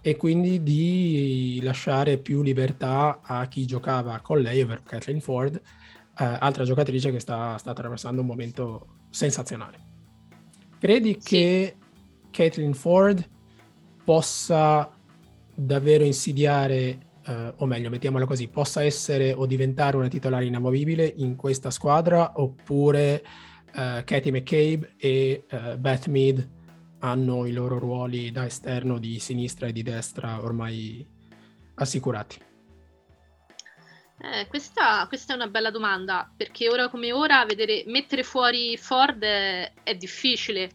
e 0.00 0.16
quindi 0.16 0.62
di 0.62 1.58
lasciare 1.62 2.18
più 2.18 2.42
libertà 2.42 3.20
a 3.22 3.46
chi 3.48 3.66
giocava 3.66 4.20
con 4.20 4.40
lei, 4.40 4.62
ovvero 4.62 4.82
Kathleen 4.84 5.20
Ford, 5.20 5.56
eh, 5.56 6.24
altra 6.38 6.64
giocatrice 6.64 7.10
che 7.10 7.18
sta, 7.18 7.58
sta, 7.58 7.70
attraversando 7.70 8.20
un 8.20 8.26
momento 8.26 8.86
sensazionale. 9.10 9.78
Credi 10.78 11.16
sì. 11.18 11.28
che 11.28 11.76
Kathleen 12.30 12.74
Ford 12.74 13.26
possa 14.06 14.88
davvero 15.52 16.04
insidiare, 16.04 16.98
eh, 17.26 17.54
o 17.56 17.66
meglio, 17.66 17.90
mettiamola 17.90 18.24
così, 18.24 18.46
possa 18.46 18.84
essere 18.84 19.32
o 19.32 19.46
diventare 19.46 19.96
una 19.96 20.06
titolare 20.06 20.44
inamovibile 20.44 21.12
in 21.16 21.34
questa 21.34 21.72
squadra, 21.72 22.34
oppure 22.36 23.24
eh, 23.74 24.02
Katie 24.04 24.30
McCabe 24.30 24.94
e 24.96 25.44
eh, 25.50 25.76
Beth 25.76 26.06
Mead 26.06 26.48
hanno 27.00 27.46
i 27.46 27.52
loro 27.52 27.80
ruoli 27.80 28.30
da 28.30 28.46
esterno 28.46 28.98
di 28.98 29.18
sinistra 29.18 29.66
e 29.66 29.72
di 29.72 29.82
destra 29.82 30.40
ormai 30.40 31.04
assicurati? 31.74 32.40
Eh, 34.18 34.46
questa, 34.46 35.04
questa, 35.08 35.32
è 35.32 35.36
una 35.36 35.48
bella 35.48 35.70
domanda 35.70 36.32
perché 36.34 36.68
ora 36.68 36.88
come 36.88 37.12
ora 37.12 37.44
vedere, 37.44 37.82
mettere 37.86 38.22
fuori 38.22 38.76
Ford 38.76 39.20
è, 39.22 39.72
è 39.82 39.94
difficile 39.96 40.70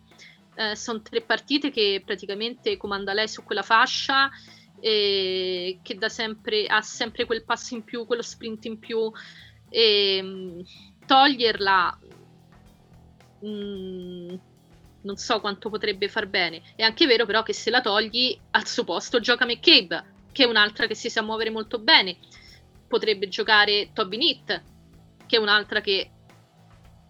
eh, 0.55 0.75
sono 0.75 1.01
tre 1.01 1.21
partite 1.21 1.71
che 1.71 2.01
praticamente 2.05 2.77
comanda 2.77 3.13
lei 3.13 3.27
su 3.27 3.43
quella 3.43 3.63
fascia 3.63 4.29
e 4.79 5.79
che 5.81 5.97
sempre, 6.09 6.65
ha 6.65 6.81
sempre 6.81 7.25
quel 7.25 7.43
passo 7.43 7.75
in 7.75 7.83
più, 7.83 8.05
quello 8.05 8.23
sprint 8.23 8.65
in 8.65 8.79
più 8.79 9.11
e 9.69 10.21
mh, 10.21 10.27
mm, 10.27 10.59
toglierla 11.05 11.99
mh, 13.41 13.47
mm, 13.47 14.33
non 15.03 15.15
so 15.17 15.39
quanto 15.39 15.69
potrebbe 15.69 16.07
far 16.07 16.27
bene. 16.27 16.61
È 16.75 16.83
anche 16.83 17.05
vero 17.05 17.25
però 17.25 17.43
che 17.43 17.53
se 17.53 17.69
la 17.69 17.81
togli 17.81 18.37
al 18.51 18.67
suo 18.67 18.83
posto 18.83 19.19
gioca 19.19 19.45
McCabe, 19.45 20.03
che 20.31 20.43
è 20.43 20.47
un'altra 20.47 20.87
che 20.87 20.95
si 20.95 21.09
sa 21.09 21.21
muovere 21.21 21.49
molto 21.49 21.79
bene. 21.79 22.17
Potrebbe 22.87 23.27
giocare 23.27 23.91
Toby 23.93 24.17
Nitt, 24.17 24.63
che 25.25 25.37
è 25.37 25.39
un'altra 25.39 25.81
che 25.81 26.09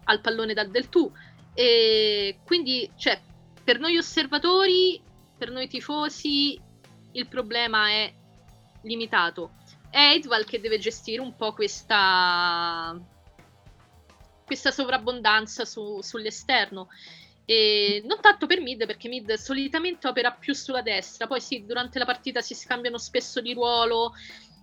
ha 0.04 0.12
il 0.12 0.20
pallone 0.20 0.54
dal 0.54 0.70
del 0.70 0.88
tu. 0.88 1.10
E 1.54 2.38
quindi, 2.44 2.90
cioè, 2.96 3.20
per 3.64 3.78
noi 3.78 3.96
osservatori, 3.96 5.00
per 5.36 5.50
noi 5.50 5.68
tifosi, 5.68 6.60
il 7.12 7.28
problema 7.28 7.88
è 7.88 8.12
limitato. 8.82 9.52
È 9.90 10.12
Edval 10.14 10.44
che 10.44 10.60
deve 10.60 10.78
gestire 10.78 11.20
un 11.20 11.36
po' 11.36 11.52
questa, 11.52 12.98
questa 14.44 14.70
sovrabbondanza 14.70 15.64
su, 15.64 16.00
sull'esterno. 16.00 16.88
E 17.44 18.02
non 18.06 18.20
tanto 18.20 18.46
per 18.46 18.60
mid, 18.60 18.86
perché 18.86 19.08
mid 19.08 19.32
solitamente 19.34 20.06
opera 20.06 20.32
più 20.32 20.54
sulla 20.54 20.80
destra, 20.80 21.26
poi 21.26 21.40
sì, 21.40 21.64
durante 21.66 21.98
la 21.98 22.04
partita 22.04 22.40
si 22.40 22.54
scambiano 22.54 22.98
spesso 22.98 23.40
di 23.40 23.52
ruolo. 23.52 24.12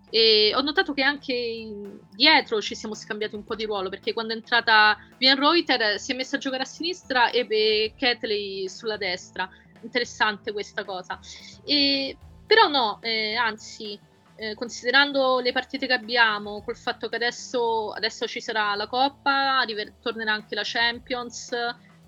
E 0.09 0.53
ho 0.55 0.61
notato 0.61 0.93
che 0.93 1.03
anche 1.03 1.71
dietro 2.09 2.61
ci 2.61 2.75
siamo 2.75 2.95
scambiati 2.95 3.35
un 3.35 3.43
po' 3.43 3.55
di 3.55 3.65
ruolo 3.65 3.89
perché 3.89 4.13
quando 4.13 4.33
è 4.33 4.35
entrata 4.35 4.97
Vian 5.17 5.37
Reuter 5.37 5.99
si 5.99 6.11
è 6.11 6.15
messa 6.15 6.37
a 6.37 6.39
giocare 6.39 6.63
a 6.63 6.65
sinistra 6.65 7.29
e 7.29 7.93
Ketley 7.95 8.67
sulla 8.67 8.97
destra. 8.97 9.49
Interessante 9.81 10.51
questa 10.51 10.83
cosa. 10.83 11.19
E, 11.63 12.17
però 12.45 12.67
no, 12.67 12.99
eh, 13.01 13.35
anzi, 13.35 13.97
eh, 14.35 14.55
considerando 14.55 15.39
le 15.39 15.51
partite 15.51 15.85
che 15.85 15.93
abbiamo, 15.93 16.61
col 16.63 16.77
fatto 16.77 17.07
che 17.07 17.15
adesso, 17.15 17.91
adesso 17.91 18.27
ci 18.27 18.41
sarà 18.41 18.73
la 18.75 18.87
Coppa, 18.87 19.61
river- 19.61 19.99
tornerà 20.01 20.33
anche 20.33 20.55
la 20.55 20.63
Champions, 20.65 21.51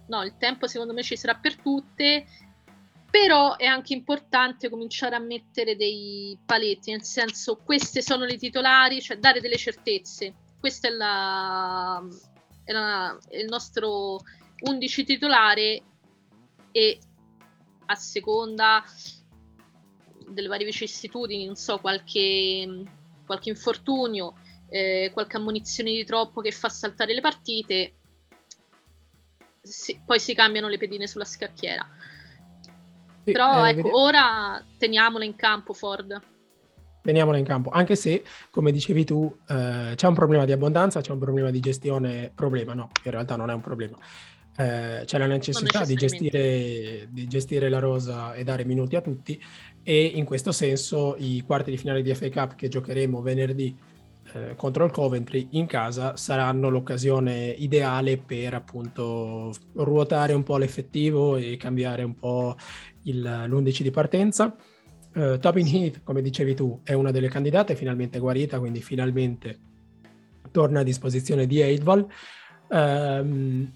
no, 0.07 0.23
il 0.23 0.35
tempo 0.37 0.67
secondo 0.67 0.93
me 0.93 1.03
ci 1.03 1.15
sarà 1.15 1.35
per 1.35 1.55
tutte 1.57 2.25
però 3.11 3.57
è 3.57 3.65
anche 3.65 3.93
importante 3.93 4.69
cominciare 4.69 5.15
a 5.15 5.19
mettere 5.19 5.75
dei 5.75 6.39
paletti, 6.45 6.91
nel 6.91 7.03
senso 7.03 7.57
queste 7.57 8.01
sono 8.01 8.23
le 8.23 8.37
titolari, 8.37 9.01
cioè 9.01 9.17
dare 9.17 9.41
delle 9.41 9.57
certezze. 9.57 10.33
Questo 10.57 10.87
è, 10.87 10.91
la, 10.91 12.01
è, 12.63 12.71
la, 12.71 13.19
è 13.27 13.37
il 13.39 13.47
nostro 13.49 14.21
11 14.61 15.03
titolare 15.03 15.83
e 16.71 16.99
a 17.87 17.95
seconda 17.95 18.81
delle 20.29 20.47
varie 20.47 20.65
vicissitudini, 20.65 21.45
non 21.45 21.57
so, 21.57 21.79
qualche, 21.79 22.85
qualche 23.25 23.49
infortunio, 23.49 24.35
eh, 24.69 25.09
qualche 25.11 25.35
ammonizione 25.35 25.91
di 25.91 26.05
troppo 26.05 26.39
che 26.39 26.51
fa 26.51 26.69
saltare 26.69 27.13
le 27.13 27.19
partite, 27.19 27.95
si, 29.61 30.01
poi 30.05 30.17
si 30.17 30.33
cambiano 30.33 30.69
le 30.69 30.77
pedine 30.77 31.07
sulla 31.07 31.25
scacchiera 31.25 31.85
sì, 33.23 33.31
Però 33.31 33.65
eh, 33.65 33.69
ecco, 33.69 33.75
vediamo. 33.75 34.01
ora 34.01 34.63
teniamola 34.77 35.25
in 35.25 35.35
campo 35.35 35.73
Ford. 35.73 36.21
Teniamola 37.01 37.37
in 37.37 37.45
campo, 37.45 37.71
anche 37.71 37.95
se, 37.95 38.23
come 38.51 38.71
dicevi 38.71 39.03
tu, 39.03 39.35
eh, 39.47 39.93
c'è 39.95 40.07
un 40.07 40.13
problema 40.13 40.45
di 40.45 40.51
abbondanza, 40.51 41.01
c'è 41.01 41.11
un 41.11 41.17
problema 41.17 41.49
di 41.49 41.59
gestione, 41.59 42.31
problema 42.33 42.75
no, 42.75 42.89
in 43.03 43.11
realtà 43.11 43.35
non 43.35 43.49
è 43.49 43.53
un 43.53 43.61
problema. 43.61 43.97
Eh, 44.55 45.03
c'è 45.05 45.17
la 45.17 45.25
necessità 45.25 45.83
di 45.83 45.95
gestire, 45.95 47.07
di 47.09 47.25
gestire, 47.27 47.69
la 47.69 47.79
rosa 47.79 48.33
e 48.33 48.43
dare 48.43 48.65
minuti 48.65 48.95
a 48.95 49.01
tutti 49.01 49.41
e 49.81 50.03
in 50.03 50.25
questo 50.25 50.51
senso 50.51 51.15
i 51.17 51.41
quarti 51.43 51.71
di 51.71 51.77
finale 51.77 52.03
di 52.03 52.13
FA 52.13 52.29
Cup 52.29 52.55
che 52.55 52.67
giocheremo 52.67 53.21
venerdì 53.21 53.75
eh, 54.33 54.55
contro 54.55 54.85
il 54.85 54.91
Coventry 54.91 55.47
in 55.51 55.65
casa 55.65 56.15
saranno 56.15 56.69
l'occasione 56.69 57.47
ideale 57.49 58.17
per 58.17 58.53
appunto 58.53 59.53
ruotare 59.73 60.33
un 60.33 60.43
po' 60.43 60.57
l'effettivo 60.57 61.35
e 61.35 61.57
cambiare 61.57 62.03
un 62.03 62.15
po' 62.15 62.55
l'11 63.03 63.81
di 63.81 63.91
partenza. 63.91 64.55
Uh, 65.13 65.37
Tobin 65.39 65.67
Heath, 65.67 66.01
come 66.03 66.21
dicevi 66.21 66.55
tu, 66.55 66.79
è 66.83 66.93
una 66.93 67.11
delle 67.11 67.27
candidate 67.27 67.75
finalmente 67.75 68.19
guarita, 68.19 68.59
quindi 68.59 68.81
finalmente 68.81 69.59
torna 70.51 70.81
a 70.81 70.83
disposizione 70.83 71.47
di 71.47 71.59
Eidval. 71.61 72.07
Um, 72.69 73.69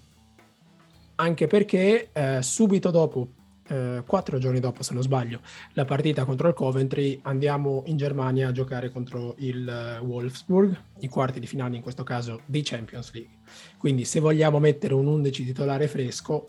anche 1.16 1.46
perché 1.46 2.10
uh, 2.12 2.40
subito 2.40 2.90
dopo, 2.90 3.28
uh, 3.68 4.04
quattro 4.06 4.38
giorni 4.38 4.60
dopo 4.60 4.82
se 4.82 4.94
non 4.94 5.02
sbaglio, 5.02 5.40
la 5.72 5.84
partita 5.84 6.24
contro 6.24 6.48
il 6.48 6.54
Coventry, 6.54 7.18
andiamo 7.22 7.82
in 7.86 7.96
Germania 7.96 8.48
a 8.48 8.52
giocare 8.52 8.90
contro 8.90 9.34
il 9.38 10.00
Wolfsburg, 10.02 10.78
i 11.00 11.08
quarti 11.08 11.40
di 11.40 11.46
finale 11.46 11.76
in 11.76 11.82
questo 11.82 12.02
caso 12.02 12.40
di 12.46 12.62
Champions 12.62 13.12
League. 13.12 13.32
Quindi 13.78 14.04
se 14.04 14.20
vogliamo 14.20 14.58
mettere 14.58 14.94
un 14.94 15.06
11 15.06 15.44
titolare 15.44 15.88
fresco, 15.88 16.48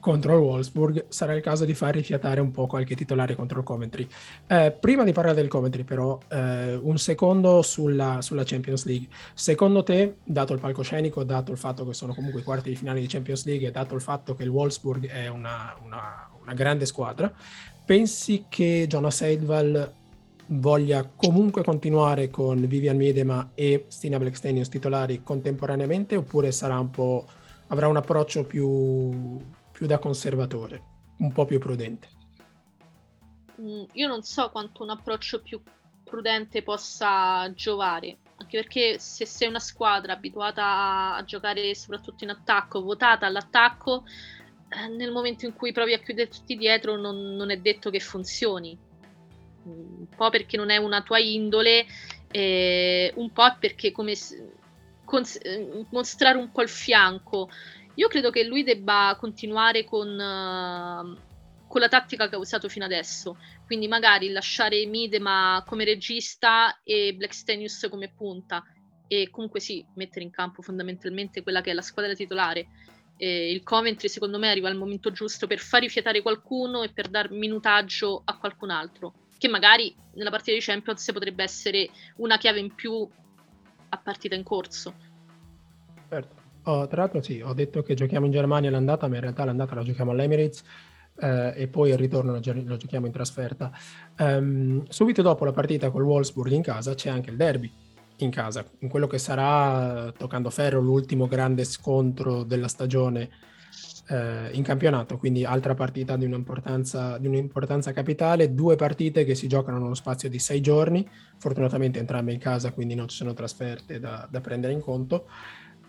contro 0.00 0.34
il 0.34 0.40
Wolfsburg, 0.40 1.06
sarà 1.08 1.34
il 1.34 1.42
caso 1.42 1.64
di 1.64 1.74
far 1.74 1.94
rifiatare 1.94 2.40
un 2.40 2.50
po' 2.50 2.66
qualche 2.66 2.94
titolare 2.94 3.34
contro 3.34 3.58
il 3.58 3.64
Coventry. 3.64 4.06
Eh, 4.46 4.76
prima 4.78 5.04
di 5.04 5.12
parlare 5.12 5.36
del 5.36 5.48
Coventry, 5.48 5.84
però, 5.84 6.18
eh, 6.28 6.74
un 6.74 6.98
secondo 6.98 7.62
sulla, 7.62 8.20
sulla, 8.22 8.44
Champions 8.44 8.84
League. 8.84 9.08
Secondo 9.34 9.82
te, 9.82 10.16
dato 10.24 10.52
il 10.52 10.60
palcoscenico, 10.60 11.24
dato 11.24 11.52
il 11.52 11.58
fatto 11.58 11.86
che 11.86 11.94
sono 11.94 12.14
comunque 12.14 12.40
i 12.40 12.44
quarti 12.44 12.70
di 12.70 12.76
finale 12.76 13.00
di 13.00 13.06
Champions 13.06 13.44
League 13.44 13.66
e 13.66 13.70
dato 13.70 13.94
il 13.94 14.00
fatto 14.00 14.34
che 14.34 14.44
il 14.44 14.48
Wolfsburg 14.48 15.08
è 15.08 15.28
una, 15.28 15.74
una, 15.84 16.28
una 16.40 16.54
grande 16.54 16.86
squadra, 16.86 17.32
pensi 17.84 18.44
che 18.48 18.86
Jonas 18.88 19.20
Eidval 19.22 19.92
voglia 20.50 21.08
comunque 21.14 21.62
continuare 21.62 22.30
con 22.30 22.66
Vivian 22.66 22.96
Miedema 22.96 23.50
e 23.54 23.84
Stina 23.88 24.18
Blackstenius 24.18 24.68
titolari 24.68 25.22
contemporaneamente 25.22 26.16
oppure 26.16 26.52
sarà 26.52 26.78
un 26.78 26.90
po' 26.90 27.26
avrà 27.68 27.86
un 27.88 27.96
approccio 27.96 28.44
più 28.44 29.38
più 29.78 29.86
da 29.86 30.00
conservatore, 30.00 30.82
un 31.18 31.30
po' 31.30 31.44
più 31.44 31.60
prudente. 31.60 32.08
Mm, 33.60 33.84
io 33.92 34.08
non 34.08 34.24
so 34.24 34.50
quanto 34.50 34.82
un 34.82 34.90
approccio 34.90 35.40
più 35.40 35.62
prudente 36.02 36.64
possa 36.64 37.48
giovare, 37.54 38.18
anche 38.38 38.58
perché 38.58 38.98
se 38.98 39.24
sei 39.24 39.46
una 39.46 39.60
squadra 39.60 40.14
abituata 40.14 41.14
a 41.14 41.22
giocare 41.22 41.76
soprattutto 41.76 42.24
in 42.24 42.30
attacco, 42.30 42.82
votata 42.82 43.26
all'attacco, 43.26 44.02
eh, 44.68 44.88
nel 44.88 45.12
momento 45.12 45.46
in 45.46 45.54
cui 45.54 45.70
provi 45.70 45.92
a 45.92 46.00
chiuderti 46.00 46.56
dietro 46.56 46.96
non, 46.96 47.36
non 47.36 47.52
è 47.52 47.58
detto 47.58 47.88
che 47.88 48.00
funzioni. 48.00 48.76
Mm, 49.68 49.98
un 50.00 50.08
po' 50.08 50.28
perché 50.28 50.56
non 50.56 50.70
è 50.70 50.76
una 50.76 51.02
tua 51.02 51.20
indole, 51.20 51.86
eh, 52.32 53.12
un 53.14 53.30
po' 53.30 53.54
perché 53.60 53.92
come 53.92 54.16
cons- 55.04 55.38
eh, 55.40 55.86
mostrare 55.90 56.36
un 56.36 56.50
po' 56.50 56.62
il 56.62 56.68
fianco. 56.68 57.48
Io 57.98 58.06
credo 58.06 58.30
che 58.30 58.44
lui 58.44 58.62
debba 58.62 59.16
continuare 59.18 59.84
con, 59.84 60.08
uh, 60.08 61.66
con 61.66 61.80
la 61.80 61.88
tattica 61.88 62.28
che 62.28 62.36
ha 62.36 62.38
usato 62.38 62.68
fino 62.68 62.84
adesso, 62.84 63.38
quindi 63.66 63.88
magari 63.88 64.30
lasciare 64.30 64.86
Midema 64.86 65.64
come 65.66 65.84
regista 65.84 66.80
e 66.84 67.12
Blackstenius 67.14 67.88
come 67.90 68.12
punta 68.16 68.62
e 69.08 69.30
comunque 69.30 69.58
sì, 69.58 69.84
mettere 69.94 70.24
in 70.24 70.30
campo 70.30 70.62
fondamentalmente 70.62 71.42
quella 71.42 71.60
che 71.60 71.72
è 71.72 71.74
la 71.74 71.82
squadra 71.82 72.14
titolare. 72.14 72.68
E 73.16 73.50
il 73.50 73.64
Coventry 73.64 74.08
secondo 74.08 74.38
me 74.38 74.48
arriva 74.48 74.68
al 74.68 74.76
momento 74.76 75.10
giusto 75.10 75.48
per 75.48 75.58
far 75.58 75.80
rifiatare 75.80 76.22
qualcuno 76.22 76.84
e 76.84 76.92
per 76.92 77.08
dar 77.08 77.32
minutaggio 77.32 78.22
a 78.24 78.38
qualcun 78.38 78.70
altro, 78.70 79.12
che 79.38 79.48
magari 79.48 79.92
nella 80.14 80.30
partita 80.30 80.56
di 80.56 80.62
Champions 80.62 81.10
potrebbe 81.12 81.42
essere 81.42 81.90
una 82.18 82.38
chiave 82.38 82.60
in 82.60 82.72
più 82.76 83.08
a 83.88 83.98
partita 83.98 84.36
in 84.36 84.44
corso. 84.44 84.94
Certo. 86.08 86.37
Oh, 86.68 86.86
tra 86.86 87.00
l'altro 87.00 87.22
sì, 87.22 87.40
ho 87.40 87.54
detto 87.54 87.82
che 87.82 87.94
giochiamo 87.94 88.26
in 88.26 88.32
Germania 88.32 88.70
l'andata, 88.70 89.08
ma 89.08 89.14
in 89.14 89.22
realtà 89.22 89.42
l'andata 89.42 89.74
la 89.74 89.82
giochiamo 89.82 90.10
all'Emirates 90.10 90.62
eh, 91.18 91.54
e 91.56 91.66
poi 91.66 91.88
il 91.88 91.96
ritorno 91.96 92.32
lo, 92.32 92.40
giochiamo 92.40 93.06
in 93.06 93.12
trasferta. 93.12 93.72
Um, 94.18 94.84
subito 94.86 95.22
dopo 95.22 95.46
la 95.46 95.52
partita 95.52 95.88
col 95.88 96.04
Wolfsburg 96.04 96.52
in 96.52 96.60
casa 96.60 96.94
c'è 96.94 97.08
anche 97.08 97.30
il 97.30 97.36
derby 97.36 97.72
in 98.18 98.30
casa, 98.30 98.66
in 98.80 98.90
quello 98.90 99.06
che 99.06 99.16
sarà, 99.16 100.12
toccando 100.14 100.50
ferro, 100.50 100.80
l'ultimo 100.80 101.26
grande 101.26 101.64
scontro 101.64 102.42
della 102.42 102.68
stagione 102.68 103.30
eh, 104.08 104.50
in 104.52 104.62
campionato, 104.62 105.16
quindi 105.16 105.46
altra 105.46 105.74
partita 105.74 106.16
di 106.16 106.26
un'importanza, 106.26 107.16
di 107.16 107.28
un'importanza 107.28 107.92
capitale, 107.92 108.54
due 108.54 108.76
partite 108.76 109.24
che 109.24 109.34
si 109.34 109.48
giocano 109.48 109.78
nello 109.78 109.94
spazio 109.94 110.28
di 110.28 110.38
sei 110.38 110.60
giorni, 110.60 111.08
fortunatamente 111.38 111.98
entrambe 111.98 112.32
in 112.32 112.38
casa, 112.38 112.72
quindi 112.72 112.94
non 112.94 113.08
ci 113.08 113.16
sono 113.16 113.32
trasferte 113.32 113.98
da, 113.98 114.28
da 114.30 114.40
prendere 114.42 114.74
in 114.74 114.80
conto. 114.80 115.26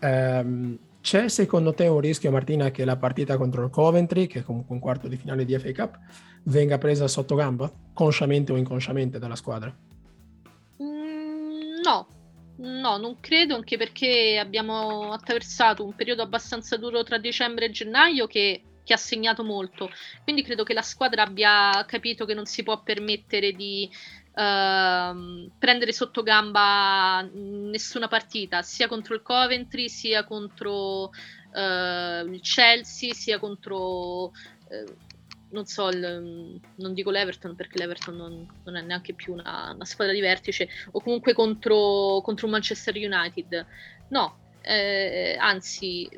Um, 0.00 0.78
c'è 1.00 1.28
secondo 1.28 1.72
te 1.72 1.86
un 1.86 2.00
rischio, 2.00 2.30
Martina, 2.30 2.70
che 2.70 2.84
la 2.84 2.96
partita 2.96 3.36
contro 3.36 3.64
il 3.64 3.70
Coventry, 3.70 4.26
che 4.26 4.40
è 4.40 4.42
comunque 4.42 4.74
un 4.74 4.80
quarto 4.80 5.08
di 5.08 5.16
finale 5.16 5.44
di 5.44 5.58
FA 5.58 5.72
Cup, 5.72 5.98
venga 6.44 6.78
presa 6.78 7.08
sotto 7.08 7.34
gamba, 7.34 7.72
consciamente 7.94 8.52
o 8.52 8.56
inconsciamente 8.56 9.18
dalla 9.18 9.36
squadra? 9.36 9.74
Mm, 10.82 11.80
no, 11.82 12.06
no, 12.56 12.96
non 12.98 13.16
credo, 13.20 13.54
anche 13.54 13.78
perché 13.78 14.38
abbiamo 14.38 15.12
attraversato 15.12 15.84
un 15.84 15.94
periodo 15.94 16.22
abbastanza 16.22 16.76
duro 16.76 17.02
tra 17.02 17.16
dicembre 17.16 17.66
e 17.66 17.70
gennaio 17.70 18.26
che, 18.26 18.62
che 18.84 18.92
ha 18.92 18.98
segnato 18.98 19.42
molto. 19.42 19.90
Quindi 20.22 20.42
credo 20.42 20.64
che 20.64 20.74
la 20.74 20.82
squadra 20.82 21.22
abbia 21.22 21.82
capito 21.86 22.26
che 22.26 22.34
non 22.34 22.44
si 22.44 22.62
può 22.62 22.82
permettere 22.82 23.52
di 23.52 23.88
Uh, 24.40 25.50
prendere 25.58 25.92
sotto 25.92 26.22
gamba 26.22 27.20
nessuna 27.30 28.08
partita, 28.08 28.62
sia 28.62 28.88
contro 28.88 29.14
il 29.14 29.20
Coventry, 29.20 29.90
sia 29.90 30.24
contro 30.24 31.10
uh, 31.10 32.26
il 32.26 32.40
Chelsea, 32.40 33.12
sia 33.12 33.38
contro, 33.38 34.28
uh, 34.28 34.96
non 35.50 35.66
so, 35.66 35.90
il, 35.90 36.58
non 36.76 36.94
dico 36.94 37.10
l'Everton 37.10 37.54
perché 37.54 37.76
l'Everton 37.76 38.16
non, 38.16 38.48
non 38.64 38.76
è 38.76 38.80
neanche 38.80 39.12
più 39.12 39.34
una, 39.34 39.72
una, 39.74 39.84
squadra 39.84 40.14
di 40.14 40.20
vertice, 40.20 40.70
o 40.92 41.02
comunque 41.02 41.34
contro, 41.34 42.22
contro 42.22 42.48
Manchester 42.48 42.94
United. 42.96 43.66
No, 44.08 44.38
eh, 44.62 45.36
anzi, 45.38 46.08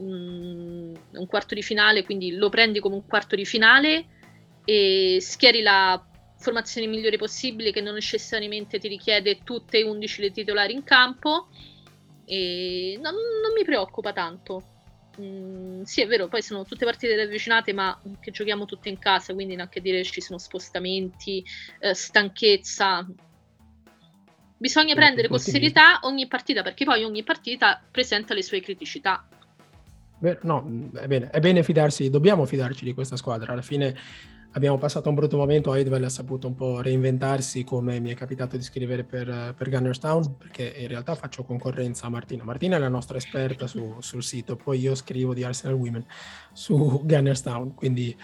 mm, 0.00 0.94
un 1.10 1.26
quarto 1.26 1.54
di 1.54 1.62
finale, 1.62 2.02
quindi 2.02 2.34
lo 2.34 2.48
prendi 2.48 2.80
come 2.80 2.94
un 2.94 3.04
quarto 3.04 3.36
di 3.36 3.44
finale 3.44 4.06
e 4.64 5.18
schieri 5.20 5.60
la 5.60 6.02
formazione 6.42 6.86
migliore 6.86 7.16
possibile 7.16 7.72
che 7.72 7.80
non 7.80 7.94
necessariamente 7.94 8.78
ti 8.78 8.88
richiede 8.88 9.42
tutte 9.42 9.78
e 9.78 9.84
11 9.84 10.20
le 10.20 10.30
titolari 10.30 10.74
in 10.74 10.84
campo 10.84 11.48
e 12.26 12.98
non, 13.00 13.14
non 13.14 13.52
mi 13.56 13.64
preoccupa 13.64 14.12
tanto. 14.12 14.64
Mm, 15.20 15.82
sì, 15.82 16.00
è 16.00 16.06
vero, 16.06 16.28
poi 16.28 16.42
sono 16.42 16.64
tutte 16.64 16.84
partite 16.84 17.16
ravvicinate, 17.16 17.72
ma 17.72 17.98
che 18.20 18.30
giochiamo 18.30 18.64
tutte 18.64 18.88
in 18.88 18.98
casa, 18.98 19.34
quindi 19.34 19.54
neanche 19.54 19.80
dire 19.80 20.02
ci 20.04 20.20
sono 20.20 20.38
spostamenti, 20.38 21.44
eh, 21.80 21.94
stanchezza. 21.94 23.06
Bisogna 24.56 24.94
prendere 24.94 25.28
con 25.28 25.38
serietà 25.38 25.98
ogni 26.02 26.26
partita, 26.28 26.62
perché 26.62 26.84
poi 26.84 27.02
ogni 27.02 27.24
partita 27.24 27.82
presenta 27.90 28.32
le 28.32 28.42
sue 28.42 28.60
criticità. 28.60 29.26
No, 30.42 30.90
è 30.94 31.08
bene, 31.08 31.30
è 31.30 31.40
bene 31.40 31.64
fidarsi, 31.64 32.08
dobbiamo 32.08 32.46
fidarci 32.46 32.84
di 32.84 32.94
questa 32.94 33.16
squadra. 33.16 33.52
Alla 33.52 33.62
fine 33.62 33.98
abbiamo 34.52 34.78
passato 34.78 35.08
un 35.08 35.14
brutto 35.14 35.36
momento, 35.36 35.74
Eidwell 35.74 36.04
ha 36.04 36.08
saputo 36.08 36.46
un 36.46 36.54
po' 36.54 36.80
reinventarsi 36.80 37.64
come 37.64 38.00
mi 38.00 38.10
è 38.10 38.14
capitato 38.14 38.56
di 38.56 38.62
scrivere 38.62 39.04
per, 39.04 39.54
per 39.56 39.68
Gunnerstown, 39.68 40.36
perché 40.36 40.74
in 40.76 40.88
realtà 40.88 41.14
faccio 41.14 41.42
concorrenza 41.44 42.06
a 42.06 42.10
Martina. 42.10 42.44
Martina 42.44 42.76
è 42.76 42.78
la 42.78 42.88
nostra 42.88 43.16
esperta 43.16 43.66
su, 43.66 43.96
sul 44.00 44.22
sito, 44.22 44.56
poi 44.56 44.80
io 44.80 44.94
scrivo 44.94 45.34
di 45.34 45.44
Arsenal 45.44 45.76
Women 45.76 46.04
su 46.52 47.02
Gunnerstown, 47.04 47.74
quindi 47.74 48.16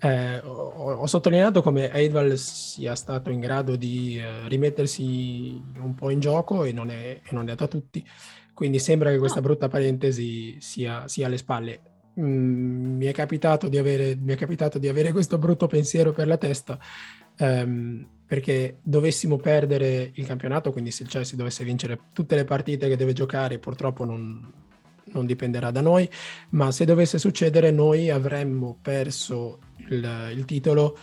eh, 0.00 0.38
ho, 0.38 0.92
ho, 0.94 1.06
sottolineato 1.06 1.62
come 1.62 1.90
Eidwell 1.92 2.34
sia 2.34 2.94
stato 2.94 3.30
in 3.30 3.40
grado 3.40 3.76
di 3.76 4.18
eh, 4.18 4.48
rimettersi 4.48 5.62
un 5.78 5.94
po' 5.94 6.10
in 6.10 6.20
gioco 6.20 6.64
e 6.64 6.72
non 6.72 6.90
è, 6.90 7.20
e 7.22 7.28
non 7.30 7.48
è 7.48 7.54
da 7.54 7.66
tutti, 7.66 8.04
quindi 8.52 8.78
sembra 8.78 9.10
che 9.10 9.18
questa 9.18 9.40
brutta 9.40 9.68
parentesi 9.68 10.56
sia, 10.60 11.06
sia 11.08 11.26
alle 11.26 11.38
spalle 11.38 11.80
Mm, 12.18 12.96
mi, 12.96 13.06
è 13.06 13.12
capitato 13.12 13.68
di 13.68 13.76
avere, 13.76 14.16
mi 14.16 14.32
è 14.32 14.36
capitato 14.36 14.78
di 14.78 14.88
avere 14.88 15.12
questo 15.12 15.36
brutto 15.36 15.66
pensiero 15.66 16.12
per 16.12 16.26
la 16.26 16.38
testa 16.38 16.78
um, 17.40 18.06
perché 18.26 18.78
dovessimo 18.82 19.36
perdere 19.36 20.12
il 20.14 20.26
campionato, 20.26 20.72
quindi 20.72 20.90
se 20.90 21.02
il 21.02 21.10
Chelsea 21.10 21.36
dovesse 21.36 21.62
vincere 21.62 21.98
tutte 22.12 22.34
le 22.34 22.44
partite 22.44 22.88
che 22.88 22.96
deve 22.96 23.12
giocare, 23.12 23.58
purtroppo 23.58 24.04
non, 24.04 24.50
non 25.04 25.26
dipenderà 25.26 25.70
da 25.70 25.80
noi, 25.80 26.08
ma 26.50 26.72
se 26.72 26.84
dovesse 26.84 27.18
succedere 27.18 27.70
noi 27.70 28.10
avremmo 28.10 28.78
perso 28.80 29.58
il, 29.88 30.32
il 30.34 30.44
titolo 30.44 30.96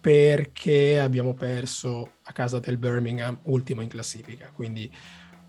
perché 0.00 0.98
abbiamo 0.98 1.32
perso 1.32 2.16
a 2.24 2.32
casa 2.32 2.58
del 2.58 2.76
Birmingham 2.76 3.38
ultimo 3.44 3.80
in 3.80 3.88
classifica. 3.88 4.50
Quindi 4.52 4.90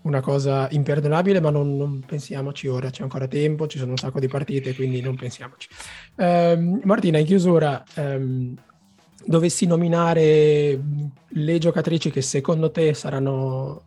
una 0.06 0.20
cosa 0.20 0.68
imperdonabile, 0.70 1.40
ma 1.40 1.50
non, 1.50 1.76
non, 1.76 2.00
pensiamoci 2.00 2.68
ora, 2.68 2.90
c'è 2.90 3.02
ancora 3.02 3.26
tempo, 3.26 3.66
ci 3.66 3.78
sono 3.78 3.90
un 3.90 3.96
sacco 3.96 4.20
di 4.20 4.28
partite, 4.28 4.74
quindi 4.74 5.00
non 5.00 5.16
pensiamoci. 5.16 5.68
Um, 6.16 6.80
Martina, 6.84 7.18
in 7.18 7.26
chiusura, 7.26 7.82
um, 7.96 8.54
dovessi 9.24 9.66
nominare 9.66 10.80
le 11.26 11.58
giocatrici 11.58 12.10
che 12.10 12.22
secondo 12.22 12.70
te 12.70 12.94
saranno 12.94 13.82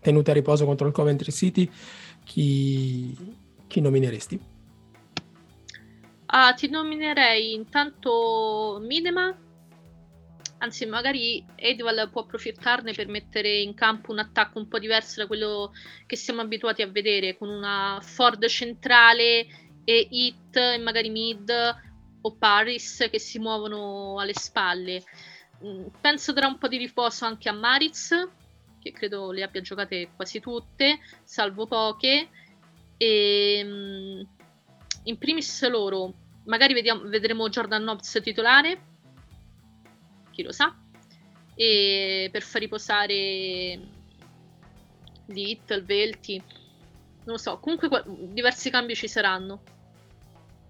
tenute 0.00 0.30
a 0.30 0.34
riposo 0.34 0.64
contro 0.64 0.86
il 0.86 0.92
Coventry 0.92 1.30
City, 1.30 1.70
chi, 2.24 3.14
chi 3.66 3.80
nomineresti? 3.80 4.40
Ah, 6.26 6.54
ti 6.54 6.70
nominerei 6.70 7.52
intanto 7.52 8.80
Minema, 8.80 9.36
anzi 10.62 10.86
magari 10.86 11.44
Edwal 11.56 12.08
può 12.10 12.22
approfittarne 12.22 12.92
per 12.92 13.08
mettere 13.08 13.58
in 13.58 13.74
campo 13.74 14.12
un 14.12 14.20
attacco 14.20 14.58
un 14.58 14.68
po' 14.68 14.78
diverso 14.78 15.20
da 15.20 15.26
quello 15.26 15.72
che 16.06 16.16
siamo 16.16 16.40
abituati 16.40 16.82
a 16.82 16.86
vedere, 16.86 17.36
con 17.36 17.48
una 17.48 17.98
Ford 18.00 18.46
centrale 18.46 19.46
e 19.84 20.06
Hit 20.08 20.56
e 20.56 20.78
magari 20.78 21.10
Mid 21.10 21.50
o 22.20 22.36
Paris 22.36 23.08
che 23.10 23.18
si 23.18 23.40
muovono 23.40 24.20
alle 24.20 24.34
spalle. 24.34 25.02
Mm, 25.64 25.86
penso 26.00 26.32
darà 26.32 26.46
un 26.46 26.58
po' 26.58 26.68
di 26.68 26.76
riposo 26.76 27.24
anche 27.24 27.48
a 27.48 27.52
Maritz, 27.52 28.28
che 28.80 28.92
credo 28.92 29.32
le 29.32 29.42
abbia 29.42 29.60
giocate 29.60 30.10
quasi 30.14 30.38
tutte, 30.38 31.00
salvo 31.24 31.66
poche. 31.66 32.28
E 32.96 33.62
mm, 33.64 34.20
in 35.04 35.18
primis 35.18 35.68
loro, 35.68 36.14
magari 36.44 36.72
vediamo, 36.72 37.02
vedremo 37.08 37.48
Jordan 37.48 37.82
Knobs 37.82 38.20
titolare, 38.22 38.91
chi 40.32 40.42
lo 40.42 40.50
sa, 40.50 40.74
e 41.54 42.28
per 42.32 42.42
far 42.42 42.60
riposare 42.60 43.78
Little, 45.26 45.82
Velti, 45.82 46.42
non 47.24 47.34
lo 47.34 47.38
so, 47.38 47.58
comunque 47.58 47.88
diversi 48.32 48.70
cambi 48.70 48.94
ci 48.94 49.06
saranno. 49.06 49.60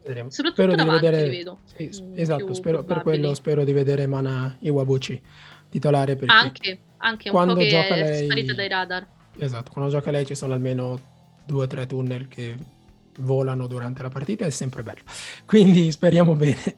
Vedremo. 0.04 0.30
Soprattutto 0.30 0.62
spero 0.62 0.76
davanti, 0.76 1.04
di 1.04 1.10
vedere... 1.10 1.30
vedo. 1.30 1.58
Sì, 1.64 1.90
esatto, 2.14 2.52
spero, 2.54 2.82
per 2.82 3.02
quello 3.02 3.32
spero 3.34 3.64
di 3.64 3.72
vedere 3.72 4.06
Mana 4.06 4.56
Iwabuchi 4.60 5.22
titolare 5.70 6.16
perché 6.16 6.34
anche, 6.34 6.78
anche 6.98 7.28
un 7.30 7.34
quando 7.34 7.54
po' 7.54 7.66
gioca 7.66 7.94
lei... 7.94 8.24
sparita 8.24 8.52
dai 8.52 8.68
radar. 8.68 9.06
Esatto, 9.38 9.70
quando 9.72 9.90
gioca 9.90 10.10
lei 10.10 10.26
ci 10.26 10.34
sono 10.34 10.52
almeno 10.52 11.00
due 11.46 11.64
o 11.64 11.66
tre 11.66 11.86
tunnel 11.86 12.28
che 12.28 12.54
volano 13.18 13.66
durante 13.66 14.02
la 14.02 14.10
partita, 14.10 14.44
è 14.44 14.50
sempre 14.50 14.82
bello. 14.82 15.02
Quindi 15.46 15.90
speriamo 15.90 16.34
bene. 16.34 16.76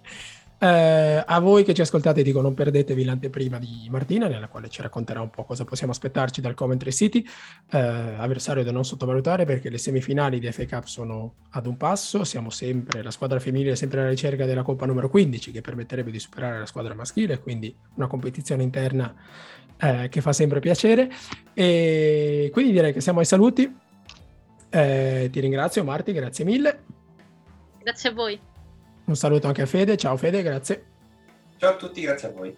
Eh, 0.64 1.22
a 1.26 1.40
voi 1.40 1.62
che 1.62 1.74
ci 1.74 1.82
ascoltate 1.82 2.22
dico 2.22 2.40
non 2.40 2.54
perdetevi 2.54 3.04
l'anteprima 3.04 3.58
di 3.58 3.86
Martina 3.90 4.28
nella 4.28 4.48
quale 4.48 4.70
ci 4.70 4.80
racconterà 4.80 5.20
un 5.20 5.28
po' 5.28 5.44
cosa 5.44 5.66
possiamo 5.66 5.92
aspettarci 5.92 6.40
dal 6.40 6.54
Coventry 6.54 6.90
City, 6.90 7.22
eh, 7.70 7.78
avversario 7.78 8.64
da 8.64 8.72
non 8.72 8.82
sottovalutare 8.82 9.44
perché 9.44 9.68
le 9.68 9.76
semifinali 9.76 10.38
di 10.38 10.50
FA 10.50 10.64
Cup 10.66 10.84
sono 10.84 11.34
ad 11.50 11.66
un 11.66 11.76
passo, 11.76 12.24
siamo 12.24 12.48
sempre, 12.48 13.02
la 13.02 13.10
squadra 13.10 13.38
femminile 13.40 13.72
è 13.72 13.74
sempre 13.74 14.00
alla 14.00 14.08
ricerca 14.08 14.46
della 14.46 14.62
Coppa 14.62 14.86
numero 14.86 15.10
15 15.10 15.50
che 15.50 15.60
permetterebbe 15.60 16.10
di 16.10 16.18
superare 16.18 16.60
la 16.60 16.66
squadra 16.66 16.94
maschile, 16.94 17.40
quindi 17.40 17.76
una 17.96 18.06
competizione 18.06 18.62
interna 18.62 19.14
eh, 19.76 20.08
che 20.08 20.22
fa 20.22 20.32
sempre 20.32 20.60
piacere 20.60 21.10
e 21.52 22.48
quindi 22.54 22.72
direi 22.72 22.94
che 22.94 23.02
siamo 23.02 23.18
ai 23.18 23.26
saluti. 23.26 23.70
Eh, 24.70 25.28
ti 25.30 25.40
ringrazio 25.40 25.84
Marti, 25.84 26.12
grazie 26.12 26.46
mille. 26.46 26.84
Grazie 27.82 28.08
a 28.08 28.12
voi. 28.14 28.52
Un 29.06 29.16
saluto 29.16 29.46
anche 29.46 29.62
a 29.62 29.66
Fede, 29.66 29.96
ciao 29.96 30.16
Fede, 30.16 30.42
grazie. 30.42 30.84
Ciao 31.58 31.72
a 31.72 31.76
tutti, 31.76 32.00
grazie 32.00 32.28
a 32.28 32.30
voi. 32.32 32.56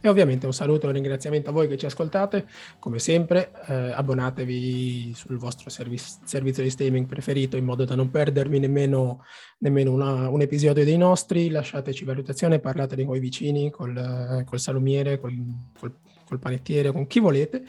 E 0.00 0.08
ovviamente 0.10 0.44
un 0.44 0.52
saluto 0.52 0.84
e 0.84 0.88
un 0.88 0.94
ringraziamento 0.94 1.48
a 1.48 1.52
voi 1.52 1.66
che 1.66 1.78
ci 1.78 1.86
ascoltate. 1.86 2.46
Come 2.78 2.98
sempre, 2.98 3.52
eh, 3.66 3.90
abbonatevi 3.92 5.14
sul 5.14 5.38
vostro 5.38 5.70
serviz- 5.70 6.18
servizio 6.24 6.62
di 6.62 6.68
streaming 6.68 7.06
preferito 7.06 7.56
in 7.56 7.64
modo 7.64 7.86
da 7.86 7.94
non 7.94 8.10
perdervi 8.10 8.58
nemmeno, 8.58 9.24
nemmeno 9.60 9.92
una, 9.92 10.28
un 10.28 10.42
episodio 10.42 10.84
dei 10.84 10.98
nostri. 10.98 11.48
Lasciateci 11.48 12.04
valutazione, 12.04 12.58
parlatene 12.58 13.06
con 13.06 13.16
i 13.16 13.18
vicini, 13.20 13.70
col, 13.70 14.42
col 14.44 14.60
salumiere, 14.60 15.18
col, 15.18 15.32
col, 15.78 15.94
col, 16.26 16.38
panettiere, 16.38 16.92
con 16.92 17.06
chi 17.06 17.20
volete. 17.20 17.62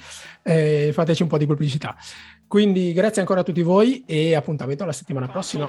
Eh, 0.44 0.90
fateci 0.92 1.22
un 1.22 1.30
po' 1.30 1.38
di 1.38 1.46
pubblicità. 1.46 1.96
Quindi 2.48 2.94
grazie 2.94 3.22
ancora 3.22 3.42
a 3.42 3.44
tutti 3.44 3.62
voi 3.62 4.04
e 4.06 4.36
appuntamento 4.36 4.84
alla 4.84 4.94
settimana 4.94 5.28
prossima. 5.28 5.68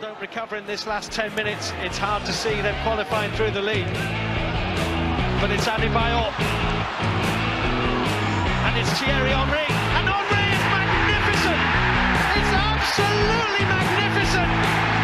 Absolutely 12.96 13.64
magnificent! 13.66 14.95